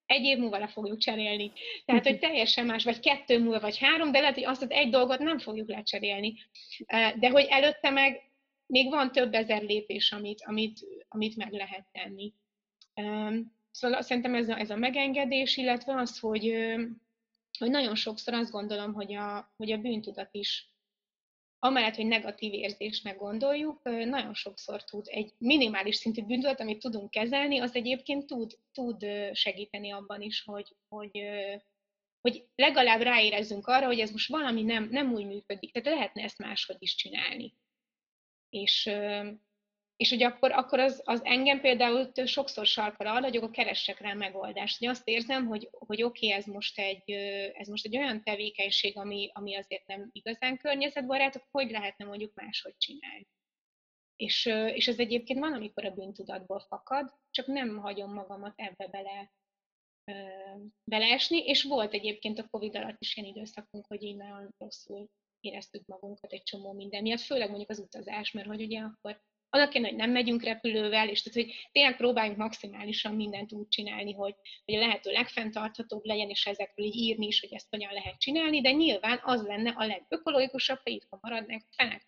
egy 0.05 0.23
év 0.23 0.37
múlva 0.37 0.57
le 0.57 0.67
fogjuk 0.67 0.97
cserélni. 0.97 1.51
Tehát, 1.85 2.07
hogy 2.07 2.19
teljesen 2.19 2.65
más, 2.65 2.83
vagy 2.83 2.99
kettő 2.99 3.39
múlva, 3.39 3.59
vagy 3.59 3.77
három, 3.77 4.11
de 4.11 4.19
lehet, 4.19 4.35
hogy 4.35 4.45
azt 4.45 4.61
az 4.61 4.71
egy 4.71 4.89
dolgot 4.89 5.19
nem 5.19 5.39
fogjuk 5.39 5.69
lecserélni. 5.69 6.33
De 7.19 7.29
hogy 7.29 7.45
előtte 7.49 7.89
meg 7.89 8.31
még 8.65 8.89
van 8.89 9.11
több 9.11 9.33
ezer 9.33 9.61
lépés, 9.61 10.11
amit, 10.11 10.43
amit, 10.45 10.79
amit 11.07 11.35
meg 11.35 11.51
lehet 11.51 11.87
tenni. 11.91 12.33
Szóval 13.71 14.01
szerintem 14.01 14.35
ez 14.35 14.49
a, 14.49 14.59
ez 14.59 14.69
a 14.69 14.75
megengedés, 14.75 15.57
illetve 15.57 15.95
az, 15.95 16.19
hogy, 16.19 16.53
hogy 17.59 17.69
nagyon 17.69 17.95
sokszor 17.95 18.33
azt 18.33 18.51
gondolom, 18.51 18.93
hogy 18.93 19.13
a, 19.13 19.53
hogy 19.57 19.71
a 19.71 19.77
bűntudat 19.77 20.29
is 20.31 20.69
amellett, 21.59 21.95
hogy 21.95 22.05
negatív 22.05 22.53
érzésnek 22.53 23.17
gondoljuk, 23.17 23.83
nagyon 23.83 24.33
sokszor 24.33 24.83
tud 24.83 25.05
egy 25.09 25.33
minimális 25.37 25.95
szintű 25.95 26.23
bűntudat, 26.23 26.59
amit 26.59 26.79
tudunk 26.79 27.09
kezelni, 27.09 27.59
az 27.59 27.75
egyébként 27.75 28.25
tud, 28.25 28.57
tud 28.73 29.05
segíteni 29.33 29.91
abban 29.91 30.21
is, 30.21 30.43
hogy, 30.43 30.75
hogy, 30.87 31.23
hogy 32.21 32.45
legalább 32.55 33.01
ráérezzünk 33.01 33.67
arra, 33.67 33.85
hogy 33.85 33.99
ez 33.99 34.11
most 34.11 34.29
valami 34.29 34.63
nem, 34.63 34.87
nem 34.91 35.13
úgy 35.13 35.25
működik, 35.25 35.71
tehát 35.71 35.97
lehetne 35.97 36.23
ezt 36.23 36.37
máshogy 36.37 36.77
is 36.79 36.95
csinálni. 36.95 37.53
És, 38.49 38.89
és 39.99 40.09
hogy 40.09 40.23
akkor, 40.23 40.51
akkor 40.51 40.79
az, 40.79 41.01
az 41.03 41.21
engem 41.23 41.61
például 41.61 42.11
sokszor 42.25 42.65
sarkal 42.65 43.07
arra, 43.07 43.23
hogy 43.23 43.37
akkor 43.37 43.49
keressek 43.49 43.99
rá 43.99 44.13
megoldást. 44.13 44.79
Hogy 44.79 44.87
azt 44.87 45.07
érzem, 45.07 45.45
hogy, 45.45 45.69
hogy 45.71 46.03
oké, 46.03 46.25
okay, 46.27 46.39
ez, 46.39 46.45
most 46.45 46.79
egy, 46.79 47.11
ez 47.53 47.67
most 47.67 47.85
egy 47.85 47.97
olyan 47.97 48.23
tevékenység, 48.23 48.97
ami, 48.97 49.29
ami 49.33 49.55
azért 49.55 49.87
nem 49.87 50.09
igazán 50.11 50.57
környezetbarát, 50.57 51.35
akkor 51.35 51.47
hogy 51.63 51.71
lehetne 51.71 52.05
mondjuk 52.05 52.33
máshogy 52.33 52.77
csinálni. 52.77 53.27
És, 54.15 54.45
és 54.73 54.87
ez 54.87 54.99
egyébként 54.99 55.39
van, 55.39 55.53
amikor 55.53 55.85
a 55.85 55.93
bűntudatból 55.93 56.59
fakad, 56.59 57.13
csak 57.29 57.47
nem 57.47 57.77
hagyom 57.77 58.13
magamat 58.13 58.53
ebbe 58.55 58.87
bele 58.87 59.31
beleesni, 60.83 61.37
és 61.37 61.63
volt 61.63 61.93
egyébként 61.93 62.39
a 62.39 62.47
Covid 62.47 62.75
alatt 62.75 63.01
is 63.01 63.15
ilyen 63.15 63.29
időszakunk, 63.29 63.85
hogy 63.87 64.03
így 64.03 64.15
nagyon 64.15 64.53
rosszul 64.57 65.09
éreztük 65.39 65.85
magunkat 65.85 66.31
egy 66.31 66.43
csomó 66.43 66.73
minden 66.73 67.01
miatt, 67.01 67.21
főleg 67.21 67.47
mondjuk 67.47 67.69
az 67.69 67.79
utazás, 67.79 68.31
mert 68.31 68.47
hogy 68.47 68.61
ugye 68.61 68.79
akkor 68.79 69.21
annak 69.49 69.71
hogy 69.71 69.95
nem 69.95 70.11
megyünk 70.11 70.43
repülővel, 70.43 71.09
és 71.09 71.21
tehát, 71.21 71.47
hogy 71.47 71.69
tényleg 71.71 71.95
próbáljunk 71.95 72.37
maximálisan 72.37 73.15
mindent 73.15 73.53
úgy 73.53 73.67
csinálni, 73.67 74.13
hogy, 74.13 74.35
hogy 74.65 74.75
a 74.75 74.79
lehető 74.79 75.11
legfenntarthatóbb 75.11 76.05
legyen, 76.05 76.29
és 76.29 76.45
ezekről 76.45 76.85
így 76.85 76.95
írni 76.95 77.27
is, 77.27 77.39
hogy 77.39 77.53
ezt 77.53 77.69
hogyan 77.69 77.93
lehet 77.93 78.19
csinálni, 78.19 78.61
de 78.61 78.71
nyilván 78.71 79.19
az 79.23 79.43
lenne 79.43 79.73
a 79.77 79.85
legökológikusabb, 79.85 80.79
ha 80.83 80.89
itthon 80.91 81.19
maradnak 81.21 81.61
fenek. 81.75 82.07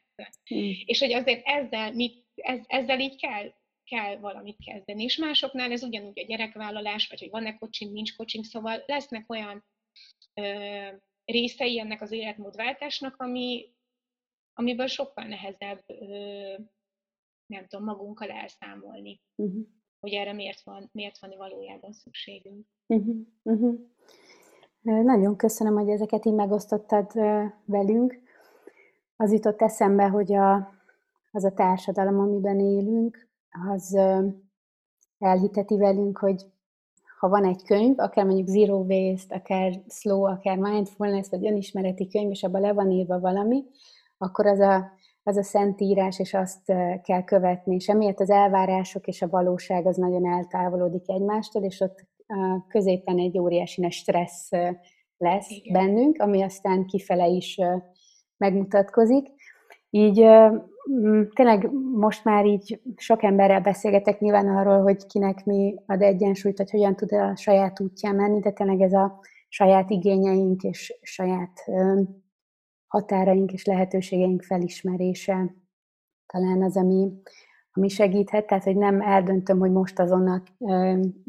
Mm. 0.56 0.72
És 0.86 1.00
hogy 1.00 1.14
azért 1.14 1.42
ezzel, 1.46 1.92
mit, 1.92 2.26
ez, 2.36 2.60
ezzel 2.68 3.00
így 3.00 3.16
kell, 3.22 3.54
kell 3.84 4.16
valamit 4.18 4.58
kezdeni. 4.66 5.04
És 5.04 5.18
másoknál 5.18 5.72
ez 5.72 5.84
ugyanúgy 5.84 6.20
a 6.20 6.26
gyerekvállalás, 6.26 7.08
vagy 7.08 7.20
hogy 7.20 7.30
van-e 7.30 7.58
coaching, 7.58 7.94
nincs 7.94 8.16
coaching, 8.16 8.44
szóval 8.44 8.84
lesznek 8.86 9.30
olyan 9.32 9.66
ö, 10.34 10.88
részei 11.26 11.80
ennek 11.80 12.02
az 12.02 12.12
életmódváltásnak, 12.12 13.16
ami, 13.18 13.74
amiből 14.54 14.88
sokkal 14.88 15.24
nehezebb 15.24 15.84
ö, 15.88 16.56
nem 17.52 17.68
tudom, 17.68 17.86
magunkkal 17.86 18.30
elszámolni, 18.30 19.22
uh-huh. 19.36 19.66
hogy 20.00 20.12
erre 20.12 20.34
miért 20.34 20.62
van, 20.64 20.90
miért 20.92 21.20
van 21.20 21.34
valójában 21.38 21.92
szükségünk. 21.92 22.68
Uh-huh. 22.88 23.16
Uh-huh. 23.44 23.80
Nagyon 24.82 25.36
köszönöm, 25.36 25.74
hogy 25.74 25.90
ezeket 25.90 26.26
így 26.26 26.34
megosztottad 26.34 27.12
velünk. 27.66 28.20
Az 29.16 29.32
jutott 29.32 29.62
eszembe, 29.62 30.08
hogy 30.08 30.34
a, 30.34 30.74
az 31.32 31.44
a 31.44 31.54
társadalom, 31.54 32.20
amiben 32.20 32.60
élünk, 32.60 33.30
az 33.70 33.98
elhiteti 35.18 35.78
velünk, 35.78 36.18
hogy 36.18 36.46
ha 37.20 37.30
van 37.30 37.46
egy 37.46 37.64
könyv, 37.64 38.00
akár 38.00 38.26
mondjuk 38.26 38.48
Zero 38.48 38.78
Waste, 38.78 39.36
akár 39.36 39.82
Slow, 39.88 40.24
akár 40.24 40.58
Mindfulness, 40.58 41.30
vagy 41.30 41.46
önismereti 41.46 42.08
könyv, 42.08 42.30
és 42.30 42.44
abban 42.44 42.62
le 42.62 42.74
van 42.74 42.92
írva 42.92 43.20
valami, 43.20 43.66
akkor 44.18 44.46
az 44.46 44.60
a, 44.60 44.92
az 45.24 45.38
a 45.38 45.44
szentírás, 45.44 46.20
és 46.20 46.34
azt 46.34 46.66
kell 47.04 47.24
követni. 47.26 47.76
És 47.76 47.88
emiatt 47.88 48.20
az 48.20 48.30
elvárások 48.30 49.08
és 49.08 49.22
a 49.22 49.30
valóság 49.30 49.86
az 49.86 49.98
nagyon 49.98 50.26
eltávolodik 50.26 51.10
egymástól, 51.10 51.64
és 51.64 51.80
ott 51.80 52.06
középen 52.68 53.18
egy 53.18 53.40
óriási 53.40 53.90
stressz 53.90 54.50
lesz 55.18 55.50
Igen. 55.50 55.74
bennünk, 55.74 56.22
ami 56.22 56.42
aztán 56.42 56.86
kifele 56.86 57.28
is 57.28 57.58
megmutatkozik. 58.38 59.28
Így 59.90 60.26
tényleg 61.34 61.70
most 61.94 62.24
már 62.24 62.46
így 62.46 62.82
sok 62.96 63.24
emberrel 63.24 63.62
beszélgetek 63.62 64.20
nyilván 64.20 64.48
arról, 64.48 64.82
hogy 64.82 65.06
kinek 65.06 65.46
mi 65.46 65.76
ad 65.86 66.02
egyensúlyt, 66.02 66.58
vagy 66.58 66.72
hogyan 66.72 66.96
tud 66.96 67.14
a 67.14 67.36
saját 67.36 67.80
útján 67.80 68.16
menni, 68.16 68.40
de 68.40 68.52
tényleg 68.52 68.82
ez 68.82 68.94
a 68.94 69.20
saját 69.50 69.90
igényeink 69.90 70.64
és 70.64 71.00
saját 71.02 71.64
határaink 72.92 73.52
és 73.52 73.66
lehetőségeink 73.66 74.44
felismerése 74.44 75.56
talán 76.26 76.64
az, 76.64 76.78
ami, 76.78 77.12
ami 77.72 77.88
segíthet, 77.88 78.48
tehát 78.48 78.64
hogy 78.64 78.76
nem 78.76 79.02
eldöntöm, 79.02 79.60
hogy 79.60 79.72
most 79.72 80.00
azonnal 80.00 80.44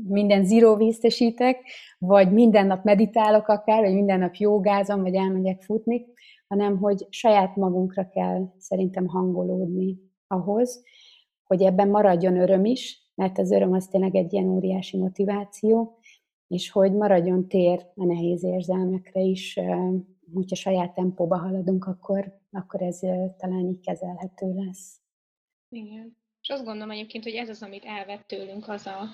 minden 0.08 0.44
zero 0.44 0.76
víztesítek, 0.76 1.56
vagy 1.98 2.32
minden 2.32 2.66
nap 2.66 2.84
meditálok 2.84 3.48
akár, 3.48 3.82
vagy 3.82 3.94
minden 3.94 4.18
nap 4.18 4.34
jogázom, 4.34 5.02
vagy 5.02 5.14
elmegyek 5.14 5.62
futni, 5.62 6.06
hanem 6.48 6.78
hogy 6.78 7.06
saját 7.10 7.56
magunkra 7.56 8.08
kell 8.08 8.52
szerintem 8.58 9.06
hangolódni 9.06 9.98
ahhoz, 10.26 10.82
hogy 11.42 11.62
ebben 11.62 11.88
maradjon 11.88 12.40
öröm 12.40 12.64
is, 12.64 13.10
mert 13.14 13.38
az 13.38 13.50
öröm 13.50 13.72
az 13.72 13.86
tényleg 13.86 14.14
egy 14.14 14.32
ilyen 14.32 14.48
óriási 14.48 14.98
motiváció, 14.98 15.98
és 16.48 16.70
hogy 16.70 16.92
maradjon 16.92 17.48
tér 17.48 17.86
a 17.94 18.04
nehéz 18.04 18.44
érzelmekre 18.44 19.20
is, 19.20 19.58
hogyha 20.34 20.56
saját 20.56 20.94
tempóba 20.94 21.36
haladunk, 21.36 21.84
akkor, 21.84 22.40
akkor 22.50 22.82
ez 22.82 22.98
talán 23.36 23.68
így 23.68 23.80
kezelhető 23.80 24.54
lesz. 24.54 25.00
Igen. 25.68 26.16
És 26.40 26.48
azt 26.48 26.64
gondolom 26.64 26.90
egyébként, 26.90 27.24
hogy 27.24 27.34
ez 27.34 27.48
az, 27.48 27.62
amit 27.62 27.84
elvett 27.84 28.26
tőlünk, 28.26 28.68
az 28.68 28.86
a 28.86 29.08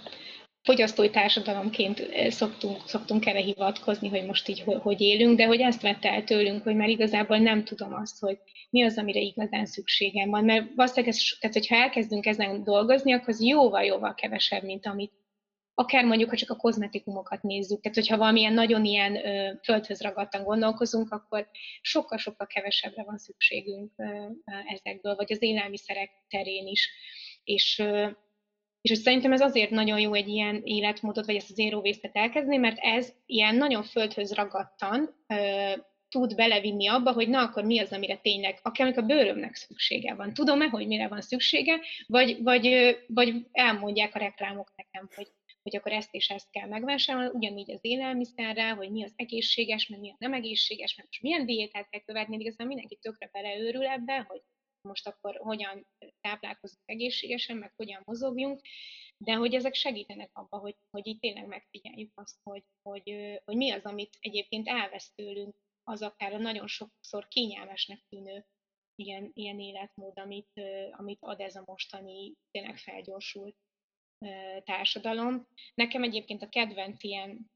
fogyasztói 0.63 1.11
társadalomként 1.11 2.03
szoktunk, 2.29 2.89
szoktunk 2.89 3.27
erre 3.27 3.41
hivatkozni, 3.41 4.09
hogy 4.09 4.27
most 4.27 4.49
így 4.49 4.61
hogy 4.61 5.01
élünk, 5.01 5.37
de 5.37 5.47
hogy 5.47 5.61
ezt 5.61 5.83
vette 5.83 6.13
el 6.13 6.25
tőlünk, 6.25 6.63
hogy 6.63 6.77
már 6.77 6.89
igazából 6.89 7.39
nem 7.39 7.65
tudom 7.65 7.95
azt, 7.95 8.21
hogy 8.21 8.39
mi 8.71 8.85
az, 8.85 8.99
amire 8.99 9.21
igazán 9.21 9.67
szükségem 9.67 10.31
van. 10.31 10.45
Mert 10.45 10.75
valószínűleg, 10.75 11.15
ez, 11.15 11.23
tehát 11.41 11.57
hogyha 11.57 11.77
elkezdünk 11.77 12.27
ezen 12.27 12.65
dolgozni, 12.65 13.13
akkor 13.13 13.29
az 13.29 13.43
jóval-jóval 13.43 14.15
kevesebb, 14.15 14.63
mint 14.63 14.87
amit 14.87 15.13
akár 15.79 16.05
mondjuk, 16.05 16.31
ha 16.31 16.37
csak 16.37 16.51
a 16.51 16.57
kozmetikumokat 16.57 17.43
nézzük, 17.43 17.81
tehát 17.81 17.97
hogyha 17.97 18.17
valamilyen 18.17 18.53
nagyon 18.53 18.85
ilyen 18.85 19.27
ö, 19.27 19.53
földhöz 19.63 20.01
ragadtan 20.01 20.45
gondolkozunk, 20.45 21.13
akkor 21.13 21.49
sokkal-sokkal 21.81 22.47
kevesebbre 22.47 23.03
van 23.05 23.19
szükségünk 23.19 23.93
ö, 23.97 24.05
ezekből, 24.67 25.15
vagy 25.15 25.33
az 25.33 25.43
élelmiszerek 25.43 26.11
terén 26.29 26.67
is. 26.67 26.91
És 27.45 27.79
ö, 27.79 28.09
és 28.81 28.99
szerintem 28.99 29.33
ez 29.33 29.41
azért 29.41 29.71
nagyon 29.71 29.99
jó 29.99 30.15
egy 30.15 30.29
ilyen 30.29 30.61
életmódot, 30.65 31.27
vagy 31.27 31.37
ezt 31.37 31.51
az 31.51 31.59
waste 31.59 32.11
elkezdeni, 32.13 32.57
mert 32.57 32.79
ez 32.79 33.13
ilyen 33.27 33.55
nagyon 33.55 33.83
földhöz 33.83 34.35
ragadtan 34.35 35.25
ö, 35.27 35.73
tud 36.09 36.35
belevinni 36.35 36.89
abba, 36.89 37.13
hogy 37.13 37.29
na 37.29 37.43
akkor 37.43 37.65
mi 37.65 37.79
az, 37.79 37.93
amire 37.93 38.17
tényleg, 38.17 38.59
akár 38.63 38.93
a 38.97 39.03
bőrömnek 39.03 39.55
szüksége 39.55 40.15
van. 40.15 40.35
Tudom-e, 40.35 40.69
hogy 40.69 40.87
mire 40.87 41.09
van 41.09 41.21
szüksége, 41.21 41.81
vagy, 42.07 42.43
vagy, 42.43 42.97
vagy 43.07 43.47
elmondják 43.53 44.15
a 44.15 44.19
reklámok 44.19 44.73
nekem, 44.77 45.09
hogy, 45.15 45.29
hogy 45.63 45.77
akkor 45.77 45.93
ezt 45.93 46.15
és 46.15 46.31
ezt 46.31 46.51
kell 46.51 46.69
megvásárolni, 46.69 47.31
ugyanígy 47.33 47.71
az 47.71 47.79
élelmiszerre, 47.83 48.71
hogy 48.71 48.91
mi 48.91 49.05
az 49.05 49.13
egészséges, 49.17 49.89
meg 49.89 50.01
mi 50.01 50.11
a 50.11 50.17
nem 50.19 50.33
egészséges, 50.33 50.95
meg 50.95 51.07
most 51.07 51.23
milyen 51.23 51.47
diétát 51.47 51.89
kell 51.89 52.01
követni, 52.01 52.37
igazán 52.39 52.67
mindenki 52.67 52.97
tökre 52.97 53.29
beleőrül 53.33 53.87
ebbe, 53.87 54.25
hogy 54.29 54.43
most 54.81 55.07
akkor 55.07 55.37
hogyan 55.37 55.87
táplálkozunk 56.21 56.83
egészségesen, 56.85 57.57
meg 57.57 57.73
hogyan 57.77 58.03
mozogjunk, 58.05 58.61
de 59.17 59.33
hogy 59.33 59.55
ezek 59.55 59.75
segítenek 59.75 60.31
abba, 60.33 60.59
hogy, 60.59 60.77
hogy 60.91 61.07
így 61.07 61.19
tényleg 61.19 61.47
megfigyeljük 61.47 62.13
azt, 62.15 62.39
hogy, 62.43 62.65
hogy, 62.83 63.41
hogy 63.45 63.57
mi 63.57 63.71
az, 63.71 63.85
amit 63.85 64.17
egyébként 64.21 64.69
elvesz 64.69 65.13
tőlünk, 65.15 65.57
az 65.83 66.03
akár 66.03 66.33
a 66.35 66.39
nagyon 66.39 66.67
sokszor 66.67 67.29
kényelmesnek 67.29 68.05
tűnő 68.09 68.47
ilyen, 68.95 69.31
ilyen 69.35 69.61
életmód, 69.61 70.19
amit, 70.19 70.61
amit 70.91 71.19
ad 71.21 71.41
ez 71.41 71.55
a 71.57 71.63
mostani 71.67 72.35
tényleg 72.51 72.77
felgyorsult 72.77 73.57
társadalom. 74.65 75.47
Nekem 75.75 76.03
egyébként 76.03 76.43
a 76.43 76.49
kedvenc 76.49 77.03
ilyen 77.03 77.51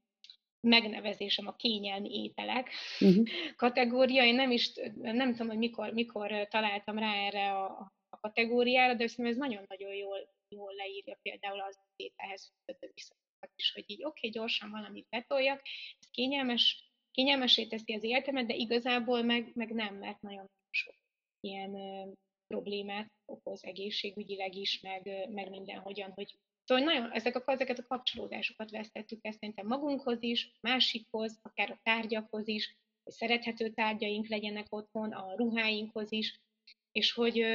megnevezésem 0.67 1.47
a 1.47 1.55
kényelmi 1.55 2.23
ételek 2.23 2.69
uh-huh. 2.99 3.27
kategória. 3.55 4.23
Én 4.23 4.35
nem 4.35 4.51
is, 4.51 4.71
nem 4.95 5.31
tudom, 5.31 5.47
hogy 5.47 5.57
mikor, 5.57 5.93
mikor 5.93 6.47
találtam 6.47 6.97
rá 6.97 7.13
erre 7.13 7.51
a, 7.51 7.91
a 8.09 8.19
kategóriára, 8.19 8.93
de 8.93 9.07
szerintem 9.07 9.33
ez 9.33 9.49
nagyon-nagyon 9.49 9.93
jól, 9.93 10.17
jól 10.47 10.73
leírja 10.73 11.17
például 11.21 11.59
az 11.59 11.79
ételhez 11.95 12.51
visszatokat 12.93 13.51
is, 13.55 13.71
hogy 13.71 13.83
így 13.87 14.03
oké, 14.03 14.27
okay, 14.27 14.29
gyorsan 14.29 14.71
valamit 14.71 15.07
betoljak, 15.09 15.61
ez 15.99 16.09
kényelmes, 16.11 16.91
kényelmesé 17.11 17.67
teszi 17.67 17.93
az 17.93 18.03
életemet, 18.03 18.45
de 18.45 18.55
igazából 18.55 19.21
meg, 19.21 19.51
meg 19.53 19.73
nem, 19.73 19.95
mert 19.95 20.21
nagyon 20.21 20.49
sok 20.69 20.95
ilyen 21.39 21.75
ö, 21.75 22.11
problémát 22.47 23.11
okoz 23.25 23.63
egészségügyileg 23.63 24.55
is, 24.55 24.79
meg, 24.79 25.29
meg 25.29 25.49
mindenhogyan, 25.49 26.11
hogy 26.11 26.37
Szóval 26.65 26.83
nagyon 26.83 27.11
ezek 27.11 27.35
a, 27.35 27.51
ezeket 27.51 27.79
a 27.79 27.87
kapcsolódásokat 27.87 28.71
vesztettük 28.71 29.19
ezt 29.21 29.39
szerintem 29.39 29.67
magunkhoz 29.67 30.17
is, 30.23 30.51
másikhoz, 30.61 31.39
akár 31.41 31.71
a 31.71 31.79
tárgyakhoz 31.83 32.47
is, 32.47 32.77
hogy 33.03 33.13
szerethető 33.13 33.69
tárgyaink 33.69 34.27
legyenek 34.27 34.65
otthon, 34.69 35.11
a 35.11 35.35
ruháinkhoz 35.35 36.11
is, 36.11 36.39
és 36.91 37.11
hogy, 37.11 37.45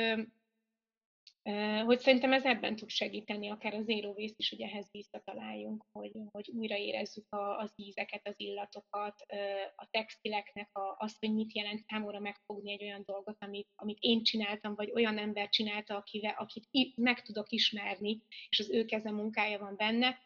hogy 1.84 1.98
szerintem 1.98 2.32
ez 2.32 2.44
ebben 2.44 2.76
tud 2.76 2.88
segíteni, 2.88 3.48
akár 3.48 3.74
az 3.74 3.88
waste 3.88 4.34
is, 4.36 4.48
hogy 4.48 4.60
ehhez 4.60 4.88
visszataláljunk, 4.90 5.84
hogy, 5.92 6.12
hogy 6.30 6.50
újraérezzük 6.54 7.32
a, 7.32 7.58
az 7.58 7.72
ízeket, 7.76 8.28
az 8.28 8.34
illatokat, 8.36 9.26
a 9.74 9.88
textileknek 9.90 10.76
a, 10.76 10.96
azt, 10.98 11.16
hogy 11.20 11.34
mit 11.34 11.54
jelent 11.54 11.80
számomra 11.80 12.18
megfogni 12.18 12.72
egy 12.72 12.82
olyan 12.82 13.02
dolgot, 13.04 13.36
amit, 13.38 13.68
amit 13.74 13.98
én 14.00 14.22
csináltam, 14.22 14.74
vagy 14.74 14.90
olyan 14.94 15.18
ember 15.18 15.48
csinálta, 15.48 15.96
akivel, 15.96 16.34
akit 16.38 16.96
meg 16.96 17.22
tudok 17.22 17.50
ismerni, 17.50 18.22
és 18.48 18.58
az 18.58 18.70
ő 18.70 18.84
keze 18.84 19.10
munkája 19.10 19.58
van 19.58 19.76
benne, 19.76 20.18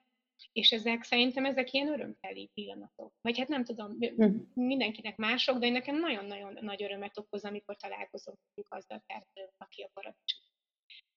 és 0.52 0.72
ezek 0.72 1.02
szerintem 1.02 1.44
ezek 1.44 1.72
ilyen 1.72 1.92
örömteli 1.92 2.50
pillanatok. 2.54 3.12
Vagy 3.20 3.38
hát 3.38 3.48
nem 3.48 3.64
tudom, 3.64 3.96
hm. 3.98 4.36
mindenkinek 4.54 5.16
mások, 5.16 5.58
de 5.58 5.68
nekem 5.68 5.98
nagyon-nagyon 5.98 6.58
nagy 6.60 6.82
örömet 6.82 7.18
okoz, 7.18 7.44
amikor 7.44 7.76
találkozom 7.76 8.34
azzal 8.68 8.98
a 8.98 9.04
termelővel, 9.06 9.54
aki 9.58 9.82
a 9.82 9.90
paradicsom 9.92 10.51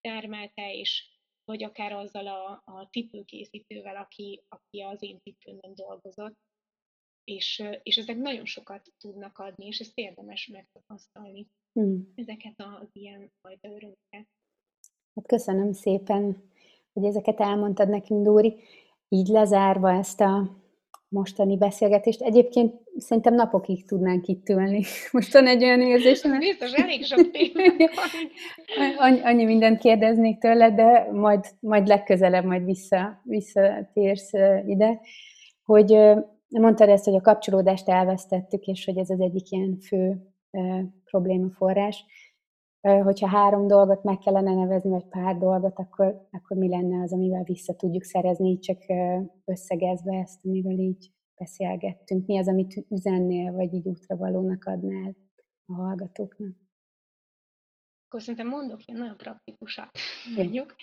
termelte, 0.05 0.73
és 0.73 1.13
vagy 1.43 1.63
akár 1.63 1.91
azzal 1.91 2.27
a, 2.27 2.61
a 2.65 2.87
cipőkészítővel, 2.91 3.95
aki, 3.95 4.43
aki 4.47 4.81
az 4.81 5.03
én 5.03 5.19
cipőmön 5.19 5.73
dolgozott. 5.75 6.37
És, 7.23 7.63
és 7.83 7.97
ezek 7.97 8.17
nagyon 8.17 8.45
sokat 8.45 8.93
tudnak 8.97 9.37
adni, 9.37 9.65
és 9.65 9.79
ezt 9.79 9.97
érdemes 9.97 10.47
megtapasztalni, 10.47 11.47
hmm. 11.73 12.13
ezeket 12.15 12.53
az 12.57 12.89
ilyen 12.91 13.31
fajta 13.41 13.67
örömöket. 13.67 14.27
Hát 15.15 15.27
köszönöm 15.27 15.71
szépen, 15.71 16.51
hogy 16.93 17.03
ezeket 17.03 17.39
elmondtad 17.39 17.89
nekünk, 17.89 18.23
Dóri. 18.23 18.63
Így 19.09 19.27
lezárva 19.27 19.91
ezt 19.91 20.21
a 20.21 20.64
mostani 21.15 21.57
beszélgetést. 21.57 22.21
Egyébként 22.21 22.73
szerintem 22.97 23.33
napokig 23.33 23.85
tudnánk 23.85 24.27
itt 24.27 24.49
ülni. 24.49 24.83
Most 25.11 25.33
van 25.33 25.47
egy 25.47 25.63
olyan 25.63 25.81
érzésem. 25.81 26.37
Biztos, 26.37 26.73
elég 26.73 27.05
sok 27.05 27.19
annyi, 28.97 29.19
annyi 29.29 29.45
mindent 29.45 29.79
kérdeznék 29.79 30.37
tőled, 30.37 30.73
de 30.73 31.07
majd, 31.11 31.45
majd 31.59 31.87
legközelebb 31.87 32.45
majd 32.45 32.65
vissza, 32.65 33.21
visszatérsz 33.23 34.31
ide, 34.65 34.99
hogy 35.63 35.97
mondtad 36.47 36.89
ezt, 36.89 37.05
hogy 37.05 37.15
a 37.15 37.21
kapcsolódást 37.21 37.89
elvesztettük, 37.89 38.65
és 38.65 38.85
hogy 38.85 38.97
ez 38.97 39.09
az 39.09 39.19
egyik 39.19 39.51
ilyen 39.51 39.77
fő 39.79 40.17
problémaforrás 41.03 42.05
hogyha 42.85 43.27
három 43.27 43.67
dolgot 43.67 44.03
meg 44.03 44.17
kellene 44.17 44.53
nevezni, 44.53 44.89
vagy 44.89 45.05
pár 45.05 45.37
dolgot, 45.37 45.79
akkor, 45.79 46.27
akkor 46.31 46.57
mi 46.57 46.69
lenne 46.69 47.01
az, 47.01 47.13
amivel 47.13 47.43
vissza 47.43 47.75
tudjuk 47.75 48.03
szerezni, 48.03 48.49
így 48.49 48.59
csak 48.59 48.83
összegezve 49.45 50.17
ezt, 50.17 50.45
amiről 50.45 50.79
így 50.79 51.11
beszélgettünk. 51.35 52.25
Mi 52.25 52.37
az, 52.37 52.47
amit 52.47 52.85
üzennél, 52.89 53.51
vagy 53.51 53.73
így 53.73 53.87
útravalónak 53.87 54.65
adnál 54.65 55.15
a 55.65 55.73
hallgatóknak? 55.73 56.63
Akkor 58.05 58.21
szerintem 58.21 58.47
mondok 58.47 58.85
ilyen 58.85 58.99
nagyon 58.99 59.17
praktikusat 59.17 59.89
mondjuk. 60.35 60.75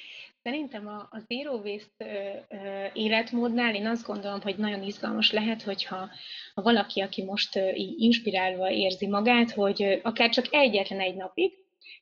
Szerintem 0.43 0.87
a, 0.87 1.09
a 1.11 1.23
Zero 1.29 1.57
Waste 1.57 2.91
életmódnál 2.95 3.75
én 3.75 3.87
azt 3.87 4.07
gondolom, 4.07 4.41
hogy 4.41 4.59
nagyon 4.59 4.83
izgalmas 4.83 5.33
lehet, 5.33 5.63
hogyha 5.63 6.09
ha 6.55 6.63
valaki, 6.63 7.01
aki 7.01 7.25
most 7.25 7.57
így 7.75 8.01
inspirálva 8.01 8.71
érzi 8.71 9.07
magát, 9.07 9.51
hogy 9.51 10.01
akár 10.03 10.31
csak 10.31 10.47
egyetlen 10.51 11.01
egy 11.01 11.17
napig, 11.17 11.53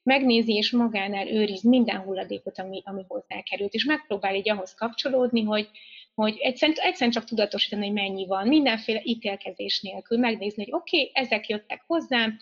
megnézi 0.03 0.55
és 0.55 0.71
magánál 0.71 1.29
őriz 1.29 1.63
minden 1.63 2.01
hulladékot, 2.01 2.59
ami, 2.59 2.83
ami 2.85 3.05
hozzákerült, 3.09 3.75
és 3.75 3.85
megpróbál 3.85 4.35
így 4.35 4.51
ahhoz 4.51 4.75
kapcsolódni, 4.75 5.43
hogy, 5.43 5.69
hogy 6.15 6.37
egyszerűen, 6.39 6.79
egyszerűen 6.81 7.11
csak 7.11 7.25
tudatosítani, 7.25 7.85
hogy 7.87 7.95
mennyi 7.95 8.27
van, 8.27 8.49
mindenféle 8.49 9.01
ítélkezés 9.05 9.81
nélkül, 9.81 10.19
megnézni, 10.19 10.65
hogy 10.65 10.73
oké, 10.73 11.01
okay, 11.01 11.11
ezek 11.15 11.49
jöttek 11.49 11.83
hozzám, 11.87 12.39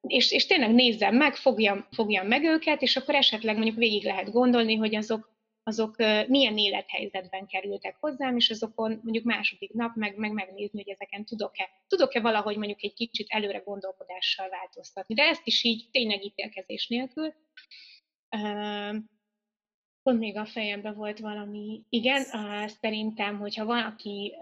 és, 0.00 0.32
és 0.32 0.46
tényleg 0.46 0.74
nézzem 0.74 1.14
meg, 1.14 1.34
fogjam, 1.34 1.86
fogjam 1.90 2.26
meg 2.26 2.42
őket, 2.44 2.82
és 2.82 2.96
akkor 2.96 3.14
esetleg 3.14 3.54
mondjuk 3.54 3.76
végig 3.76 4.04
lehet 4.04 4.32
gondolni, 4.32 4.74
hogy 4.74 4.94
azok, 4.94 5.35
azok 5.66 5.96
milyen 6.28 6.58
élethelyzetben 6.58 7.46
kerültek 7.46 7.96
hozzám, 8.00 8.36
és 8.36 8.50
azokon 8.50 9.00
mondjuk 9.02 9.24
második 9.24 9.72
nap 9.72 9.94
meg, 9.94 10.16
meg 10.16 10.32
megnézni, 10.32 10.82
hogy 10.82 10.92
ezeken 10.92 11.24
tudok-e, 11.24 11.68
tudok-e 11.86 12.20
valahogy 12.20 12.56
mondjuk 12.56 12.82
egy 12.82 12.94
kicsit 12.94 13.26
előre 13.28 13.58
gondolkodással 13.58 14.48
változtatni. 14.48 15.14
De 15.14 15.22
ezt 15.22 15.46
is 15.46 15.64
így 15.64 15.88
tényleg 15.90 16.24
ítélkezés 16.24 16.88
nélkül. 16.88 17.34
Pont 20.02 20.18
még 20.18 20.36
a 20.36 20.46
fejemben 20.46 20.94
volt 20.94 21.18
valami, 21.18 21.82
igen, 21.88 22.22
szerintem, 22.66 23.38
hogyha 23.38 23.64
valaki 23.64 24.36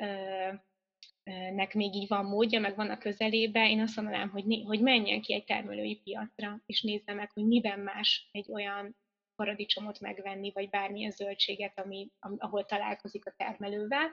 nek 1.54 1.74
még 1.74 1.94
így 1.94 2.08
van 2.08 2.24
módja, 2.24 2.60
meg 2.60 2.76
van 2.76 2.90
a 2.90 2.98
közelébe, 2.98 3.70
én 3.70 3.80
azt 3.80 3.96
mondanám, 3.96 4.30
hogy, 4.30 4.62
hogy 4.66 4.80
menjen 4.80 5.20
ki 5.20 5.34
egy 5.34 5.44
termelői 5.44 6.00
piacra, 6.04 6.62
és 6.66 6.82
nézze 6.82 7.12
meg, 7.12 7.30
hogy 7.32 7.44
miben 7.46 7.80
más 7.80 8.28
egy 8.32 8.52
olyan 8.52 8.96
paradicsomot 9.36 10.00
megvenni, 10.00 10.50
vagy 10.52 10.68
bármilyen 10.68 11.10
zöldséget, 11.10 11.78
ami, 11.78 12.10
ahol 12.20 12.64
találkozik 12.64 13.26
a 13.26 13.34
termelővel, 13.36 14.10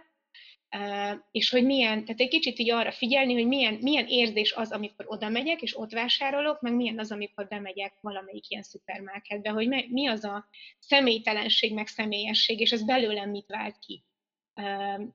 és 1.31 1.49
hogy 1.49 1.65
milyen, 1.65 2.05
tehát 2.05 2.21
egy 2.21 2.29
kicsit 2.29 2.59
így 2.59 2.71
arra 2.71 2.91
figyelni, 2.91 3.33
hogy 3.33 3.47
milyen, 3.47 3.73
milyen 3.73 4.07
érzés 4.07 4.53
az, 4.53 4.71
amikor 4.71 5.05
oda 5.07 5.29
megyek, 5.29 5.61
és 5.61 5.77
ott 5.77 5.91
vásárolok, 5.91 6.61
meg 6.61 6.73
milyen 6.73 6.99
az, 6.99 7.11
amikor 7.11 7.47
bemegyek 7.47 7.93
valamelyik 8.01 8.49
ilyen 8.49 8.63
szupermarketbe, 8.63 9.49
hogy 9.49 9.67
mi 9.89 10.07
az 10.07 10.23
a 10.23 10.47
személytelenség, 10.79 11.73
meg 11.73 11.87
személyesség, 11.87 12.59
és 12.59 12.71
ez 12.71 12.85
belőlem 12.85 13.29
mit 13.29 13.47
vált 13.47 13.79
ki 13.79 14.03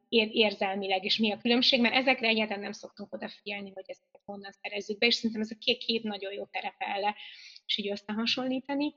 érzelmileg, 0.09 1.04
és 1.04 1.18
mi 1.18 1.32
a 1.32 1.38
különbség, 1.38 1.80
mert 1.80 1.94
ezekre 1.94 2.28
egyáltalán 2.28 2.62
nem 2.62 2.72
szoktunk 2.72 3.12
odafigyelni, 3.12 3.70
hogy 3.74 3.84
ezeket 3.86 4.20
honnan 4.24 4.52
szerezzük 4.62 4.98
be, 4.98 5.07
és 5.07 5.14
szerintem 5.14 5.40
ez 5.40 5.50
a 5.50 5.59
két, 5.59 5.78
két 5.78 6.02
nagyon 6.02 6.32
jó 6.32 6.44
terepelle, 6.44 7.14
és 7.66 7.76
így 7.76 7.90
összehasonlítani. 7.90 8.94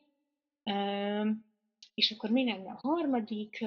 És 1.93 2.11
akkor 2.11 2.29
mi 2.29 2.45
lenne 2.45 2.71
a 2.71 2.87
harmadik? 2.87 3.59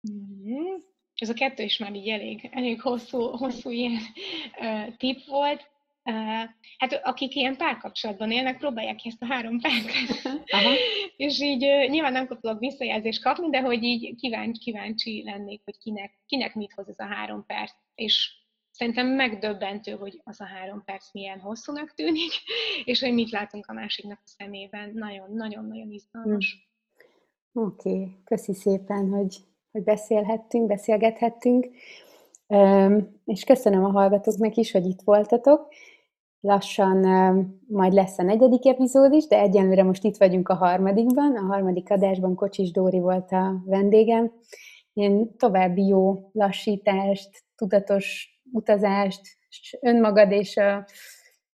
Mhm. 0.00 0.88
Ez 1.14 1.28
a 1.28 1.34
kettő 1.34 1.62
is 1.62 1.78
már 1.78 1.94
így 1.94 2.08
elég, 2.08 2.48
elég 2.52 2.80
hosszú, 2.80 3.20
hosszú 3.20 3.70
ilyen 3.70 4.00
tip 4.96 5.24
volt. 5.24 5.68
Hát 6.78 7.00
akik 7.02 7.34
ilyen 7.34 7.56
párkapcsolatban 7.56 8.30
élnek, 8.30 8.58
próbálják 8.58 8.96
ki 8.96 9.08
ezt 9.08 9.22
a 9.22 9.26
három 9.26 9.60
percet. 9.60 10.42
és 11.16 11.40
így 11.40 11.60
nyilván 11.88 12.12
nem 12.12 12.26
tudok 12.26 12.58
visszajelzést 12.58 13.22
kapni, 13.22 13.50
de 13.50 13.60
hogy 13.60 13.82
így 13.82 14.14
kíváncsi, 14.16 14.60
kíváncsi 14.60 15.22
lennék, 15.24 15.60
hogy 15.64 15.78
kinek, 15.78 16.18
kinek 16.26 16.54
mit 16.54 16.72
hoz 16.72 16.88
ez 16.88 16.98
a 16.98 17.04
három 17.04 17.46
perc. 17.46 17.72
És 17.94 18.39
szerintem 18.80 19.06
megdöbbentő, 19.06 19.92
hogy 19.92 20.20
az 20.24 20.40
a 20.40 20.44
három 20.44 20.82
perc 20.84 21.12
milyen 21.12 21.38
hosszúnak 21.38 21.94
tűnik, 21.94 22.30
és 22.84 23.00
hogy 23.00 23.14
mit 23.14 23.30
látunk 23.30 23.66
a 23.68 23.72
másiknak 23.72 24.18
a 24.24 24.34
szemében. 24.38 24.90
Nagyon-nagyon-nagyon 24.94 25.90
izgalmas. 25.90 26.68
Hm. 27.52 27.60
Oké, 27.60 27.90
okay. 27.90 28.16
köszi 28.24 28.54
szépen, 28.54 29.08
hogy, 29.08 29.36
hogy 29.72 29.82
beszélhettünk, 29.82 30.66
beszélgethettünk, 30.66 31.66
és 33.24 33.44
köszönöm 33.44 33.84
a 33.84 33.90
hallgatóknak 33.90 34.54
is, 34.54 34.70
hogy 34.70 34.86
itt 34.86 35.00
voltatok. 35.04 35.68
Lassan 36.40 36.96
majd 37.68 37.92
lesz 37.92 38.18
a 38.18 38.22
negyedik 38.22 38.66
epizód 38.66 39.12
is, 39.12 39.26
de 39.26 39.38
egyenlőre 39.38 39.82
most 39.82 40.04
itt 40.04 40.16
vagyunk 40.16 40.48
a 40.48 40.54
harmadikban. 40.54 41.36
A 41.36 41.46
harmadik 41.46 41.90
adásban 41.90 42.34
Kocsis 42.34 42.70
Dóri 42.70 42.98
volt 42.98 43.32
a 43.32 43.62
vendégem. 43.64 44.32
Én 44.92 45.36
további 45.36 45.86
jó 45.86 46.30
lassítást, 46.32 47.44
tudatos 47.56 48.39
utazást, 48.52 49.20
önmagad 49.80 50.30
és 50.30 50.56
a 50.56 50.86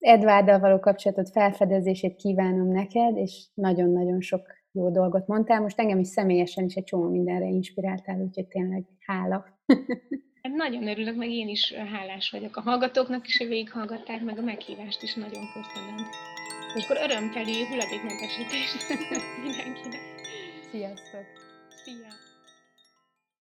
Edvárdal 0.04 0.58
való 0.58 0.78
kapcsolatot 0.78 1.30
felfedezését 1.30 2.16
kívánom 2.16 2.72
neked, 2.72 3.16
és 3.16 3.46
nagyon-nagyon 3.54 4.20
sok 4.20 4.46
jó 4.72 4.90
dolgot 4.90 5.26
mondtál. 5.26 5.60
Most 5.60 5.78
engem 5.78 5.98
is 5.98 6.08
személyesen 6.08 6.64
is 6.64 6.74
egy 6.74 6.84
csomó 6.84 7.08
mindenre 7.08 7.46
inspiráltál, 7.46 8.20
úgyhogy 8.20 8.46
tényleg 8.46 8.84
hála. 9.06 9.46
Hát 10.42 10.52
nagyon 10.52 10.88
örülök, 10.88 11.16
meg 11.16 11.30
én 11.30 11.48
is 11.48 11.72
hálás 11.72 12.30
vagyok 12.30 12.56
a 12.56 12.60
hallgatóknak 12.60 13.26
is, 13.26 13.38
hogy 13.38 13.48
végighallgatták, 13.48 14.22
meg 14.22 14.38
a 14.38 14.42
meghívást 14.42 15.02
is 15.02 15.14
nagyon 15.14 15.44
köszönöm. 15.52 16.06
És 16.74 16.84
akkor 16.84 16.96
örömteli 16.96 17.66
hulladékmentesítést 17.68 18.88
mindenkinek. 19.42 20.00
Sziasztok! 20.70 21.24
Szia! 21.68 22.23